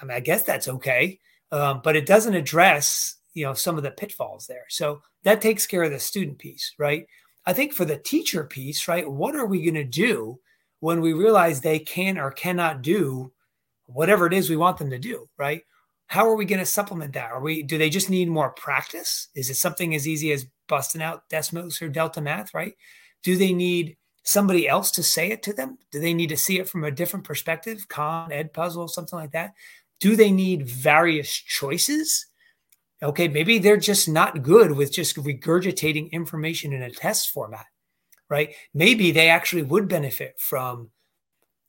i 0.00 0.04
mean 0.04 0.16
i 0.16 0.20
guess 0.20 0.44
that's 0.44 0.68
okay 0.68 1.18
um, 1.50 1.80
but 1.82 1.96
it 1.96 2.06
doesn't 2.06 2.34
address 2.34 3.18
you 3.38 3.44
know 3.44 3.54
some 3.54 3.76
of 3.76 3.84
the 3.84 3.92
pitfalls 3.92 4.46
there. 4.48 4.64
So 4.68 5.00
that 5.22 5.40
takes 5.40 5.64
care 5.64 5.84
of 5.84 5.92
the 5.92 6.00
student 6.00 6.38
piece, 6.38 6.74
right? 6.76 7.06
I 7.46 7.52
think 7.52 7.72
for 7.72 7.84
the 7.84 7.96
teacher 7.96 8.44
piece, 8.44 8.88
right? 8.88 9.08
What 9.08 9.36
are 9.36 9.46
we 9.46 9.62
going 9.62 9.74
to 9.74 9.84
do 9.84 10.40
when 10.80 11.00
we 11.00 11.12
realize 11.12 11.60
they 11.60 11.78
can 11.78 12.18
or 12.18 12.32
cannot 12.32 12.82
do 12.82 13.32
whatever 13.86 14.26
it 14.26 14.34
is 14.34 14.50
we 14.50 14.56
want 14.56 14.78
them 14.78 14.90
to 14.90 14.98
do, 14.98 15.28
right? 15.38 15.62
How 16.08 16.28
are 16.28 16.34
we 16.34 16.46
going 16.46 16.58
to 16.58 16.66
supplement 16.66 17.12
that? 17.14 17.30
Are 17.30 17.40
we 17.40 17.62
do 17.62 17.78
they 17.78 17.90
just 17.90 18.10
need 18.10 18.28
more 18.28 18.50
practice? 18.50 19.28
Is 19.36 19.50
it 19.50 19.54
something 19.54 19.94
as 19.94 20.08
easy 20.08 20.32
as 20.32 20.48
busting 20.66 21.00
out 21.02 21.28
Desmos 21.30 21.80
or 21.80 21.88
Delta 21.88 22.20
Math, 22.20 22.52
right? 22.52 22.74
Do 23.22 23.36
they 23.36 23.52
need 23.52 23.97
somebody 24.28 24.68
else 24.68 24.90
to 24.90 25.02
say 25.02 25.30
it 25.30 25.42
to 25.42 25.54
them? 25.54 25.78
Do 25.90 26.00
they 26.00 26.12
need 26.12 26.28
to 26.28 26.36
see 26.36 26.58
it 26.58 26.68
from 26.68 26.84
a 26.84 26.90
different 26.90 27.24
perspective, 27.24 27.88
Khan, 27.88 28.30
Edpuzzle, 28.30 28.90
something 28.90 29.18
like 29.18 29.32
that? 29.32 29.54
Do 30.00 30.16
they 30.16 30.30
need 30.30 30.68
various 30.68 31.32
choices? 31.32 32.26
Okay, 33.02 33.28
maybe 33.28 33.58
they're 33.58 33.78
just 33.78 34.08
not 34.08 34.42
good 34.42 34.72
with 34.72 34.92
just 34.92 35.16
regurgitating 35.16 36.10
information 36.10 36.72
in 36.72 36.82
a 36.82 36.90
test 36.90 37.30
format, 37.30 37.64
right? 38.28 38.54
Maybe 38.74 39.12
they 39.12 39.30
actually 39.30 39.62
would 39.62 39.88
benefit 39.88 40.34
from 40.38 40.90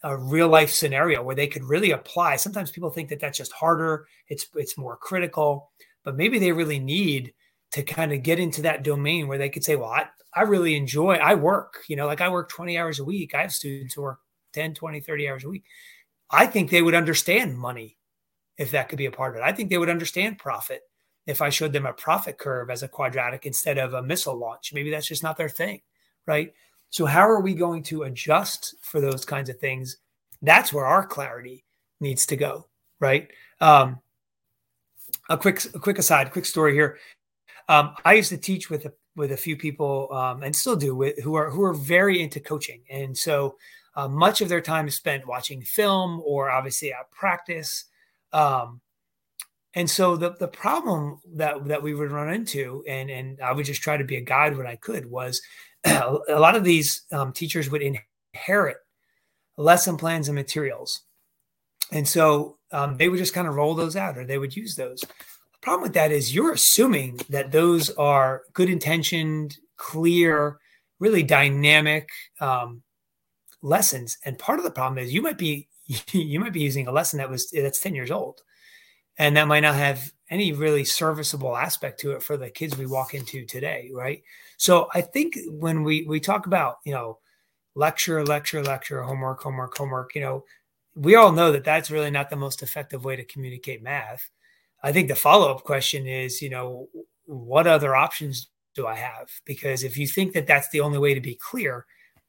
a 0.03 0.17
real 0.17 0.49
life 0.49 0.71
scenario 0.71 1.23
where 1.23 1.35
they 1.35 1.47
could 1.47 1.63
really 1.63 1.91
apply. 1.91 2.35
Sometimes 2.35 2.71
people 2.71 2.89
think 2.89 3.09
that 3.09 3.19
that's 3.19 3.37
just 3.37 3.53
harder, 3.53 4.05
it's 4.27 4.47
it's 4.55 4.77
more 4.77 4.97
critical, 4.97 5.71
but 6.03 6.17
maybe 6.17 6.39
they 6.39 6.51
really 6.51 6.79
need 6.79 7.33
to 7.71 7.83
kind 7.83 8.11
of 8.11 8.23
get 8.23 8.39
into 8.39 8.63
that 8.63 8.83
domain 8.83 9.27
where 9.27 9.37
they 9.37 9.49
could 9.49 9.63
say, 9.63 9.75
well, 9.75 9.91
I, 9.91 10.07
I 10.33 10.41
really 10.43 10.75
enjoy, 10.75 11.15
I 11.15 11.35
work, 11.35 11.83
you 11.87 11.95
know, 11.95 12.05
like 12.05 12.21
I 12.21 12.29
work 12.29 12.49
20 12.49 12.77
hours 12.77 12.99
a 12.99 13.03
week. 13.03 13.33
I 13.33 13.41
have 13.41 13.51
students 13.51 13.93
who 13.93 14.03
work 14.03 14.19
10, 14.53 14.73
20, 14.73 14.99
30 14.99 15.29
hours 15.29 15.43
a 15.43 15.49
week. 15.49 15.63
I 16.29 16.45
think 16.45 16.69
they 16.69 16.81
would 16.81 16.93
understand 16.93 17.57
money 17.57 17.97
if 18.57 18.71
that 18.71 18.89
could 18.89 18.97
be 18.97 19.07
a 19.07 19.11
part 19.11 19.35
of 19.35 19.41
it. 19.41 19.45
I 19.45 19.51
think 19.51 19.69
they 19.69 19.77
would 19.77 19.89
understand 19.89 20.37
profit 20.37 20.81
if 21.25 21.41
I 21.41 21.49
showed 21.49 21.73
them 21.73 21.85
a 21.85 21.93
profit 21.93 22.37
curve 22.37 22.69
as 22.69 22.83
a 22.83 22.87
quadratic 22.87 23.45
instead 23.45 23.77
of 23.77 23.93
a 23.93 24.03
missile 24.03 24.37
launch. 24.37 24.73
Maybe 24.73 24.91
that's 24.91 25.07
just 25.07 25.23
not 25.23 25.37
their 25.37 25.49
thing, 25.49 25.81
right? 26.27 26.53
So, 26.91 27.05
how 27.05 27.21
are 27.21 27.41
we 27.41 27.53
going 27.53 27.83
to 27.83 28.03
adjust 28.03 28.75
for 28.81 28.99
those 28.99 29.25
kinds 29.25 29.49
of 29.49 29.57
things? 29.59 29.97
That's 30.41 30.73
where 30.73 30.85
our 30.85 31.05
clarity 31.05 31.65
needs 31.99 32.25
to 32.27 32.35
go, 32.35 32.67
right? 32.99 33.29
Um, 33.61 33.99
a 35.29 35.37
quick, 35.37 35.63
a 35.73 35.79
quick 35.79 35.99
aside, 35.99 36.31
quick 36.31 36.45
story 36.45 36.73
here. 36.73 36.97
Um, 37.67 37.93
I 38.03 38.13
used 38.13 38.29
to 38.29 38.37
teach 38.37 38.69
with 38.69 38.85
a, 38.85 38.93
with 39.15 39.31
a 39.31 39.37
few 39.37 39.57
people, 39.57 40.11
um, 40.13 40.43
and 40.43 40.55
still 40.55 40.75
do, 40.75 40.95
with, 40.95 41.19
who 41.23 41.35
are 41.35 41.49
who 41.49 41.63
are 41.63 41.73
very 41.73 42.21
into 42.21 42.39
coaching, 42.39 42.83
and 42.89 43.17
so 43.17 43.55
uh, 43.95 44.07
much 44.07 44.41
of 44.41 44.49
their 44.49 44.61
time 44.61 44.87
is 44.87 44.95
spent 44.95 45.27
watching 45.27 45.61
film 45.61 46.21
or 46.25 46.49
obviously 46.49 46.93
at 46.93 47.09
practice. 47.11 47.85
Um, 48.31 48.81
And 49.75 49.89
so 49.89 50.17
the, 50.17 50.33
the 50.39 50.47
problem 50.47 51.19
that, 51.35 51.65
that 51.65 51.83
we 51.83 51.93
would 51.93 52.11
run 52.11 52.33
into, 52.33 52.83
and, 52.87 53.09
and 53.09 53.39
I 53.39 53.51
would 53.51 53.67
just 53.67 53.83
try 53.83 53.97
to 53.97 54.03
be 54.03 54.15
a 54.15 54.21
guide 54.21 54.57
when 54.57 54.65
I 54.65 54.77
could, 54.77 55.05
was 55.05 55.41
a 55.85 56.39
lot 56.39 56.55
of 56.55 56.63
these 56.63 57.03
um, 57.11 57.31
teachers 57.33 57.69
would 57.69 57.83
inherit 57.83 58.77
lesson 59.57 59.95
plans 59.97 60.27
and 60.27 60.35
materials. 60.35 61.01
And 61.91 62.07
so 62.07 62.57
um, 62.71 62.97
they 62.97 63.09
would 63.09 63.19
just 63.19 63.33
kind 63.33 63.47
of 63.47 63.55
roll 63.55 63.75
those 63.75 63.95
out 63.95 64.17
or 64.17 64.25
they 64.25 64.39
would 64.39 64.55
use 64.55 64.75
those. 64.75 65.03
Problem 65.61 65.83
with 65.83 65.93
that 65.93 66.11
is 66.11 66.33
you're 66.33 66.53
assuming 66.53 67.19
that 67.29 67.51
those 67.51 67.89
are 67.91 68.43
good 68.53 68.69
intentioned, 68.69 69.57
clear, 69.77 70.57
really 70.99 71.23
dynamic 71.23 72.09
um, 72.39 72.81
lessons. 73.61 74.17
And 74.23 74.39
part 74.39 74.59
of 74.59 74.65
the 74.65 74.71
problem 74.71 75.03
is 75.03 75.13
you 75.13 75.21
might 75.21 75.37
be 75.37 75.67
you 76.11 76.39
might 76.39 76.53
be 76.53 76.61
using 76.61 76.87
a 76.87 76.91
lesson 76.91 77.17
that 77.17 77.29
was 77.29 77.49
that's 77.51 77.79
10 77.81 77.95
years 77.95 78.11
old. 78.11 78.41
And 79.17 79.35
that 79.35 79.47
might 79.49 79.61
not 79.61 79.75
have 79.75 80.13
any 80.29 80.53
really 80.53 80.85
serviceable 80.85 81.57
aspect 81.57 81.99
to 81.99 82.11
it 82.11 82.23
for 82.23 82.37
the 82.37 82.49
kids 82.49 82.77
we 82.77 82.85
walk 82.85 83.13
into 83.13 83.45
today 83.45 83.89
right? 83.93 84.21
So 84.57 84.87
i 84.93 85.01
think 85.01 85.37
when 85.47 85.83
we 85.83 86.05
we 86.07 86.19
talk 86.19 86.45
about 86.45 86.77
you 86.85 86.93
know 86.93 87.19
lecture 87.75 88.23
lecture 88.25 88.63
lecture 88.63 89.01
homework 89.01 89.41
homework 89.41 89.77
homework 89.77 90.15
you 90.15 90.21
know 90.21 90.43
we 90.95 91.15
all 91.15 91.31
know 91.31 91.51
that 91.51 91.63
that's 91.63 91.91
really 91.91 92.11
not 92.11 92.29
the 92.29 92.35
most 92.35 92.61
effective 92.61 93.05
way 93.05 93.15
to 93.15 93.23
communicate 93.25 93.81
math 93.81 94.29
i 94.83 94.91
think 94.91 95.07
the 95.07 95.15
follow-up 95.15 95.63
question 95.63 96.07
is 96.07 96.41
you 96.41 96.49
know 96.49 96.87
what 97.25 97.67
other 97.67 97.95
options 97.95 98.49
do 98.75 98.87
i 98.87 98.95
have 98.95 99.29
because 99.45 99.83
if 99.83 99.97
you 99.97 100.07
think 100.07 100.33
that 100.33 100.47
that's 100.47 100.69
the 100.69 100.79
only 100.79 100.99
way 100.99 101.13
to 101.13 101.21
be 101.21 101.35
clear 101.35 101.85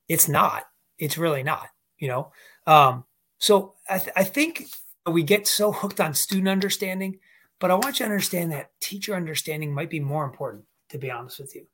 it's 0.08 0.28
not 0.28 0.64
it's 0.98 1.18
really 1.18 1.42
not 1.42 1.68
you 1.98 2.08
know 2.08 2.32
um, 2.66 3.04
so 3.38 3.74
I, 3.88 3.98
th- 3.98 4.12
I 4.16 4.24
think 4.24 4.66
we 5.10 5.22
get 5.22 5.46
so 5.46 5.72
hooked 5.72 6.00
on 6.00 6.14
student 6.14 6.48
understanding, 6.48 7.18
but 7.58 7.70
I 7.70 7.74
want 7.74 7.98
you 7.98 8.04
to 8.06 8.12
understand 8.12 8.52
that 8.52 8.70
teacher 8.80 9.14
understanding 9.14 9.72
might 9.72 9.90
be 9.90 10.00
more 10.00 10.24
important, 10.24 10.64
to 10.90 10.98
be 10.98 11.10
honest 11.10 11.40
with 11.40 11.54
you. 11.54 11.66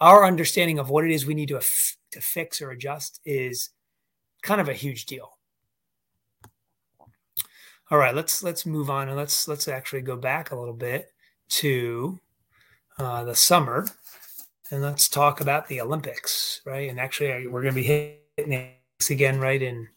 Our 0.00 0.26
understanding 0.26 0.78
of 0.78 0.90
what 0.90 1.04
it 1.04 1.12
is 1.12 1.24
we 1.24 1.34
need 1.34 1.48
to, 1.48 1.60
to 2.10 2.20
fix 2.20 2.60
or 2.60 2.72
adjust 2.72 3.20
is 3.24 3.70
kind 4.42 4.60
of 4.60 4.68
a 4.68 4.74
huge 4.74 5.06
deal. 5.06 5.31
All 7.92 7.98
right, 7.98 8.14
let's 8.14 8.42
let's 8.42 8.64
move 8.64 8.88
on 8.88 9.08
and 9.08 9.18
let's 9.18 9.46
let's 9.46 9.68
actually 9.68 10.00
go 10.00 10.16
back 10.16 10.50
a 10.50 10.56
little 10.56 10.72
bit 10.72 11.12
to 11.50 12.18
uh, 12.98 13.22
the 13.24 13.34
summer 13.34 13.86
and 14.70 14.80
let's 14.80 15.10
talk 15.10 15.42
about 15.42 15.68
the 15.68 15.82
Olympics, 15.82 16.62
right? 16.64 16.88
And 16.88 16.98
actually, 16.98 17.46
we're 17.46 17.60
going 17.60 17.74
to 17.74 17.82
be 17.82 18.18
hitting 18.34 18.72
this 18.98 19.10
again 19.10 19.38
right 19.40 19.60
in 19.60 19.88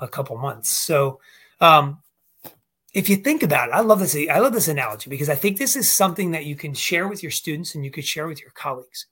a 0.00 0.06
couple 0.06 0.38
months. 0.38 0.70
So, 0.70 1.18
um, 1.60 1.98
if 2.94 3.08
you 3.08 3.16
think 3.16 3.42
about 3.42 3.70
it, 3.70 3.72
I 3.72 3.80
love 3.80 3.98
this. 3.98 4.14
I 4.14 4.38
love 4.38 4.52
this 4.52 4.68
analogy 4.68 5.10
because 5.10 5.28
I 5.28 5.34
think 5.34 5.58
this 5.58 5.74
is 5.74 5.90
something 5.90 6.30
that 6.30 6.44
you 6.44 6.54
can 6.54 6.74
share 6.74 7.08
with 7.08 7.24
your 7.24 7.32
students 7.32 7.74
and 7.74 7.84
you 7.84 7.90
could 7.90 8.04
share 8.04 8.28
with 8.28 8.40
your 8.40 8.52
colleagues. 8.52 9.06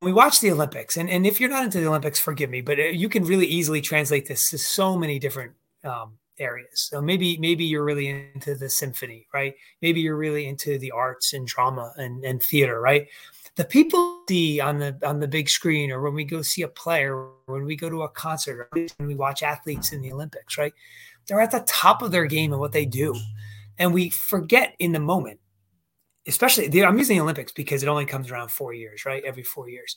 we 0.00 0.14
watch 0.14 0.40
the 0.40 0.50
Olympics, 0.50 0.96
and, 0.96 1.10
and 1.10 1.26
if 1.26 1.40
you're 1.42 1.50
not 1.50 1.64
into 1.64 1.78
the 1.78 1.88
Olympics, 1.88 2.18
forgive 2.18 2.48
me, 2.48 2.62
but 2.62 2.78
uh, 2.78 2.84
you 2.84 3.10
can 3.10 3.24
really 3.24 3.46
easily 3.46 3.82
translate 3.82 4.28
this 4.28 4.48
to 4.48 4.56
so 4.56 4.96
many 4.96 5.18
different 5.18 5.52
um, 5.84 6.14
areas. 6.38 6.88
So 6.90 7.00
maybe 7.00 7.36
maybe 7.38 7.64
you're 7.64 7.84
really 7.84 8.08
into 8.08 8.54
the 8.54 8.70
symphony, 8.70 9.26
right? 9.32 9.54
Maybe 9.82 10.00
you're 10.00 10.16
really 10.16 10.46
into 10.46 10.78
the 10.78 10.90
arts 10.90 11.32
and 11.32 11.46
drama 11.46 11.92
and, 11.96 12.24
and 12.24 12.42
theater, 12.42 12.80
right? 12.80 13.08
The 13.56 13.64
people 13.64 14.22
see 14.28 14.60
on 14.60 14.78
the 14.78 14.98
on 15.02 15.20
the 15.20 15.28
big 15.28 15.48
screen, 15.48 15.90
or 15.90 16.00
when 16.00 16.14
we 16.14 16.24
go 16.24 16.42
see 16.42 16.62
a 16.62 16.68
play, 16.68 17.04
or 17.04 17.32
when 17.46 17.64
we 17.64 17.76
go 17.76 17.88
to 17.88 18.02
a 18.02 18.08
concert, 18.08 18.68
or 18.72 18.86
when 18.98 19.08
we 19.08 19.14
watch 19.14 19.42
athletes 19.42 19.92
in 19.92 20.02
the 20.02 20.12
Olympics, 20.12 20.58
right? 20.58 20.74
they're 21.26 21.40
at 21.40 21.50
the 21.50 21.60
top 21.60 22.02
of 22.02 22.10
their 22.10 22.26
game 22.26 22.52
and 22.52 22.60
what 22.60 22.72
they 22.72 22.84
do. 22.84 23.14
And 23.78 23.92
we 23.92 24.10
forget 24.10 24.74
in 24.78 24.92
the 24.92 25.00
moment, 25.00 25.40
especially 26.26 26.68
the, 26.68 26.84
I'm 26.84 26.98
using 26.98 27.16
the 27.16 27.22
Olympics 27.22 27.52
because 27.52 27.82
it 27.82 27.88
only 27.88 28.06
comes 28.06 28.30
around 28.30 28.50
four 28.50 28.72
years, 28.72 29.04
right? 29.04 29.22
Every 29.24 29.42
four 29.42 29.68
years. 29.68 29.96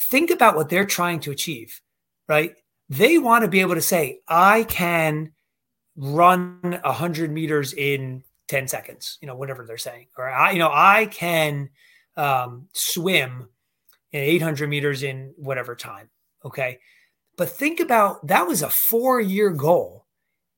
Think 0.00 0.30
about 0.30 0.56
what 0.56 0.68
they're 0.68 0.84
trying 0.84 1.20
to 1.20 1.30
achieve, 1.30 1.80
right? 2.28 2.54
They 2.88 3.18
want 3.18 3.42
to 3.42 3.48
be 3.48 3.60
able 3.60 3.74
to 3.74 3.82
say, 3.82 4.20
I 4.28 4.64
can 4.64 5.32
run 5.96 6.80
100 6.84 7.30
meters 7.30 7.72
in 7.72 8.22
10 8.48 8.68
seconds, 8.68 9.18
you 9.20 9.26
know, 9.26 9.34
whatever 9.34 9.64
they're 9.64 9.78
saying. 9.78 10.06
Or, 10.16 10.28
I, 10.28 10.52
you 10.52 10.58
know, 10.58 10.70
I 10.72 11.06
can 11.06 11.70
um, 12.16 12.68
swim 12.72 13.48
in 14.12 14.20
800 14.20 14.68
meters 14.68 15.02
in 15.02 15.34
whatever 15.36 15.74
time. 15.74 16.10
Okay. 16.44 16.78
But 17.36 17.50
think 17.50 17.80
about 17.80 18.26
that 18.26 18.46
was 18.46 18.62
a 18.62 18.68
four 18.68 19.20
year 19.20 19.50
goal 19.50 20.06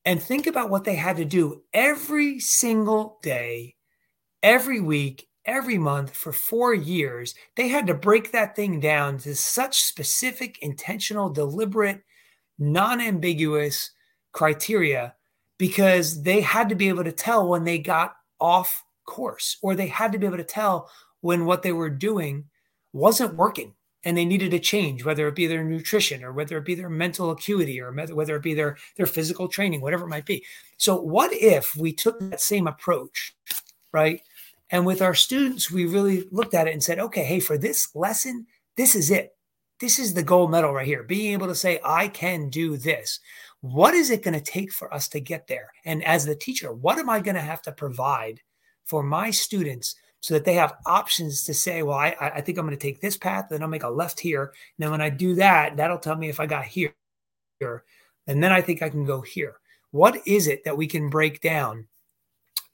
and 0.04 0.22
think 0.22 0.46
about 0.46 0.70
what 0.70 0.84
they 0.84 0.96
had 0.96 1.16
to 1.18 1.24
do 1.24 1.62
every 1.72 2.40
single 2.40 3.18
day, 3.22 3.76
every 4.42 4.80
week, 4.80 5.28
every 5.46 5.78
month 5.78 6.14
for 6.14 6.32
four 6.32 6.74
years. 6.74 7.34
They 7.56 7.68
had 7.68 7.86
to 7.86 7.94
break 7.94 8.32
that 8.32 8.56
thing 8.56 8.80
down 8.80 9.18
to 9.18 9.34
such 9.34 9.78
specific, 9.78 10.58
intentional, 10.60 11.30
deliberate, 11.30 12.02
non 12.58 13.00
ambiguous 13.00 13.92
criteria 14.32 15.14
because 15.58 16.22
they 16.22 16.40
had 16.40 16.68
to 16.68 16.74
be 16.74 16.88
able 16.88 17.04
to 17.04 17.12
tell 17.12 17.48
when 17.48 17.64
they 17.64 17.78
got 17.78 18.14
off 18.40 18.84
course 19.06 19.58
or 19.62 19.74
they 19.74 19.86
had 19.86 20.12
to 20.12 20.18
be 20.18 20.26
able 20.26 20.36
to 20.36 20.44
tell 20.44 20.90
when 21.20 21.44
what 21.44 21.62
they 21.62 21.72
were 21.72 21.90
doing 21.90 22.44
wasn't 22.92 23.34
working 23.34 23.74
and 24.04 24.16
they 24.16 24.24
needed 24.24 24.50
to 24.50 24.58
change, 24.58 25.04
whether 25.04 25.26
it 25.26 25.34
be 25.34 25.46
their 25.46 25.64
nutrition 25.64 26.22
or 26.22 26.32
whether 26.32 26.58
it 26.58 26.64
be 26.64 26.74
their 26.74 26.90
mental 26.90 27.30
acuity 27.30 27.80
or 27.80 27.90
whether 27.92 28.36
it 28.36 28.42
be 28.42 28.54
their, 28.54 28.76
their 28.96 29.06
physical 29.06 29.48
training, 29.48 29.80
whatever 29.80 30.04
it 30.04 30.10
might 30.10 30.26
be. 30.26 30.44
So, 30.76 31.00
what 31.00 31.32
if 31.32 31.74
we 31.74 31.92
took 31.92 32.20
that 32.20 32.40
same 32.40 32.66
approach, 32.66 33.34
right? 33.92 34.20
And 34.70 34.84
with 34.84 35.00
our 35.00 35.14
students, 35.14 35.70
we 35.70 35.86
really 35.86 36.26
looked 36.30 36.54
at 36.54 36.68
it 36.68 36.72
and 36.72 36.82
said, 36.82 36.98
okay, 36.98 37.24
hey, 37.24 37.40
for 37.40 37.56
this 37.56 37.94
lesson, 37.94 38.46
this 38.76 38.94
is 38.94 39.10
it. 39.10 39.34
This 39.80 39.98
is 39.98 40.14
the 40.14 40.22
gold 40.22 40.50
medal 40.50 40.72
right 40.72 40.86
here. 40.86 41.02
Being 41.02 41.32
able 41.32 41.46
to 41.46 41.54
say, 41.54 41.80
I 41.84 42.08
can 42.08 42.48
do 42.48 42.76
this. 42.76 43.20
What 43.64 43.94
is 43.94 44.10
it 44.10 44.22
going 44.22 44.34
to 44.34 44.42
take 44.42 44.70
for 44.70 44.92
us 44.92 45.08
to 45.08 45.20
get 45.20 45.46
there? 45.46 45.72
And 45.86 46.04
as 46.04 46.26
the 46.26 46.34
teacher, 46.34 46.70
what 46.70 46.98
am 46.98 47.08
I 47.08 47.20
going 47.20 47.36
to 47.36 47.40
have 47.40 47.62
to 47.62 47.72
provide 47.72 48.42
for 48.84 49.02
my 49.02 49.30
students 49.30 49.94
so 50.20 50.34
that 50.34 50.44
they 50.44 50.52
have 50.52 50.76
options 50.84 51.44
to 51.44 51.54
say, 51.54 51.82
well, 51.82 51.96
I, 51.96 52.14
I 52.20 52.42
think 52.42 52.58
I'm 52.58 52.66
going 52.66 52.76
to 52.76 52.82
take 52.86 53.00
this 53.00 53.16
path, 53.16 53.46
then 53.48 53.62
I'll 53.62 53.68
make 53.68 53.82
a 53.82 53.88
left 53.88 54.20
here. 54.20 54.42
And 54.42 54.52
then 54.84 54.90
when 54.90 55.00
I 55.00 55.08
do 55.08 55.36
that, 55.36 55.78
that'll 55.78 55.96
tell 55.96 56.14
me 56.14 56.28
if 56.28 56.40
I 56.40 56.44
got 56.44 56.66
here. 56.66 56.92
And 58.26 58.44
then 58.44 58.52
I 58.52 58.60
think 58.60 58.82
I 58.82 58.90
can 58.90 59.06
go 59.06 59.22
here. 59.22 59.56
What 59.92 60.20
is 60.26 60.46
it 60.46 60.64
that 60.64 60.76
we 60.76 60.86
can 60.86 61.08
break 61.08 61.40
down 61.40 61.86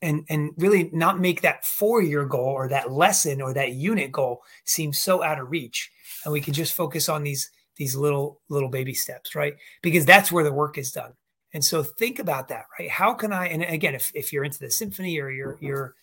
and, 0.02 0.24
and 0.28 0.50
really 0.56 0.90
not 0.92 1.20
make 1.20 1.42
that 1.42 1.64
four 1.64 2.02
year 2.02 2.24
goal 2.24 2.48
or 2.48 2.66
that 2.66 2.90
lesson 2.90 3.40
or 3.40 3.54
that 3.54 3.74
unit 3.74 4.10
goal 4.10 4.42
seem 4.64 4.92
so 4.92 5.22
out 5.22 5.38
of 5.38 5.52
reach? 5.52 5.88
And 6.24 6.32
we 6.32 6.40
can 6.40 6.52
just 6.52 6.72
focus 6.72 7.08
on 7.08 7.22
these, 7.22 7.48
these 7.76 7.96
little, 7.96 8.40
little 8.48 8.68
baby 8.68 8.94
steps, 8.94 9.34
right? 9.34 9.56
Because 9.82 10.04
that's 10.04 10.30
where 10.30 10.44
the 10.44 10.52
work 10.52 10.78
is 10.78 10.92
done. 10.92 11.12
And 11.52 11.64
so 11.64 11.82
think 11.82 12.18
about 12.18 12.48
that, 12.48 12.66
right? 12.78 12.90
How 12.90 13.14
can 13.14 13.32
I, 13.32 13.48
and 13.48 13.62
again, 13.62 13.94
if, 13.94 14.12
if 14.14 14.32
you're 14.32 14.44
into 14.44 14.60
the 14.60 14.70
symphony 14.70 15.18
or 15.18 15.30
you're, 15.30 15.58
you're, 15.60 15.94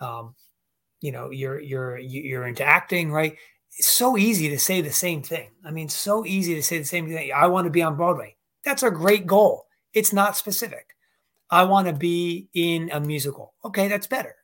um, 0.00 0.34
you 1.00 1.12
know 1.12 1.30
you're 1.30 1.60
you're 1.60 1.98
you're 1.98 2.46
into 2.46 2.64
acting 2.64 3.12
right? 3.12 3.36
It's 3.78 3.90
so 3.90 4.16
easy 4.16 4.48
to 4.48 4.58
say 4.58 4.80
the 4.80 4.90
same 4.90 5.22
thing. 5.22 5.50
I 5.64 5.70
mean 5.70 5.88
so 5.88 6.24
easy 6.24 6.54
to 6.54 6.62
say 6.62 6.78
the 6.78 6.84
same 6.84 7.08
thing. 7.08 7.32
I 7.34 7.46
want 7.46 7.66
to 7.66 7.70
be 7.70 7.82
on 7.82 7.96
broadway. 7.96 8.36
That's 8.64 8.82
a 8.82 8.90
great 8.90 9.26
goal. 9.26 9.66
It's 9.92 10.12
not 10.12 10.36
specific. 10.36 10.88
I 11.50 11.62
want 11.64 11.86
to 11.86 11.92
be 11.92 12.48
in 12.54 12.90
a 12.92 13.00
musical. 13.00 13.54
Okay 13.64 13.88
that's 13.88 14.06
better 14.06 14.34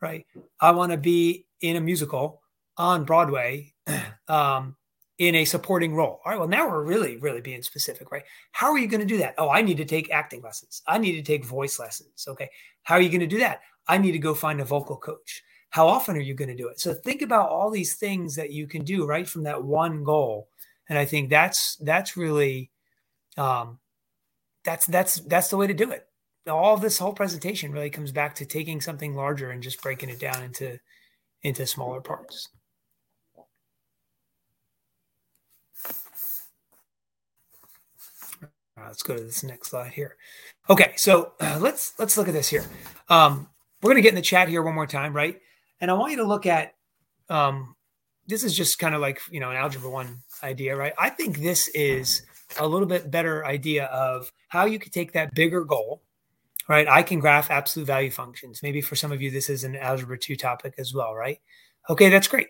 right? 0.00 0.26
I 0.60 0.72
want 0.72 0.92
to 0.92 0.98
be 0.98 1.46
in 1.62 1.76
a 1.76 1.80
musical 1.80 2.42
on 2.76 3.04
broadway 3.04 3.72
um, 4.28 4.76
in 5.18 5.34
a 5.36 5.44
supporting 5.44 5.94
role. 5.94 6.20
All 6.24 6.32
right 6.32 6.38
well 6.38 6.48
now 6.48 6.68
we're 6.68 6.82
really 6.82 7.16
really 7.18 7.40
being 7.40 7.62
specific 7.62 8.10
right? 8.10 8.24
How 8.52 8.70
are 8.72 8.78
you 8.78 8.88
going 8.88 9.00
to 9.00 9.06
do 9.06 9.18
that? 9.18 9.34
Oh 9.38 9.50
i 9.50 9.62
need 9.62 9.76
to 9.78 9.84
take 9.84 10.10
acting 10.10 10.42
lessons. 10.42 10.82
I 10.86 10.98
need 10.98 11.12
to 11.12 11.22
take 11.22 11.44
voice 11.44 11.78
lessons 11.78 12.26
okay? 12.28 12.50
How 12.82 12.96
are 12.96 13.00
you 13.00 13.10
going 13.10 13.20
to 13.20 13.26
do 13.26 13.38
that? 13.38 13.60
I 13.86 13.98
need 13.98 14.12
to 14.12 14.18
go 14.18 14.34
find 14.34 14.60
a 14.60 14.64
vocal 14.64 14.96
coach. 14.96 15.42
How 15.70 15.88
often 15.88 16.16
are 16.16 16.20
you 16.20 16.34
going 16.34 16.48
to 16.48 16.56
do 16.56 16.68
it? 16.68 16.80
So 16.80 16.94
think 16.94 17.20
about 17.22 17.50
all 17.50 17.70
these 17.70 17.96
things 17.96 18.36
that 18.36 18.52
you 18.52 18.66
can 18.66 18.84
do 18.84 19.06
right 19.06 19.28
from 19.28 19.44
that 19.44 19.64
one 19.64 20.04
goal 20.04 20.48
and 20.88 20.98
i 20.98 21.04
think 21.04 21.30
that's 21.30 21.76
that's 21.76 22.16
really 22.16 22.70
um 23.38 23.78
that's 24.64 24.86
that's 24.86 25.20
that's 25.20 25.48
the 25.48 25.56
way 25.56 25.66
to 25.66 25.74
do 25.74 25.90
it. 25.92 26.06
All 26.48 26.76
this 26.76 26.98
whole 26.98 27.12
presentation 27.12 27.72
really 27.72 27.90
comes 27.90 28.12
back 28.12 28.34
to 28.36 28.46
taking 28.46 28.80
something 28.80 29.14
larger 29.14 29.50
and 29.50 29.62
just 29.62 29.82
breaking 29.82 30.08
it 30.08 30.18
down 30.18 30.42
into 30.42 30.78
into 31.42 31.66
smaller 31.66 32.00
parts 32.00 32.48
let's 38.76 39.02
go 39.02 39.16
to 39.16 39.22
this 39.22 39.42
next 39.42 39.70
slide 39.70 39.92
here 39.92 40.16
okay 40.68 40.92
so 40.96 41.32
uh, 41.40 41.58
let's 41.60 41.92
let's 41.98 42.16
look 42.16 42.28
at 42.28 42.34
this 42.34 42.48
here 42.48 42.64
um, 43.08 43.48
we're 43.82 43.90
going 43.90 43.96
to 43.96 44.02
get 44.02 44.10
in 44.10 44.16
the 44.16 44.22
chat 44.22 44.48
here 44.48 44.62
one 44.62 44.74
more 44.74 44.86
time 44.86 45.14
right 45.14 45.40
and 45.80 45.90
I 45.90 45.94
want 45.94 46.12
you 46.12 46.18
to 46.18 46.24
look 46.24 46.46
at 46.46 46.74
um, 47.28 47.76
this 48.26 48.44
is 48.44 48.56
just 48.56 48.78
kind 48.78 48.94
of 48.94 49.00
like, 49.00 49.20
you 49.30 49.40
know, 49.40 49.50
an 49.50 49.56
algebra 49.56 49.90
one 49.90 50.22
idea, 50.42 50.76
right? 50.76 50.92
I 50.98 51.10
think 51.10 51.38
this 51.38 51.68
is 51.68 52.22
a 52.58 52.66
little 52.66 52.86
bit 52.86 53.10
better 53.10 53.44
idea 53.44 53.86
of 53.86 54.32
how 54.48 54.64
you 54.64 54.78
could 54.78 54.92
take 54.92 55.12
that 55.12 55.34
bigger 55.34 55.64
goal, 55.64 56.02
right? 56.68 56.88
I 56.88 57.02
can 57.02 57.18
graph 57.20 57.50
absolute 57.50 57.86
value 57.86 58.10
functions. 58.10 58.62
Maybe 58.62 58.80
for 58.80 58.96
some 58.96 59.12
of 59.12 59.20
you, 59.20 59.30
this 59.30 59.50
is 59.50 59.64
an 59.64 59.76
algebra 59.76 60.18
two 60.18 60.36
topic 60.36 60.74
as 60.78 60.94
well, 60.94 61.14
right? 61.14 61.40
Okay, 61.90 62.08
that's 62.08 62.28
great. 62.28 62.48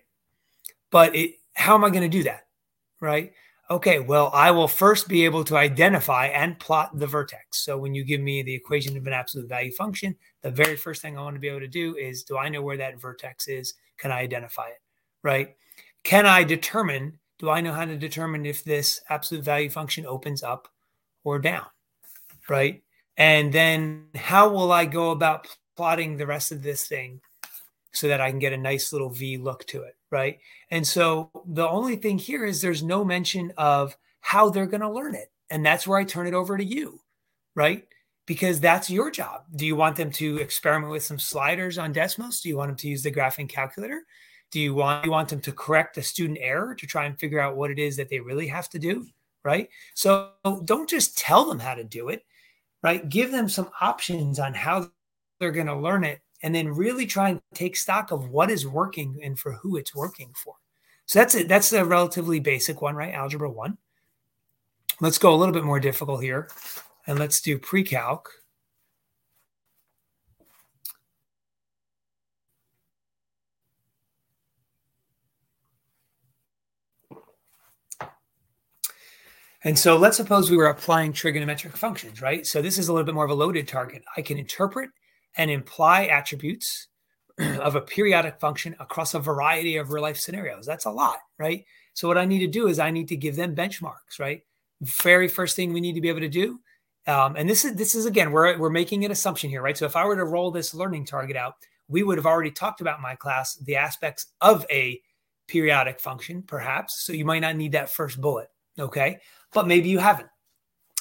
But 0.91 1.14
it, 1.16 1.35
how 1.55 1.75
am 1.75 1.85
I 1.85 1.91
going 1.91 2.09
to 2.09 2.16
do 2.16 2.25
that, 2.25 2.47
right? 3.01 3.33
Okay, 3.70 3.98
well, 3.98 4.30
I 4.34 4.50
will 4.50 4.68
first 4.68 5.08
be 5.08 5.24
able 5.24 5.42
to 5.44 5.56
identify 5.56 6.26
and 6.26 6.58
plot 6.58 6.98
the 6.98 7.06
vertex. 7.06 7.64
So 7.64 7.78
when 7.78 7.94
you 7.94 8.04
give 8.04 8.20
me 8.20 8.42
the 8.42 8.54
equation 8.54 8.94
of 8.94 9.06
an 9.06 9.14
absolute 9.14 9.48
value 9.48 9.72
function, 9.72 10.14
the 10.42 10.50
very 10.50 10.76
first 10.76 11.00
thing 11.00 11.16
I 11.16 11.22
want 11.22 11.36
to 11.36 11.40
be 11.40 11.48
able 11.48 11.60
to 11.60 11.68
do 11.68 11.96
is 11.96 12.24
do 12.24 12.36
I 12.36 12.50
know 12.50 12.60
where 12.60 12.76
that 12.76 13.00
vertex 13.00 13.48
is? 13.48 13.72
Can 13.96 14.12
I 14.12 14.20
identify 14.20 14.68
it, 14.68 14.82
right? 15.22 15.56
Can 16.02 16.26
I 16.26 16.44
determine, 16.44 17.18
do 17.38 17.48
I 17.48 17.62
know 17.62 17.72
how 17.72 17.86
to 17.86 17.96
determine 17.96 18.44
if 18.44 18.62
this 18.62 19.00
absolute 19.08 19.44
value 19.44 19.70
function 19.70 20.04
opens 20.04 20.42
up 20.42 20.68
or 21.24 21.38
down, 21.38 21.64
right? 22.50 22.82
And 23.16 23.50
then 23.50 24.08
how 24.14 24.50
will 24.50 24.72
I 24.72 24.84
go 24.84 25.10
about 25.10 25.48
plotting 25.74 26.18
the 26.18 26.26
rest 26.26 26.52
of 26.52 26.62
this 26.62 26.86
thing 26.86 27.22
so 27.92 28.08
that 28.08 28.20
I 28.20 28.28
can 28.28 28.40
get 28.40 28.52
a 28.52 28.58
nice 28.58 28.92
little 28.92 29.08
V 29.08 29.38
look 29.38 29.64
to 29.68 29.84
it, 29.84 29.96
right? 30.14 30.38
And 30.70 30.86
so 30.86 31.30
the 31.46 31.68
only 31.68 31.96
thing 31.96 32.18
here 32.18 32.46
is 32.46 32.62
there's 32.62 32.82
no 32.82 33.04
mention 33.04 33.52
of 33.58 33.96
how 34.20 34.48
they're 34.48 34.66
going 34.66 34.80
to 34.80 34.90
learn 34.90 35.14
it. 35.14 35.30
And 35.50 35.66
that's 35.66 35.86
where 35.86 35.98
I 35.98 36.04
turn 36.04 36.26
it 36.26 36.34
over 36.34 36.56
to 36.56 36.64
you, 36.64 37.00
right? 37.54 37.86
Because 38.26 38.60
that's 38.60 38.88
your 38.88 39.10
job. 39.10 39.42
Do 39.54 39.66
you 39.66 39.76
want 39.76 39.96
them 39.96 40.10
to 40.12 40.38
experiment 40.38 40.92
with 40.92 41.02
some 41.02 41.18
sliders 41.18 41.76
on 41.76 41.92
Desmos? 41.92 42.40
Do 42.40 42.48
you 42.48 42.56
want 42.56 42.70
them 42.70 42.76
to 42.78 42.88
use 42.88 43.02
the 43.02 43.12
graphing 43.12 43.48
calculator? 43.48 44.04
Do 44.52 44.60
you 44.60 44.74
want 44.74 45.04
you 45.04 45.10
want 45.10 45.28
them 45.28 45.40
to 45.40 45.52
correct 45.52 45.98
a 45.98 46.02
student 46.02 46.38
error 46.40 46.74
to 46.76 46.86
try 46.86 47.04
and 47.06 47.18
figure 47.18 47.40
out 47.40 47.56
what 47.56 47.72
it 47.72 47.78
is 47.78 47.96
that 47.96 48.08
they 48.08 48.20
really 48.20 48.46
have 48.46 48.68
to 48.70 48.78
do, 48.78 49.06
right? 49.42 49.68
So 49.94 50.30
don't 50.64 50.88
just 50.88 51.18
tell 51.18 51.44
them 51.44 51.58
how 51.58 51.74
to 51.74 51.84
do 51.84 52.08
it 52.08 52.22
right? 52.84 53.08
Give 53.08 53.32
them 53.32 53.48
some 53.48 53.70
options 53.80 54.38
on 54.38 54.52
how 54.52 54.90
they're 55.40 55.50
going 55.50 55.66
to 55.66 55.74
learn 55.74 56.04
it 56.04 56.20
and 56.45 56.55
then 56.55 56.68
really 56.68 57.07
try 57.07 57.30
and 57.30 57.40
take 57.55 57.74
stock 57.74 58.12
of 58.12 58.28
what 58.28 58.51
is 58.51 58.68
working 58.68 59.18
and 59.24 59.38
for 59.38 59.53
who 59.53 59.78
it's 59.78 59.95
working 59.95 60.30
for. 60.36 60.55
So 61.07 61.18
that's 61.18 61.34
it. 61.34 61.49
That's 61.49 61.72
a 61.72 61.86
relatively 61.86 62.38
basic 62.38 62.82
one, 62.82 62.95
right? 62.95 63.14
Algebra 63.14 63.51
one. 63.51 63.78
Let's 65.01 65.16
go 65.16 65.34
a 65.34 65.36
little 65.36 65.55
bit 65.55 65.64
more 65.64 65.80
difficult 65.80 66.22
here 66.22 66.51
and 67.07 67.18
let's 67.18 67.40
do 67.40 67.59
pre-calc. 67.59 68.28
And 79.62 79.78
so 79.78 79.97
let's 79.97 80.18
suppose 80.18 80.51
we 80.51 80.59
were 80.59 80.66
applying 80.66 81.14
trigonometric 81.14 81.72
functions, 81.72 82.20
right? 82.20 82.47
So 82.47 82.61
this 82.61 82.76
is 82.76 82.88
a 82.88 82.92
little 82.92 83.07
bit 83.07 83.14
more 83.14 83.24
of 83.24 83.30
a 83.30 83.34
loaded 83.34 83.66
target. 83.66 84.05
I 84.14 84.20
can 84.20 84.36
interpret 84.36 84.90
and 85.37 85.51
imply 85.51 86.07
attributes 86.07 86.89
of 87.39 87.74
a 87.74 87.80
periodic 87.80 88.39
function 88.39 88.76
across 88.80 89.14
a 89.14 89.18
variety 89.20 89.76
of 89.76 89.91
real 89.91 90.03
life 90.03 90.18
scenarios. 90.18 90.66
That's 90.66 90.85
a 90.85 90.91
lot, 90.91 91.18
right? 91.39 91.64
So 91.95 92.09
what 92.09 92.18
I 92.18 92.24
need 92.24 92.41
to 92.41 92.47
do 92.47 92.68
is 92.68 92.78
I 92.78 92.91
need 92.91 93.09
to 93.09 93.16
give 93.16 93.37
them 93.37 93.55
benchmarks, 93.55 94.18
right? 94.18 94.43
Very 94.80 95.28
first 95.28 95.57
thing 95.57 95.72
we 95.72 95.80
need 95.80 95.95
to 95.95 96.01
be 96.01 96.09
able 96.09 96.20
to 96.20 96.28
do, 96.28 96.61
um, 97.07 97.37
and 97.37 97.49
this 97.49 97.64
is 97.64 97.74
this 97.74 97.95
is 97.95 98.07
again 98.07 98.32
we're 98.32 98.59
we're 98.59 98.70
making 98.70 99.05
an 99.05 99.11
assumption 99.11 99.51
here, 99.51 99.62
right? 99.62 99.76
So 99.76 99.87
if 99.87 99.97
I 99.97 100.05
were 100.05 100.16
to 100.16 100.24
roll 100.24 100.51
this 100.51 100.74
learning 100.74 101.07
target 101.07 101.37
out, 101.37 101.55
we 101.89 102.03
would 102.03 102.18
have 102.18 102.26
already 102.26 102.51
talked 102.51 102.80
about 102.80 103.01
my 103.01 103.14
class 103.14 103.55
the 103.57 103.76
aspects 103.76 104.26
of 104.41 104.66
a 104.70 105.01
periodic 105.47 106.01
function, 106.01 106.43
perhaps. 106.43 107.05
So 107.05 107.12
you 107.12 107.24
might 107.24 107.41
not 107.41 107.57
need 107.57 107.72
that 107.72 107.91
first 107.91 108.20
bullet, 108.20 108.49
okay? 108.78 109.20
but 109.55 109.66
maybe 109.66 109.89
you 109.89 109.99
haven't. 109.99 110.28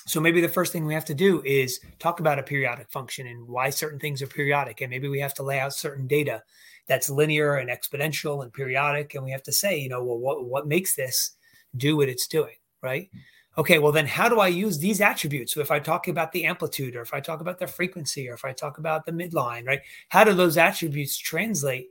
So 0.06 0.20
maybe 0.20 0.42
the 0.42 0.50
first 0.50 0.74
thing 0.74 0.86
we 0.86 0.94
have 0.94 1.06
to 1.06 1.14
do 1.14 1.42
is 1.44 1.80
talk 2.00 2.20
about 2.20 2.40
a 2.40 2.44
periodic 2.44 2.92
function 2.92 3.28
and 3.28 3.48
why 3.48 3.70
certain 3.70 4.00
things 4.00 4.22
are 4.22 4.28
periodic. 4.28 4.82
And 4.82 4.90
maybe 4.90 5.08
we 5.08 5.20
have 5.20 5.34
to 5.36 5.44
lay 5.44 5.60
out 5.60 5.74
certain 5.74 6.08
data 6.08 6.44
that's 6.88 7.10
linear 7.10 7.56
and 7.56 7.70
exponential 7.70 8.44
and 8.44 8.52
periodic. 8.52 9.16
And 9.16 9.24
we 9.24 9.32
have 9.32 9.44
to 9.44 9.54
say, 9.54 9.80
you 9.80 9.90
know, 9.90 10.04
well, 10.04 10.18
what, 10.18 10.46
what 10.46 10.68
makes 10.68 10.96
this 10.96 11.36
do 11.78 11.98
what 11.98 12.10
it's 12.10 12.28
doing, 12.28 12.56
right? 12.82 13.10
Okay, 13.58 13.78
well, 13.80 13.92
then 13.92 14.08
how 14.08 14.28
do 14.30 14.40
I 14.40 14.48
use 14.48 14.80
these 14.80 15.00
attributes? 15.00 15.54
So 15.54 15.62
if 15.62 15.72
I 15.72 15.80
talk 15.80 16.08
about 16.08 16.32
the 16.32 16.46
amplitude 16.46 16.96
or 16.96 17.02
if 17.02 17.14
I 17.14 17.20
talk 17.20 17.40
about 17.40 17.60
the 17.60 17.68
frequency 17.68 18.28
or 18.28 18.34
if 18.34 18.44
I 18.44 18.52
talk 18.52 18.80
about 18.80 19.06
the 19.06 19.12
midline, 19.12 19.68
right? 19.68 19.82
How 20.10 20.24
do 20.24 20.34
those 20.34 20.58
attributes 20.58 21.18
translate 21.18 21.90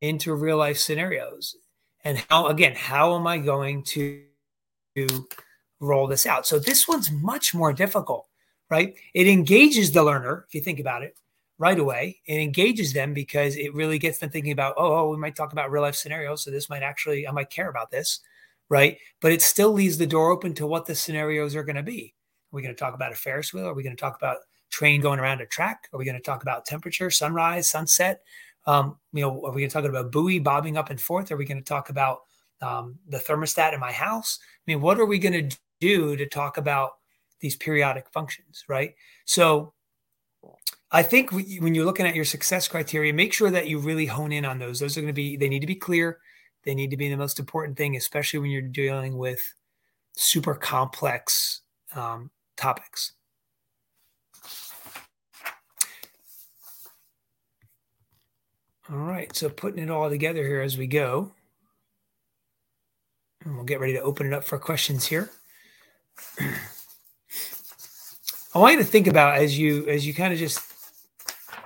into 0.00 0.34
real 0.34 0.56
life 0.56 0.78
scenarios? 0.78 1.56
And 2.04 2.24
how, 2.30 2.46
again, 2.46 2.74
how 2.74 3.16
am 3.16 3.26
I 3.26 3.38
going 3.38 3.82
to 3.84 4.22
roll 5.80 6.06
this 6.06 6.26
out. 6.26 6.46
So 6.46 6.58
this 6.58 6.88
one's 6.88 7.10
much 7.10 7.54
more 7.54 7.72
difficult, 7.72 8.26
right? 8.70 8.94
It 9.14 9.28
engages 9.28 9.92
the 9.92 10.02
learner, 10.02 10.44
if 10.48 10.54
you 10.54 10.60
think 10.60 10.80
about 10.80 11.02
it 11.02 11.16
right 11.58 11.78
away. 11.78 12.18
It 12.26 12.38
engages 12.40 12.92
them 12.92 13.14
because 13.14 13.56
it 13.56 13.74
really 13.74 13.98
gets 13.98 14.18
them 14.18 14.30
thinking 14.30 14.52
about, 14.52 14.74
oh, 14.76 14.94
oh, 14.94 15.08
we 15.10 15.16
might 15.16 15.36
talk 15.36 15.52
about 15.52 15.70
real 15.70 15.82
life 15.82 15.94
scenarios. 15.94 16.42
So 16.42 16.50
this 16.50 16.68
might 16.68 16.82
actually, 16.82 17.26
I 17.26 17.32
might 17.32 17.50
care 17.50 17.70
about 17.70 17.90
this, 17.90 18.20
right? 18.68 18.98
But 19.20 19.32
it 19.32 19.42
still 19.42 19.72
leaves 19.72 19.98
the 19.98 20.06
door 20.06 20.30
open 20.30 20.54
to 20.54 20.66
what 20.66 20.86
the 20.86 20.94
scenarios 20.94 21.54
are 21.54 21.64
going 21.64 21.76
to 21.76 21.82
be. 21.82 22.14
Are 22.52 22.56
we 22.56 22.62
going 22.62 22.74
to 22.74 22.78
talk 22.78 22.94
about 22.94 23.12
a 23.12 23.16
Ferris 23.16 23.52
wheel? 23.52 23.66
Are 23.66 23.74
we 23.74 23.82
going 23.82 23.96
to 23.96 24.00
talk 24.00 24.16
about 24.16 24.38
train 24.70 25.00
going 25.00 25.18
around 25.18 25.40
a 25.40 25.46
track? 25.46 25.88
Are 25.92 25.98
we 25.98 26.04
going 26.04 26.16
to 26.16 26.22
talk 26.22 26.42
about 26.42 26.66
temperature, 26.66 27.10
sunrise, 27.10 27.70
sunset? 27.70 28.20
Um, 28.66 28.98
you 29.12 29.22
know, 29.22 29.44
are 29.44 29.52
we 29.52 29.62
going 29.62 29.70
to 29.70 29.72
talk 29.72 29.84
about 29.84 30.12
buoy 30.12 30.38
bobbing 30.38 30.76
up 30.76 30.90
and 30.90 31.00
forth? 31.00 31.30
Are 31.30 31.36
we 31.36 31.44
going 31.44 31.58
to 31.58 31.64
talk 31.64 31.88
about 31.88 32.20
um, 32.60 32.96
the 33.08 33.18
thermostat 33.18 33.72
in 33.72 33.80
my 33.80 33.92
house? 33.92 34.38
I 34.42 34.72
mean, 34.72 34.80
what 34.80 34.98
are 34.98 35.06
we 35.06 35.18
going 35.18 35.48
to 35.48 35.56
do 35.80 36.16
to 36.16 36.26
talk 36.26 36.56
about 36.56 36.92
these 37.40 37.56
periodic 37.56 38.08
functions, 38.10 38.64
right? 38.68 38.94
So 39.24 39.72
I 40.90 41.02
think 41.02 41.32
when 41.32 41.74
you're 41.74 41.84
looking 41.84 42.06
at 42.06 42.14
your 42.14 42.24
success 42.24 42.68
criteria, 42.68 43.12
make 43.12 43.32
sure 43.32 43.50
that 43.50 43.68
you 43.68 43.78
really 43.78 44.06
hone 44.06 44.32
in 44.32 44.44
on 44.44 44.58
those. 44.58 44.80
Those 44.80 44.96
are 44.96 45.00
going 45.00 45.08
to 45.08 45.12
be, 45.12 45.36
they 45.36 45.48
need 45.48 45.60
to 45.60 45.66
be 45.66 45.74
clear. 45.74 46.18
They 46.64 46.74
need 46.74 46.90
to 46.90 46.96
be 46.96 47.08
the 47.08 47.16
most 47.16 47.38
important 47.38 47.76
thing, 47.76 47.96
especially 47.96 48.40
when 48.40 48.50
you're 48.50 48.62
dealing 48.62 49.16
with 49.16 49.42
super 50.16 50.54
complex 50.54 51.60
um, 51.94 52.30
topics. 52.56 53.12
All 58.88 58.98
right, 58.98 59.34
so 59.34 59.48
putting 59.48 59.82
it 59.82 59.90
all 59.90 60.08
together 60.08 60.46
here 60.46 60.60
as 60.60 60.78
we 60.78 60.86
go. 60.86 61.32
And 63.44 63.56
we'll 63.56 63.64
get 63.64 63.80
ready 63.80 63.94
to 63.94 64.00
open 64.00 64.26
it 64.26 64.32
up 64.32 64.44
for 64.44 64.58
questions 64.58 65.06
here. 65.06 65.30
I 68.54 68.58
want 68.58 68.72
you 68.72 68.78
to 68.78 68.84
think 68.84 69.06
about 69.06 69.36
as 69.36 69.58
you 69.58 69.86
as 69.86 70.06
you 70.06 70.14
kind 70.14 70.32
of 70.32 70.38
just 70.38 70.60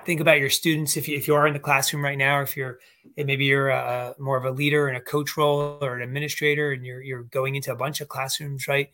think 0.05 0.19
about 0.19 0.39
your 0.39 0.49
students. 0.49 0.97
If 0.97 1.07
you 1.07 1.17
if 1.17 1.27
you 1.27 1.35
are 1.35 1.47
in 1.47 1.53
the 1.53 1.59
classroom 1.59 2.03
right 2.03 2.17
now, 2.17 2.39
or 2.39 2.41
if 2.41 2.57
you're 2.57 2.79
maybe 3.15 3.45
you're 3.45 3.69
a, 3.69 4.15
more 4.19 4.37
of 4.37 4.45
a 4.45 4.51
leader 4.51 4.89
in 4.89 4.95
a 4.95 5.01
coach 5.01 5.37
role 5.37 5.77
or 5.81 5.95
an 5.95 6.01
administrator, 6.01 6.71
and 6.71 6.85
you're 6.85 7.01
you're 7.01 7.23
going 7.23 7.55
into 7.55 7.71
a 7.71 7.75
bunch 7.75 8.01
of 8.01 8.09
classrooms, 8.09 8.67
right? 8.67 8.89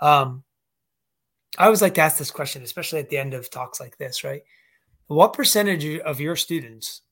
Um, 0.00 0.44
I 1.58 1.64
always 1.64 1.82
like 1.82 1.94
to 1.94 2.00
ask 2.00 2.18
this 2.18 2.30
question, 2.30 2.62
especially 2.62 3.00
at 3.00 3.10
the 3.10 3.18
end 3.18 3.34
of 3.34 3.50
talks 3.50 3.78
like 3.78 3.98
this, 3.98 4.24
right? 4.24 4.42
What 5.06 5.34
percentage 5.34 5.84
of 6.00 6.20
your 6.20 6.36
students, 6.36 7.02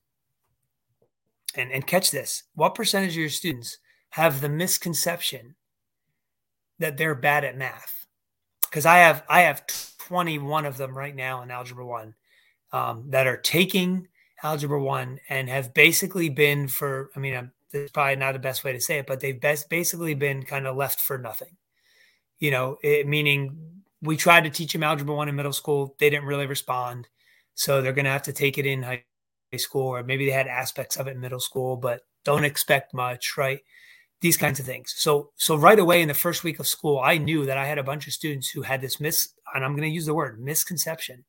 and, 1.55 1.71
and 1.71 1.85
catch 1.85 2.09
this, 2.09 2.43
what 2.55 2.73
percentage 2.73 3.11
of 3.11 3.17
your 3.17 3.29
students 3.29 3.77
have 4.11 4.41
the 4.41 4.49
misconception 4.49 5.55
that 6.81 6.97
they're 6.97 7.15
bad 7.15 7.43
at 7.43 7.57
math 7.57 8.05
because 8.69 8.85
I 8.85 8.97
have 8.97 9.23
I 9.29 9.41
have 9.41 9.65
21 10.07 10.65
of 10.65 10.77
them 10.77 10.97
right 10.97 11.15
now 11.15 11.41
in 11.41 11.51
Algebra 11.51 11.85
One 11.85 12.15
um, 12.71 13.05
that 13.09 13.27
are 13.27 13.37
taking 13.37 14.07
Algebra 14.43 14.81
One 14.81 15.19
and 15.29 15.49
have 15.49 15.73
basically 15.73 16.29
been 16.29 16.67
for 16.67 17.09
I 17.15 17.19
mean 17.19 17.35
I'm, 17.35 17.51
it's 17.71 17.91
probably 17.91 18.17
not 18.17 18.33
the 18.33 18.39
best 18.39 18.63
way 18.63 18.73
to 18.73 18.81
say 18.81 18.99
it, 18.99 19.07
but 19.07 19.19
they've 19.19 19.39
best 19.39 19.69
basically 19.69 20.13
been 20.13 20.43
kind 20.43 20.67
of 20.67 20.75
left 20.75 20.99
for 20.99 21.17
nothing. 21.17 21.55
You 22.39 22.51
know, 22.51 22.77
it, 22.83 23.07
meaning 23.07 23.83
we 24.01 24.17
tried 24.17 24.43
to 24.43 24.49
teach 24.49 24.73
them 24.73 24.83
Algebra 24.83 25.15
One 25.15 25.29
in 25.29 25.35
middle 25.35 25.53
school, 25.53 25.95
they 25.99 26.09
didn't 26.09 26.25
really 26.25 26.47
respond, 26.47 27.07
so 27.53 27.81
they're 27.81 27.93
going 27.93 28.05
to 28.05 28.11
have 28.11 28.23
to 28.23 28.33
take 28.33 28.57
it 28.57 28.65
in 28.65 28.83
high 28.83 29.03
school, 29.57 29.87
or 29.87 30.03
maybe 30.03 30.25
they 30.25 30.31
had 30.31 30.47
aspects 30.47 30.97
of 30.97 31.07
it 31.07 31.11
in 31.11 31.19
middle 31.19 31.39
school, 31.39 31.77
but 31.77 32.01
don't 32.25 32.43
expect 32.43 32.93
much, 32.93 33.37
right? 33.37 33.59
These 34.21 34.37
kinds 34.37 34.59
of 34.59 34.65
things. 34.65 34.93
So 34.97 35.31
so 35.35 35.55
right 35.55 35.79
away 35.79 36.01
in 36.01 36.07
the 36.07 36.13
first 36.13 36.43
week 36.43 36.59
of 36.59 36.67
school, 36.67 36.99
I 37.03 37.17
knew 37.17 37.45
that 37.45 37.57
I 37.57 37.65
had 37.65 37.79
a 37.79 37.83
bunch 37.83 38.07
of 38.07 38.13
students 38.13 38.49
who 38.49 38.61
had 38.61 38.81
this 38.81 38.99
mis 38.99 39.29
and 39.53 39.65
I'm 39.65 39.73
going 39.75 39.89
to 39.89 39.93
use 39.93 40.05
the 40.05 40.13
word 40.13 40.39
misconception 40.39 41.25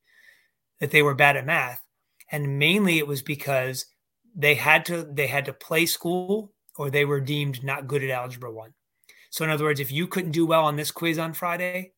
that 0.80 0.90
they 0.90 1.02
were 1.02 1.14
bad 1.14 1.36
at 1.36 1.46
math. 1.46 1.82
And 2.30 2.58
mainly 2.58 2.98
it 2.98 3.06
was 3.06 3.22
because 3.22 3.86
they 4.34 4.54
had 4.54 4.84
to 4.86 5.02
they 5.10 5.26
had 5.26 5.46
to 5.46 5.52
play 5.52 5.86
school 5.86 6.52
or 6.76 6.90
they 6.90 7.04
were 7.04 7.20
deemed 7.20 7.64
not 7.64 7.86
good 7.86 8.04
at 8.04 8.10
algebra 8.10 8.52
1. 8.52 8.72
So 9.30 9.44
in 9.44 9.50
other 9.50 9.64
words, 9.64 9.80
if 9.80 9.90
you 9.90 10.06
couldn't 10.06 10.32
do 10.32 10.46
well 10.46 10.64
on 10.64 10.76
this 10.76 10.90
quiz 10.90 11.18
on 11.18 11.32
Friday, 11.32 11.92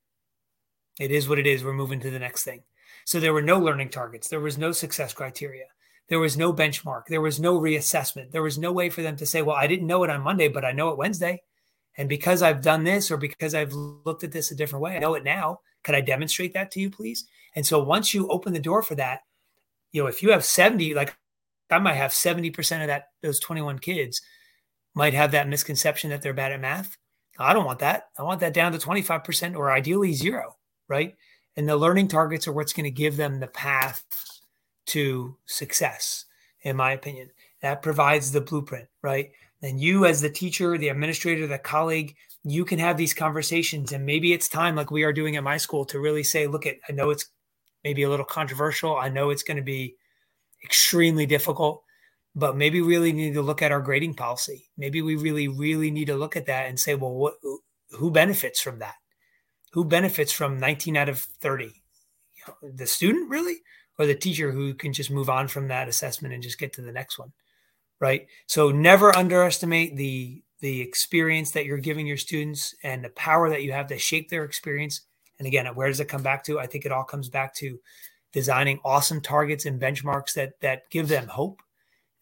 it 1.00 1.10
is 1.10 1.28
what 1.28 1.38
it 1.40 1.46
is. 1.46 1.64
We're 1.64 1.72
moving 1.72 2.00
to 2.00 2.10
the 2.10 2.18
next 2.20 2.44
thing. 2.44 2.62
So 3.04 3.18
there 3.18 3.32
were 3.32 3.42
no 3.42 3.58
learning 3.58 3.90
targets. 3.90 4.28
There 4.28 4.40
was 4.40 4.56
no 4.56 4.72
success 4.72 5.12
criteria. 5.12 5.66
There 6.08 6.20
was 6.20 6.36
no 6.36 6.52
benchmark. 6.52 7.06
There 7.08 7.20
was 7.20 7.40
no 7.40 7.58
reassessment. 7.58 8.30
There 8.30 8.42
was 8.42 8.58
no 8.58 8.72
way 8.72 8.90
for 8.90 9.02
them 9.02 9.16
to 9.16 9.26
say, 9.26 9.42
well, 9.42 9.56
I 9.56 9.66
didn't 9.66 9.86
know 9.86 10.04
it 10.04 10.10
on 10.10 10.20
Monday, 10.20 10.48
but 10.48 10.64
I 10.64 10.72
know 10.72 10.90
it 10.90 10.98
Wednesday. 10.98 11.42
And 11.96 12.08
because 12.08 12.42
I've 12.42 12.62
done 12.62 12.84
this 12.84 13.10
or 13.10 13.16
because 13.16 13.54
I've 13.54 13.72
looked 13.72 14.24
at 14.24 14.32
this 14.32 14.50
a 14.50 14.54
different 14.54 14.82
way, 14.82 14.96
I 14.96 14.98
know 14.98 15.14
it 15.14 15.24
now 15.24 15.60
Could 15.82 15.94
I 15.94 16.00
demonstrate 16.00 16.54
that 16.54 16.70
to 16.72 16.80
you, 16.80 16.90
please? 16.90 17.26
And 17.54 17.64
so 17.64 17.82
once 17.82 18.12
you 18.12 18.28
open 18.28 18.52
the 18.52 18.58
door 18.58 18.82
for 18.82 18.96
that, 18.96 19.20
you 19.92 20.02
know, 20.02 20.08
if 20.08 20.22
you 20.22 20.32
have 20.32 20.44
70, 20.44 20.94
like 20.94 21.16
I 21.70 21.78
might 21.78 21.94
have 21.94 22.10
70% 22.10 22.80
of 22.80 22.88
that, 22.88 23.08
those 23.22 23.38
21 23.40 23.78
kids 23.78 24.20
might 24.94 25.14
have 25.14 25.30
that 25.32 25.48
misconception 25.48 26.10
that 26.10 26.22
they're 26.22 26.32
bad 26.32 26.52
at 26.52 26.60
math. 26.60 26.96
I 27.38 27.52
don't 27.52 27.64
want 27.64 27.80
that. 27.80 28.08
I 28.18 28.22
want 28.22 28.40
that 28.40 28.54
down 28.54 28.72
to 28.72 28.78
25% 28.78 29.56
or 29.56 29.72
ideally 29.72 30.12
zero, 30.12 30.56
right? 30.88 31.14
And 31.56 31.68
the 31.68 31.76
learning 31.76 32.08
targets 32.08 32.46
are 32.46 32.52
what's 32.52 32.72
going 32.72 32.84
to 32.84 32.90
give 32.90 33.16
them 33.16 33.40
the 33.40 33.46
path 33.46 34.04
to 34.86 35.36
success, 35.46 36.26
in 36.62 36.76
my 36.76 36.92
opinion. 36.92 37.30
That 37.62 37.82
provides 37.82 38.32
the 38.32 38.40
blueprint, 38.40 38.88
right? 39.02 39.32
And 39.62 39.80
you, 39.80 40.04
as 40.04 40.20
the 40.20 40.30
teacher, 40.30 40.76
the 40.76 40.88
administrator, 40.88 41.46
the 41.46 41.58
colleague, 41.58 42.16
you 42.42 42.64
can 42.64 42.78
have 42.78 42.98
these 42.98 43.14
conversations. 43.14 43.92
And 43.92 44.04
maybe 44.04 44.32
it's 44.32 44.48
time, 44.48 44.76
like 44.76 44.90
we 44.90 45.04
are 45.04 45.12
doing 45.12 45.36
at 45.36 45.42
my 45.42 45.56
school, 45.56 45.86
to 45.86 45.98
really 45.98 46.22
say, 46.22 46.46
look, 46.46 46.66
at 46.66 46.76
I 46.88 46.92
know 46.92 47.10
it's 47.10 47.26
maybe 47.82 48.02
a 48.02 48.10
little 48.10 48.26
controversial. 48.26 48.96
I 48.96 49.08
know 49.08 49.30
it's 49.30 49.42
going 49.42 49.56
to 49.56 49.62
be 49.62 49.96
extremely 50.62 51.26
difficult, 51.26 51.82
but 52.34 52.56
maybe 52.56 52.80
we 52.80 52.88
really 52.88 53.12
need 53.12 53.34
to 53.34 53.42
look 53.42 53.62
at 53.62 53.72
our 53.72 53.80
grading 53.80 54.14
policy. 54.14 54.68
Maybe 54.76 55.02
we 55.02 55.16
really, 55.16 55.48
really 55.48 55.90
need 55.90 56.06
to 56.06 56.16
look 56.16 56.36
at 56.36 56.46
that 56.46 56.68
and 56.68 56.78
say, 56.78 56.94
well, 56.94 57.14
what, 57.14 57.34
who 57.90 58.10
benefits 58.10 58.60
from 58.60 58.80
that? 58.80 58.94
Who 59.72 59.84
benefits 59.84 60.32
from 60.32 60.58
19 60.58 60.96
out 60.96 61.08
of 61.08 61.18
30? 61.18 61.64
You 61.64 61.72
know, 62.46 62.70
the 62.74 62.86
student 62.86 63.30
really, 63.30 63.56
or 63.98 64.06
the 64.06 64.14
teacher 64.14 64.50
who 64.50 64.74
can 64.74 64.92
just 64.92 65.10
move 65.10 65.30
on 65.30 65.48
from 65.48 65.68
that 65.68 65.88
assessment 65.88 66.34
and 66.34 66.42
just 66.42 66.58
get 66.58 66.72
to 66.74 66.82
the 66.82 66.92
next 66.92 67.18
one, 67.18 67.32
right? 68.00 68.26
So 68.46 68.70
never 68.70 69.16
underestimate 69.16 69.96
the 69.96 70.42
the 70.60 70.80
experience 70.80 71.50
that 71.50 71.66
you're 71.66 71.78
giving 71.78 72.06
your 72.06 72.16
students 72.16 72.74
and 72.82 73.04
the 73.04 73.10
power 73.10 73.50
that 73.50 73.62
you 73.62 73.72
have 73.72 73.88
to 73.88 73.98
shape 73.98 74.30
their 74.30 74.44
experience. 74.44 75.02
And 75.38 75.46
again, 75.46 75.66
where 75.74 75.88
does 75.88 76.00
it 76.00 76.08
come 76.08 76.22
back 76.22 76.44
to? 76.44 76.58
I 76.58 76.66
think 76.66 76.86
it 76.86 76.92
all 76.92 77.04
comes 77.04 77.28
back 77.28 77.54
to 77.56 77.78
designing 78.32 78.80
awesome 78.84 79.20
targets 79.20 79.66
and 79.66 79.80
benchmarks 79.80 80.32
that 80.34 80.60
that 80.60 80.88
give 80.90 81.08
them 81.08 81.28
hope 81.28 81.60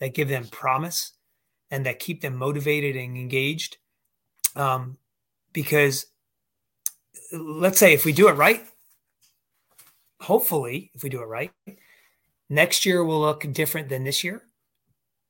that 0.03 0.15
give 0.15 0.29
them 0.29 0.49
promise 0.49 1.13
and 1.71 1.87
that 1.87 2.01
keep 2.01 2.23
them 2.23 2.35
motivated 2.35 2.97
and 2.97 3.17
engaged. 3.17 3.77
Um, 4.57 4.99
because 5.53 6.07
let's 7.33 7.79
say 7.79 7.93
if 7.93 8.05
we 8.05 8.13
do 8.13 8.27
it 8.27 8.33
right, 8.33 8.67
hopefully, 10.23 10.91
if 10.95 11.03
we 11.03 11.11
do 11.11 11.21
it 11.21 11.27
right, 11.27 11.53
next 12.49 12.87
year 12.87 13.05
will 13.05 13.21
look 13.21 13.51
different 13.53 13.89
than 13.89 14.05
this 14.05 14.25
year, 14.25 14.43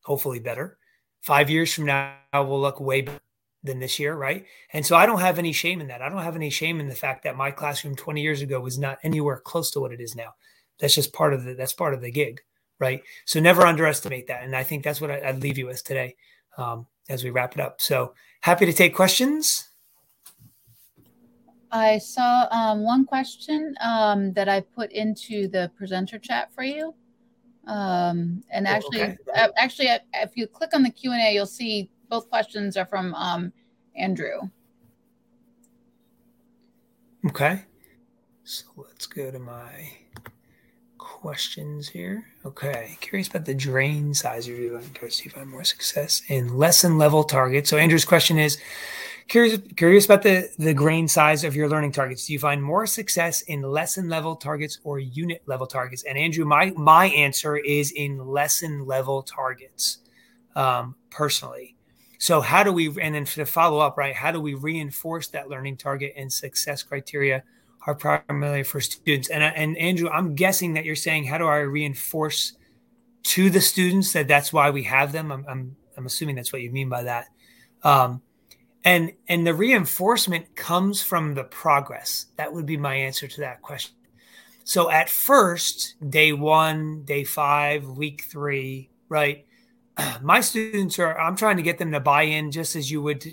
hopefully 0.05 0.39
better. 0.39 0.79
Five 1.21 1.51
years 1.51 1.73
from 1.73 1.87
now 1.87 2.15
will 2.35 2.61
look 2.61 2.81
way 2.81 3.03
better 3.03 3.21
than 3.65 3.79
this 3.79 3.99
year, 3.99 4.15
right? 4.15 4.45
And 4.73 4.85
so 4.85 4.97
I 4.97 5.07
don't 5.07 5.21
have 5.21 5.39
any 5.39 5.53
shame 5.53 5.81
in 5.81 5.89
that. 5.89 6.03
I 6.03 6.09
don't 6.09 6.23
have 6.23 6.37
any 6.37 6.51
shame 6.51 6.81
in 6.81 6.89
the 6.89 6.95
fact 6.95 7.25
that 7.25 7.37
my 7.37 7.51
classroom 7.51 7.95
20 7.95 8.21
years 8.21 8.43
ago 8.43 8.61
was 8.61 8.79
not 8.79 8.99
anywhere 9.05 9.39
close 9.39 9.71
to 9.73 9.81
what 9.81 9.93
it 9.93 10.01
is 10.01 10.17
now. 10.17 10.35
That's 10.81 10.95
just 10.95 11.13
part 11.13 11.33
of 11.33 11.45
the 11.45 11.55
that's 11.55 11.73
part 11.73 11.95
of 11.95 12.01
the 12.01 12.11
gig 12.11 12.41
right? 12.83 13.03
So 13.25 13.39
never 13.39 13.63
underestimate 13.63 14.27
that. 14.27 14.43
And 14.43 14.57
I 14.57 14.65
think 14.65 14.83
that's 14.83 15.01
what 15.01 15.11
I, 15.11 15.31
would 15.31 15.43
leave 15.43 15.57
you 15.57 15.67
with 15.67 15.85
today 15.85 16.17
um, 16.59 16.87
as 17.09 17.23
we 17.23 17.31
wrap 17.31 17.55
it 17.55 17.61
up. 17.61 17.81
So 17.81 18.15
happy 18.41 18.67
to 18.67 18.73
take 18.73 18.95
questions. 18.95 19.69
I 21.73 21.97
saw 21.97 22.47
um, 22.51 22.85
one 22.85 23.07
question 23.07 23.75
um, 23.81 24.35
that 24.35 24.49
I 24.49 24.61
put 24.61 24.93
into 24.93 25.49
the 25.49 25.71
presenter 25.75 26.19
chat 26.19 26.53
for 26.55 26.63
you. 26.63 26.95
Um, 27.67 28.43
and 28.51 28.67
oh, 28.67 28.71
actually, 28.71 29.03
okay. 29.03 29.17
uh, 29.35 29.49
actually, 29.57 29.89
uh, 29.89 29.99
if 30.15 30.37
you 30.37 30.47
click 30.47 30.71
on 30.75 30.83
the 30.83 30.91
Q 30.91 31.13
and 31.13 31.23
A, 31.23 31.33
you'll 31.33 31.47
see 31.47 31.91
both 32.11 32.29
questions 32.29 32.77
are 32.77 32.85
from 32.85 33.15
um, 33.15 33.53
Andrew. 33.97 34.51
Okay, 37.27 37.63
so 38.45 38.65
let's 38.77 39.07
go 39.07 39.31
to 39.31 39.39
my 39.39 39.93
questions 41.23 41.89
here. 41.89 42.27
Okay. 42.45 42.99
Curious 43.01 43.29
about 43.29 43.45
the 43.45 43.55
grain 43.55 44.13
size 44.13 44.49
of 44.49 44.59
your 44.59 44.81
cards 44.93 45.19
to 45.19 45.31
find 45.31 45.49
more 45.49 45.63
success 45.63 46.21
in 46.27 46.59
lesson 46.59 46.99
level 46.99 47.23
targets. 47.23 47.71
So 47.71 47.77
Andrew's 47.77 48.05
question 48.05 48.39
is 48.39 48.59
curious 49.29 49.61
curious 49.77 50.05
about 50.05 50.23
the, 50.23 50.51
the 50.59 50.75
grain 50.75 51.07
size 51.07 51.45
of 51.45 51.55
your 51.55 51.69
learning 51.69 51.93
targets. 51.93 52.27
Do 52.27 52.33
you 52.33 52.41
find 52.41 52.61
more 52.61 52.87
success 52.89 53.43
in 53.43 53.63
lesson 53.63 54.09
level 54.09 54.35
targets 54.35 54.81
or 54.83 54.99
unit 54.99 55.43
level 55.47 55.69
targets? 55.69 56.03
And 56.03 56.19
Andrew, 56.19 56.45
my 56.45 56.73
my 56.73 57.07
answer 57.07 57.57
is 57.57 57.93
in 57.93 58.19
lesson 58.27 58.85
level 58.85 59.23
targets, 59.23 59.99
um, 60.57 60.97
personally. 61.09 61.77
So 62.19 62.41
how 62.41 62.65
do 62.65 62.73
we 62.73 62.89
and 63.01 63.15
then 63.15 63.27
to 63.27 63.47
follow 63.47 63.79
up, 63.79 63.97
right? 63.97 64.15
How 64.15 64.33
do 64.33 64.41
we 64.41 64.55
reinforce 64.55 65.29
that 65.29 65.49
learning 65.49 65.77
target 65.77 66.15
and 66.17 66.33
success 66.33 66.83
criteria? 66.83 67.45
Are 67.87 67.95
primarily 67.95 68.63
for 68.63 68.81
students. 68.81 69.29
And, 69.29 69.43
and 69.43 69.77
Andrew, 69.77 70.09
I'm 70.09 70.35
guessing 70.35 70.75
that 70.75 70.85
you're 70.85 70.97
saying, 70.97 71.25
how 71.25 71.39
do 71.39 71.47
I 71.47 71.59
reinforce 71.59 72.57
to 73.25 73.51
the 73.51 73.61
students 73.61 74.13
that 74.13 74.29
that's 74.29 74.53
why 74.53 74.71
we 74.71 74.85
have 74.85 75.13
them? 75.13 75.33
I'm, 75.33 75.45
I'm, 75.49 75.77
I'm 75.97 76.07
assuming 76.07 76.37
that's 76.37 76.53
what 76.53 76.63
you 76.63 76.71
mean 76.71 76.89
by 76.89 77.05
that. 77.05 77.27
Um, 77.83 78.23
and, 78.85 79.13
and 79.29 79.47
the 79.47 79.55
reinforcement 79.55 80.55
comes 80.55 81.03
from 81.03 81.35
the 81.35 81.45
progress. 81.45 82.27
That 82.37 82.53
would 82.53 82.67
be 82.67 82.77
my 82.77 82.95
answer 82.95 83.29
to 83.29 83.41
that 83.41 83.63
question. 83.63 83.95
So 84.65 84.91
at 84.91 85.11
first, 85.11 85.97
day 86.09 86.33
one, 86.33 87.03
day 87.05 87.25
five, 87.25 87.85
week 87.85 88.25
three, 88.31 88.91
right? 89.09 89.45
My 90.23 90.41
students 90.41 90.99
are, 90.99 91.19
I'm 91.19 91.37
trying 91.37 91.57
to 91.57 91.63
get 91.63 91.79
them 91.79 91.93
to 91.93 92.01
buy 92.01 92.23
in 92.23 92.53
just 92.53 92.77
as 92.77 92.91
you 92.91 93.03
would, 93.03 93.25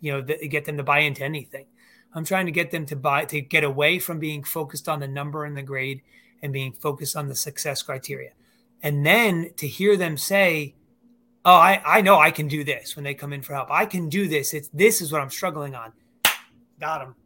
you 0.00 0.12
know, 0.12 0.22
get 0.22 0.66
them 0.66 0.76
to 0.76 0.82
buy 0.82 1.00
into 1.00 1.24
anything. 1.24 1.66
I'm 2.14 2.24
trying 2.24 2.46
to 2.46 2.52
get 2.52 2.70
them 2.70 2.86
to 2.86 2.96
buy 2.96 3.24
to 3.26 3.40
get 3.40 3.64
away 3.64 3.98
from 3.98 4.18
being 4.18 4.44
focused 4.44 4.88
on 4.88 5.00
the 5.00 5.08
number 5.08 5.44
and 5.44 5.56
the 5.56 5.62
grade 5.62 6.02
and 6.42 6.52
being 6.52 6.72
focused 6.72 7.16
on 7.16 7.28
the 7.28 7.34
success 7.34 7.82
criteria. 7.82 8.30
And 8.82 9.04
then 9.04 9.50
to 9.56 9.66
hear 9.66 9.96
them 9.96 10.16
say, 10.16 10.74
Oh, 11.46 11.52
I, 11.52 11.82
I 11.84 12.00
know 12.00 12.18
I 12.18 12.30
can 12.30 12.48
do 12.48 12.64
this 12.64 12.96
when 12.96 13.04
they 13.04 13.12
come 13.12 13.32
in 13.34 13.42
for 13.42 13.52
help. 13.52 13.70
I 13.70 13.84
can 13.84 14.08
do 14.08 14.28
this. 14.28 14.54
It's 14.54 14.68
this 14.68 15.02
is 15.02 15.12
what 15.12 15.20
I'm 15.20 15.30
struggling 15.30 15.74
on. 15.74 15.92
Got 16.80 17.00
them. 17.00 17.16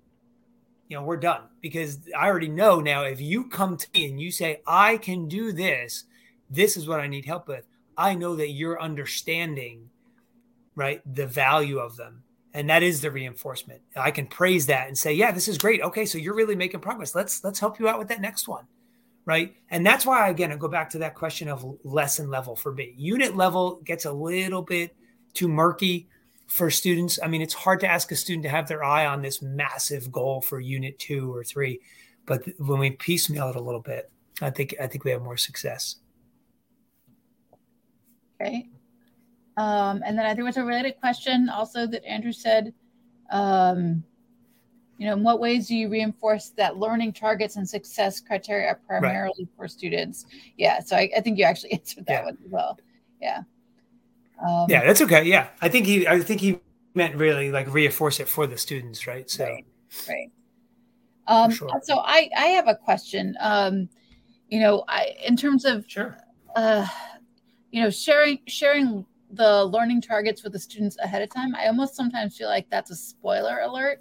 You 0.88 0.96
know, 0.96 1.04
we're 1.04 1.18
done 1.18 1.42
because 1.60 2.00
I 2.16 2.26
already 2.26 2.48
know 2.48 2.80
now 2.80 3.02
if 3.02 3.20
you 3.20 3.48
come 3.48 3.76
to 3.76 3.86
me 3.94 4.06
and 4.06 4.20
you 4.20 4.32
say, 4.32 4.62
I 4.66 4.96
can 4.96 5.28
do 5.28 5.52
this, 5.52 6.04
this 6.50 6.76
is 6.76 6.88
what 6.88 6.98
I 6.98 7.06
need 7.06 7.26
help 7.26 7.46
with. 7.46 7.64
I 7.96 8.14
know 8.14 8.34
that 8.36 8.50
you're 8.50 8.80
understanding, 8.80 9.90
right, 10.74 11.02
the 11.14 11.26
value 11.26 11.78
of 11.78 11.96
them 11.96 12.24
and 12.54 12.70
that 12.70 12.82
is 12.82 13.00
the 13.00 13.10
reinforcement. 13.10 13.82
I 13.96 14.10
can 14.10 14.26
praise 14.26 14.66
that 14.66 14.88
and 14.88 14.96
say 14.96 15.12
yeah 15.12 15.32
this 15.32 15.48
is 15.48 15.58
great. 15.58 15.82
Okay 15.82 16.06
so 16.06 16.18
you're 16.18 16.34
really 16.34 16.56
making 16.56 16.80
progress. 16.80 17.14
Let's 17.14 17.42
let's 17.44 17.58
help 17.58 17.78
you 17.78 17.88
out 17.88 17.98
with 17.98 18.08
that 18.08 18.20
next 18.20 18.48
one. 18.48 18.64
Right? 19.24 19.54
And 19.70 19.84
that's 19.84 20.06
why 20.06 20.28
again 20.28 20.52
i 20.52 20.56
go 20.56 20.68
back 20.68 20.90
to 20.90 20.98
that 20.98 21.14
question 21.14 21.48
of 21.48 21.64
lesson 21.84 22.30
level 22.30 22.56
for 22.56 22.72
me. 22.72 22.94
Unit 22.96 23.36
level 23.36 23.80
gets 23.84 24.04
a 24.04 24.12
little 24.12 24.62
bit 24.62 24.94
too 25.34 25.48
murky 25.48 26.08
for 26.46 26.70
students. 26.70 27.18
I 27.22 27.28
mean 27.28 27.42
it's 27.42 27.54
hard 27.54 27.80
to 27.80 27.88
ask 27.88 28.10
a 28.12 28.16
student 28.16 28.44
to 28.44 28.48
have 28.50 28.68
their 28.68 28.82
eye 28.82 29.06
on 29.06 29.22
this 29.22 29.42
massive 29.42 30.10
goal 30.10 30.40
for 30.40 30.60
unit 30.60 30.98
two 30.98 31.34
or 31.34 31.44
three 31.44 31.80
but 32.26 32.42
when 32.58 32.78
we 32.78 32.90
piecemeal 32.90 33.48
it 33.48 33.56
a 33.56 33.60
little 33.60 33.80
bit 33.80 34.10
i 34.42 34.50
think 34.50 34.74
i 34.80 34.86
think 34.86 35.04
we 35.04 35.10
have 35.10 35.22
more 35.22 35.36
success. 35.36 35.96
Okay 38.40 38.68
um, 39.58 40.02
and 40.06 40.16
then 40.16 40.24
I 40.24 40.34
there 40.34 40.44
was 40.44 40.56
a 40.56 40.64
related 40.64 41.00
question 41.00 41.48
also 41.48 41.84
that 41.88 42.04
Andrew 42.04 42.30
said, 42.30 42.72
um, 43.30 44.04
you 44.98 45.06
know, 45.06 45.14
in 45.14 45.24
what 45.24 45.40
ways 45.40 45.66
do 45.66 45.74
you 45.74 45.88
reinforce 45.88 46.50
that 46.50 46.76
learning 46.76 47.12
targets 47.12 47.56
and 47.56 47.68
success 47.68 48.20
criteria 48.20 48.68
are 48.68 48.80
primarily 48.86 49.34
right. 49.44 49.48
for 49.56 49.66
students? 49.66 50.26
Yeah, 50.56 50.78
so 50.78 50.94
I, 50.94 51.10
I, 51.16 51.20
think 51.20 51.38
you 51.38 51.44
actually 51.44 51.72
answered 51.78 52.06
that 52.06 52.20
yeah. 52.20 52.24
one 52.26 52.38
as 52.44 52.50
well. 52.50 52.78
Yeah. 53.20 53.42
Um, 54.46 54.66
yeah, 54.68 54.84
that's 54.84 55.00
okay. 55.02 55.24
Yeah, 55.24 55.48
I 55.60 55.68
think 55.68 55.86
he, 55.86 56.06
I 56.06 56.20
think 56.20 56.40
he 56.40 56.60
meant 56.94 57.16
really 57.16 57.50
like 57.50 57.72
reinforce 57.72 58.20
it 58.20 58.28
for 58.28 58.46
the 58.46 58.56
students, 58.56 59.08
right? 59.08 59.28
So, 59.28 59.44
right. 59.44 59.66
right. 60.08 60.30
Um, 61.26 61.50
sure. 61.50 61.68
So 61.82 61.98
I, 61.98 62.30
I 62.36 62.46
have 62.46 62.68
a 62.68 62.76
question. 62.76 63.36
Um, 63.40 63.88
you 64.48 64.60
know, 64.60 64.84
I 64.86 65.16
in 65.26 65.36
terms 65.36 65.64
of 65.64 65.84
sure. 65.88 66.16
Uh, 66.54 66.86
you 67.72 67.82
know, 67.82 67.90
sharing 67.90 68.38
sharing 68.46 69.04
the 69.30 69.64
learning 69.64 70.00
targets 70.00 70.42
with 70.42 70.52
the 70.52 70.58
students 70.58 70.96
ahead 70.98 71.22
of 71.22 71.30
time, 71.30 71.54
I 71.54 71.66
almost 71.66 71.94
sometimes 71.94 72.36
feel 72.36 72.48
like 72.48 72.68
that's 72.70 72.90
a 72.90 72.96
spoiler 72.96 73.60
alert. 73.60 74.00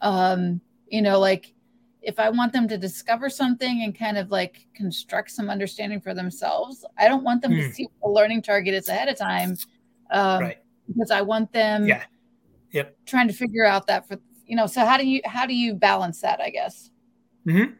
Um, 0.00 0.60
you 0.88 1.02
know, 1.02 1.18
like 1.18 1.54
if 2.02 2.18
I 2.18 2.30
want 2.30 2.52
them 2.52 2.68
to 2.68 2.78
discover 2.78 3.28
something 3.28 3.82
and 3.82 3.96
kind 3.96 4.18
of 4.18 4.30
like 4.30 4.66
construct 4.74 5.30
some 5.30 5.50
understanding 5.50 6.00
for 6.00 6.14
themselves, 6.14 6.84
I 6.96 7.08
don't 7.08 7.24
want 7.24 7.42
them 7.42 7.52
to 7.52 7.66
hmm. 7.66 7.70
see 7.70 7.84
what 7.84 8.08
the 8.08 8.14
learning 8.14 8.42
target 8.42 8.74
is 8.74 8.88
ahead 8.88 9.08
of 9.08 9.16
time. 9.16 9.56
Um, 10.10 10.40
right. 10.40 10.58
because 10.86 11.10
I 11.10 11.20
want 11.20 11.52
them 11.52 11.86
yeah. 11.86 12.04
Yep. 12.72 12.96
trying 13.04 13.28
to 13.28 13.34
figure 13.34 13.66
out 13.66 13.86
that 13.88 14.08
for 14.08 14.18
you 14.46 14.56
know, 14.56 14.66
so 14.66 14.84
how 14.84 14.96
do 14.96 15.06
you 15.06 15.20
how 15.24 15.44
do 15.46 15.54
you 15.54 15.74
balance 15.74 16.22
that, 16.22 16.40
I 16.40 16.48
guess? 16.50 16.90
Mm-hmm. 17.46 17.74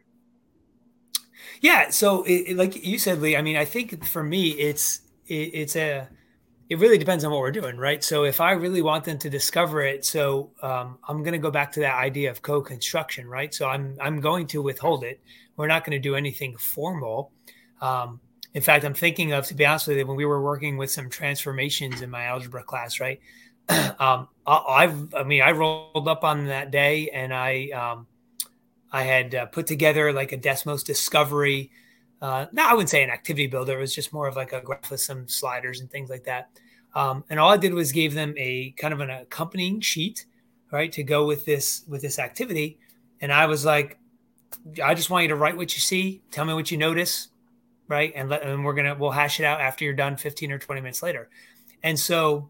Yeah. 1.61 1.89
So 1.89 2.23
it, 2.23 2.49
it, 2.49 2.57
like 2.57 2.85
you 2.85 2.99
said, 2.99 3.19
Lee, 3.19 3.35
I 3.35 3.41
mean, 3.41 3.57
I 3.57 3.65
think 3.65 4.05
for 4.05 4.23
me 4.23 4.49
it's 4.51 5.01
it, 5.25 5.33
it's 5.53 5.75
a 5.75 6.07
it 6.69 6.77
really 6.77 6.99
depends 6.99 7.25
on 7.25 7.31
what 7.31 7.39
we're 7.39 7.51
doing, 7.51 7.77
right? 7.77 8.03
So 8.03 8.23
if 8.25 8.39
I 8.39 8.51
really 8.51 8.83
want 8.83 9.03
them 9.03 9.17
to 9.19 9.29
discover 9.29 9.81
it, 9.81 10.05
so 10.05 10.51
um, 10.61 10.99
I'm 11.07 11.23
going 11.23 11.33
to 11.33 11.39
go 11.39 11.49
back 11.49 11.71
to 11.73 11.79
that 11.79 11.95
idea 11.95 12.29
of 12.29 12.43
co-construction, 12.43 13.27
right? 13.27 13.51
So 13.53 13.67
I'm 13.67 13.97
I'm 13.99 14.21
going 14.21 14.45
to 14.47 14.61
withhold 14.61 15.03
it. 15.03 15.19
We're 15.57 15.67
not 15.67 15.83
going 15.83 15.99
to 15.99 15.99
do 15.99 16.15
anything 16.15 16.55
formal. 16.57 17.31
Um, 17.81 18.21
in 18.53 18.61
fact, 18.61 18.85
I'm 18.85 18.93
thinking 18.93 19.33
of, 19.33 19.45
to 19.47 19.55
be 19.55 19.65
honest 19.65 19.87
with 19.87 19.97
you, 19.97 20.05
when 20.05 20.15
we 20.15 20.25
were 20.25 20.41
working 20.41 20.77
with 20.77 20.91
some 20.91 21.09
transformations 21.09 22.01
in 22.01 22.09
my 22.09 22.25
algebra 22.25 22.63
class, 22.63 22.99
right? 22.99 23.19
um, 23.99 24.27
I, 24.45 24.87
have 24.87 25.13
I 25.13 25.23
mean, 25.23 25.41
I 25.41 25.51
rolled 25.51 26.07
up 26.07 26.23
on 26.23 26.47
that 26.47 26.71
day 26.71 27.09
and 27.09 27.33
I, 27.33 27.69
um, 27.69 28.07
I 28.91 29.03
had 29.03 29.35
uh, 29.35 29.45
put 29.47 29.67
together 29.67 30.11
like 30.13 30.31
a 30.31 30.37
Desmos 30.37 30.83
discovery 30.83 31.71
uh, 32.21 32.45
I 32.57 32.73
wouldn't 32.73 32.89
say 32.89 33.03
an 33.03 33.09
activity 33.09 33.47
builder. 33.47 33.77
It 33.77 33.81
was 33.81 33.95
just 33.95 34.11
more 34.11 34.27
of 34.27 34.35
like 34.35 34.51
a 34.53 34.61
graph 34.61 34.91
with 34.91 35.01
some 35.01 35.27
sliders 35.27 35.79
and 35.79 35.89
things 35.89 36.09
like 36.09 36.25
that. 36.25 36.49
Um, 36.95 37.23
and 37.29 37.39
all 37.39 37.51
I 37.51 37.57
did 37.57 37.73
was 37.73 37.91
gave 37.91 38.13
them 38.13 38.33
a 38.37 38.71
kind 38.71 38.93
of 38.93 38.99
an 38.99 39.09
accompanying 39.09 39.79
sheet, 39.79 40.25
right, 40.71 40.91
to 40.91 41.03
go 41.03 41.25
with 41.25 41.45
this 41.45 41.83
with 41.87 42.01
this 42.01 42.19
activity. 42.19 42.77
And 43.21 43.31
I 43.31 43.45
was 43.45 43.63
like, 43.63 43.99
I 44.83 44.95
just 44.95 45.09
want 45.09 45.23
you 45.23 45.29
to 45.29 45.35
write 45.35 45.57
what 45.57 45.73
you 45.75 45.81
see, 45.81 46.21
tell 46.31 46.45
me 46.45 46.53
what 46.53 46.71
you 46.71 46.77
notice, 46.77 47.29
right, 47.87 48.11
and 48.15 48.29
let 48.29 48.43
and 48.43 48.65
we're 48.65 48.73
gonna 48.73 48.95
we'll 48.95 49.11
hash 49.11 49.39
it 49.39 49.45
out 49.45 49.61
after 49.61 49.85
you're 49.85 49.93
done, 49.93 50.17
15 50.17 50.51
or 50.51 50.59
20 50.59 50.81
minutes 50.81 51.03
later. 51.03 51.29
And 51.83 51.97
so 51.99 52.49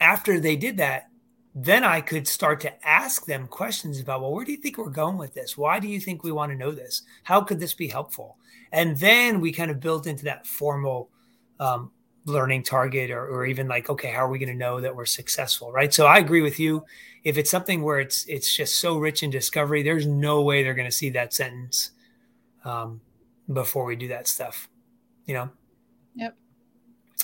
after 0.00 0.38
they 0.38 0.56
did 0.56 0.76
that, 0.76 1.08
then 1.54 1.84
I 1.84 2.00
could 2.00 2.26
start 2.26 2.60
to 2.62 2.86
ask 2.86 3.26
them 3.26 3.46
questions 3.46 4.00
about, 4.00 4.20
well, 4.20 4.32
where 4.32 4.44
do 4.44 4.50
you 4.52 4.58
think 4.58 4.76
we're 4.76 4.90
going 4.90 5.16
with 5.16 5.34
this? 5.34 5.56
Why 5.56 5.78
do 5.78 5.86
you 5.88 6.00
think 6.00 6.22
we 6.22 6.32
want 6.32 6.50
to 6.50 6.58
know 6.58 6.72
this? 6.72 7.02
How 7.24 7.40
could 7.42 7.60
this 7.60 7.74
be 7.74 7.88
helpful? 7.88 8.36
And 8.74 8.96
then 8.98 9.40
we 9.40 9.52
kind 9.52 9.70
of 9.70 9.78
built 9.78 10.06
into 10.06 10.24
that 10.24 10.46
formal 10.46 11.08
um, 11.60 11.92
learning 12.26 12.64
target 12.64 13.10
or, 13.10 13.24
or 13.26 13.46
even 13.46 13.68
like 13.68 13.88
okay 13.88 14.10
how 14.10 14.24
are 14.26 14.28
we 14.28 14.38
going 14.38 14.48
to 14.48 14.54
know 14.54 14.80
that 14.80 14.94
we're 14.94 15.06
successful 15.06 15.72
right? 15.72 15.94
So 15.94 16.06
i 16.06 16.18
agree 16.18 16.42
with 16.42 16.58
you. 16.58 16.84
If 17.22 17.38
it's 17.38 17.50
something 17.50 17.82
where 17.82 18.00
it's 18.00 18.26
it's 18.26 18.54
just 18.54 18.80
so 18.80 18.98
rich 18.98 19.22
in 19.22 19.30
discovery 19.30 19.82
there's 19.82 20.06
no 20.06 20.42
way 20.42 20.62
they're 20.62 20.74
going 20.74 20.90
to 20.90 20.96
see 20.96 21.10
that 21.10 21.32
sentence 21.32 21.92
um, 22.64 23.00
before 23.50 23.84
we 23.84 23.96
do 23.96 24.08
that 24.08 24.26
stuff 24.28 24.68
you 25.26 25.32
know? 25.32 25.48
Yep. 26.16 26.36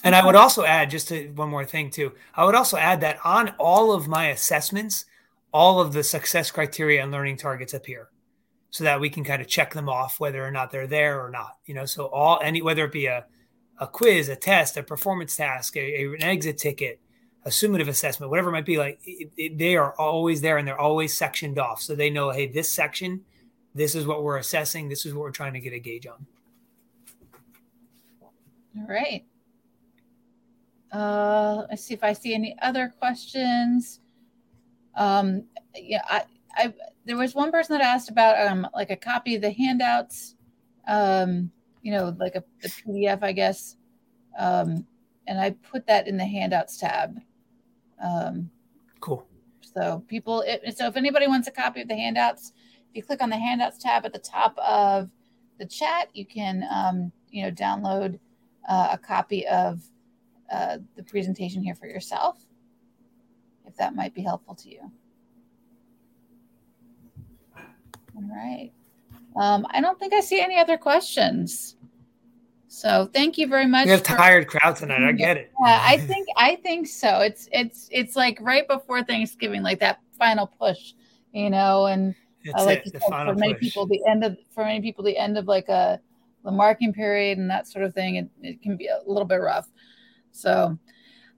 And 0.05 0.15
i 0.15 0.25
would 0.25 0.37
also 0.37 0.65
add 0.65 0.89
just 0.91 1.09
to 1.09 1.29
one 1.33 1.51
more 1.51 1.65
thing 1.65 1.91
too 1.91 2.13
i 2.35 2.45
would 2.45 2.55
also 2.55 2.77
add 2.77 3.01
that 3.01 3.19
on 3.25 3.55
all 3.59 3.93
of 3.93 4.09
my 4.09 4.29
assessments 4.29 5.05
all 5.53 5.81
of 5.81 5.93
the 5.93 6.05
success 6.05 6.51
criteria 6.51 7.03
and 7.03 7.11
learning 7.11 7.37
targets 7.37 7.75
appear 7.75 8.09
so 8.71 8.85
that 8.85 9.01
we 9.01 9.11
can 9.11 9.25
kind 9.25 9.43
of 9.43 9.49
check 9.49 9.75
them 9.75 9.89
off 9.89 10.21
whether 10.21 10.45
or 10.45 10.51
not 10.51 10.71
they're 10.71 10.87
there 10.87 11.25
or 11.25 11.31
not. 11.31 11.59
You 11.67 11.75
know, 11.75 11.85
so 11.85 12.07
all 12.07 12.41
any 12.43 12.63
whether 12.63 12.85
it 12.85 12.93
be 12.93 13.07
a 13.07 13.27
a 13.79 13.87
quiz, 13.87 14.29
a 14.29 14.37
test, 14.37 14.77
a 14.77 14.83
performance 14.83 15.37
task, 15.37 15.77
a, 15.77 15.81
a 15.81 16.09
an 16.13 16.23
exit 16.23 16.59
ticket, 16.59 17.01
a 17.45 17.49
summative 17.49 17.89
assessment, 17.89 18.31
whatever 18.31 18.51
it 18.51 18.53
might 18.53 18.67
be, 18.67 18.77
like 18.77 19.01
it, 19.05 19.31
it, 19.37 19.59
they 19.59 19.77
are 19.77 19.95
always 19.99 20.41
there 20.43 20.59
and 20.59 20.69
they're 20.69 20.79
always 20.79 21.15
sectioned 21.15 21.59
off, 21.59 21.81
so 21.81 21.95
they 21.95 22.11
know, 22.11 22.31
hey, 22.31 22.47
this 22.47 22.71
section, 22.71 23.23
this 23.75 23.95
is 23.95 24.07
what 24.07 24.23
we're 24.23 24.37
assessing, 24.37 24.89
this 24.89 25.07
is 25.07 25.15
what 25.15 25.23
we're 25.23 25.31
trying 25.31 25.55
to 25.55 25.61
get 25.61 25.73
a 25.73 25.79
gauge 25.79 26.07
on. 26.07 26.27
All 28.79 28.87
right. 28.87 29.25
Uh, 30.93 31.65
let's 31.71 31.85
see 31.85 31.95
if 31.95 32.05
I 32.05 32.13
see 32.13 32.35
any 32.35 32.57
other 32.61 32.93
questions. 32.99 34.01
Um, 34.95 35.45
yeah, 35.75 36.03
I, 36.09 36.25
I 36.55 36.75
there 37.05 37.17
was 37.17 37.35
one 37.35 37.51
person 37.51 37.77
that 37.77 37.85
asked 37.85 38.11
about 38.11 38.47
um 38.47 38.67
like 38.75 38.91
a 38.91 38.97
copy 38.97 39.35
of 39.37 39.43
the 39.43 39.51
handouts, 39.51 40.35
um, 40.87 41.51
you 41.83 41.93
know, 41.93 42.15
like 42.19 42.35
a 42.35 42.45
the 42.63 42.69
PDF, 42.69 43.23
I 43.23 43.33
guess. 43.33 43.77
Um, 44.39 44.87
and 45.27 45.41
I 45.41 45.51
put 45.51 45.87
that 45.87 46.09
in 46.09 46.17
the 46.17 46.25
handouts 46.25 46.79
tab. 46.79 47.21
Um, 48.03 48.51
cool. 49.01 49.27
So 49.61 50.03
people, 50.09 50.43
it, 50.47 50.77
so 50.77 50.87
if 50.87 50.97
anybody 50.97 51.29
wants 51.29 51.47
a 51.47 51.53
copy 51.53 51.83
of 51.83 51.89
the 51.89 51.95
handouts, 51.95 52.53
if 52.91 52.97
you 52.97 53.03
click 53.03 53.23
on 53.23 53.31
the 53.31 53.39
handouts 53.39 53.79
tab 53.79 54.05
at 54.05 54.13
the 54.13 54.19
top 54.19 54.59
of 54.59 55.11
the 55.59 55.67
chat, 55.67 56.09
you 56.15 56.27
can 56.27 56.65
um, 56.71 57.13
you 57.31 57.45
know 57.45 57.51
download 57.51 58.19
uh, 58.69 58.89
a 58.93 58.99
copy 58.99 59.47
of 59.47 59.83
uh, 60.51 60.79
the 60.97 61.03
presentation 61.05 61.63
here 61.63 61.75
for 61.75 61.87
yourself, 61.87 62.45
if 63.67 63.77
that 63.77 63.95
might 63.95 64.15
be 64.15 64.23
helpful 64.23 64.55
to 64.57 64.71
you. 64.71 64.91
All 68.17 68.23
right. 68.23 68.73
Um, 69.37 69.67
I 69.71 69.81
don't 69.81 69.99
think 69.99 70.13
I 70.13 70.21
see 70.21 70.41
any 70.41 70.59
other 70.59 70.77
questions. 70.77 71.77
So 72.73 73.11
thank 73.13 73.37
you 73.37 73.49
very 73.49 73.67
much. 73.67 73.87
We 73.87 73.91
have 73.91 74.07
for, 74.07 74.17
tired 74.17 74.47
crowd 74.47 74.77
tonight. 74.77 75.03
I 75.03 75.11
get 75.13 75.37
it. 75.37 75.51
Yeah, 75.61 75.81
I 75.83 75.99
think 75.99 76.29
I 76.37 76.55
think 76.57 76.87
so. 76.87 77.19
It's 77.19 77.49
it's 77.51 77.89
it's 77.91 78.15
like 78.15 78.39
right 78.41 78.67
before 78.69 79.03
Thanksgiving, 79.03 79.63
like 79.63 79.81
that 79.81 79.99
final 80.17 80.47
push, 80.47 80.93
you 81.33 81.51
know, 81.51 81.87
and 81.87 82.15
uh, 82.55 82.65
like 82.65 82.87
it, 82.87 82.93
said, 82.93 83.03
for 83.03 83.35
many 83.35 83.55
push. 83.55 83.61
people, 83.61 83.87
the 83.87 84.01
end 84.09 84.23
of 84.23 84.37
for 84.55 84.65
many 84.65 84.81
people, 84.81 85.03
the 85.03 85.17
end 85.17 85.37
of 85.37 85.47
like 85.49 85.69
a 85.69 86.01
the 86.45 86.51
marking 86.53 86.93
period 86.93 87.39
and 87.39 87.51
that 87.51 87.67
sort 87.67 87.85
of 87.85 87.93
thing, 87.93 88.17
it, 88.17 88.31
it 88.41 88.63
can 88.63 88.77
be 88.77 88.87
a 88.87 89.01
little 89.05 89.27
bit 89.27 89.37
rough. 89.37 89.69
So, 90.31 90.79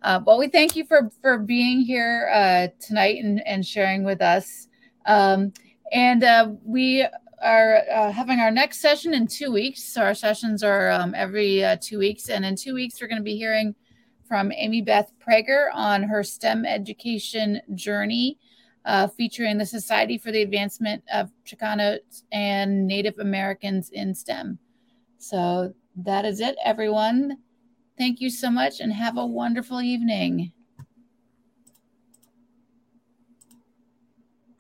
uh, 0.03 0.21
well, 0.27 0.39
we 0.39 0.49
thank 0.49 0.77
you 0.77 0.85
for 0.85 1.11
for 1.23 1.39
being 1.39 1.81
here 1.81 2.31
uh, 2.31 2.69
tonight 2.79 3.25
and, 3.25 3.41
and 3.47 3.65
sharing 3.65 4.05
with 4.05 4.21
us. 4.21 4.69
Um, 5.07 5.55
and 5.93 6.25
uh, 6.25 6.53
we 6.65 7.07
are 7.43 7.83
uh, 7.93 8.11
having 8.13 8.39
our 8.39 8.51
next 8.51 8.81
session 8.81 9.13
in 9.15 9.27
two 9.27 9.53
weeks. 9.53 9.83
So 9.83 10.03
our 10.03 10.15
sessions 10.15 10.63
are 10.63 10.91
um, 10.91 11.15
every 11.15 11.63
uh, 11.63 11.77
two 11.81 11.99
weeks. 11.99 12.29
And 12.31 12.45
in 12.45 12.57
two 12.57 12.75
weeks, 12.75 13.01
we're 13.01 13.09
going 13.09 13.21
to 13.21 13.25
be 13.25 13.37
hearing 13.37 13.75
from 14.27 14.53
Amy 14.53 14.81
Beth 14.81 15.13
Prager 15.21 15.69
on 15.75 16.03
her 16.05 16.23
STEM 16.23 16.65
education 16.65 17.61
journey, 17.75 18.39
uh, 18.85 19.09
featuring 19.09 19.59
the 19.59 19.67
Society 19.67 20.17
for 20.17 20.33
the 20.33 20.43
Advancement 20.43 21.03
of 21.13 21.31
Chicanos 21.45 22.23
and 22.31 22.87
Native 22.87 23.19
Americans 23.19 23.91
in 23.91 24.15
STEM. 24.15 24.59
So 25.19 25.75
that 25.97 26.25
is 26.25 26.41
it, 26.41 26.57
everyone. 26.65 27.39
Thank 27.99 28.21
you 28.21 28.31
so 28.31 28.51
much 28.51 28.81
and 28.81 28.93
have 28.93 29.19
a 29.19 29.27
wonderful 29.27 29.83
evening. 29.83 30.53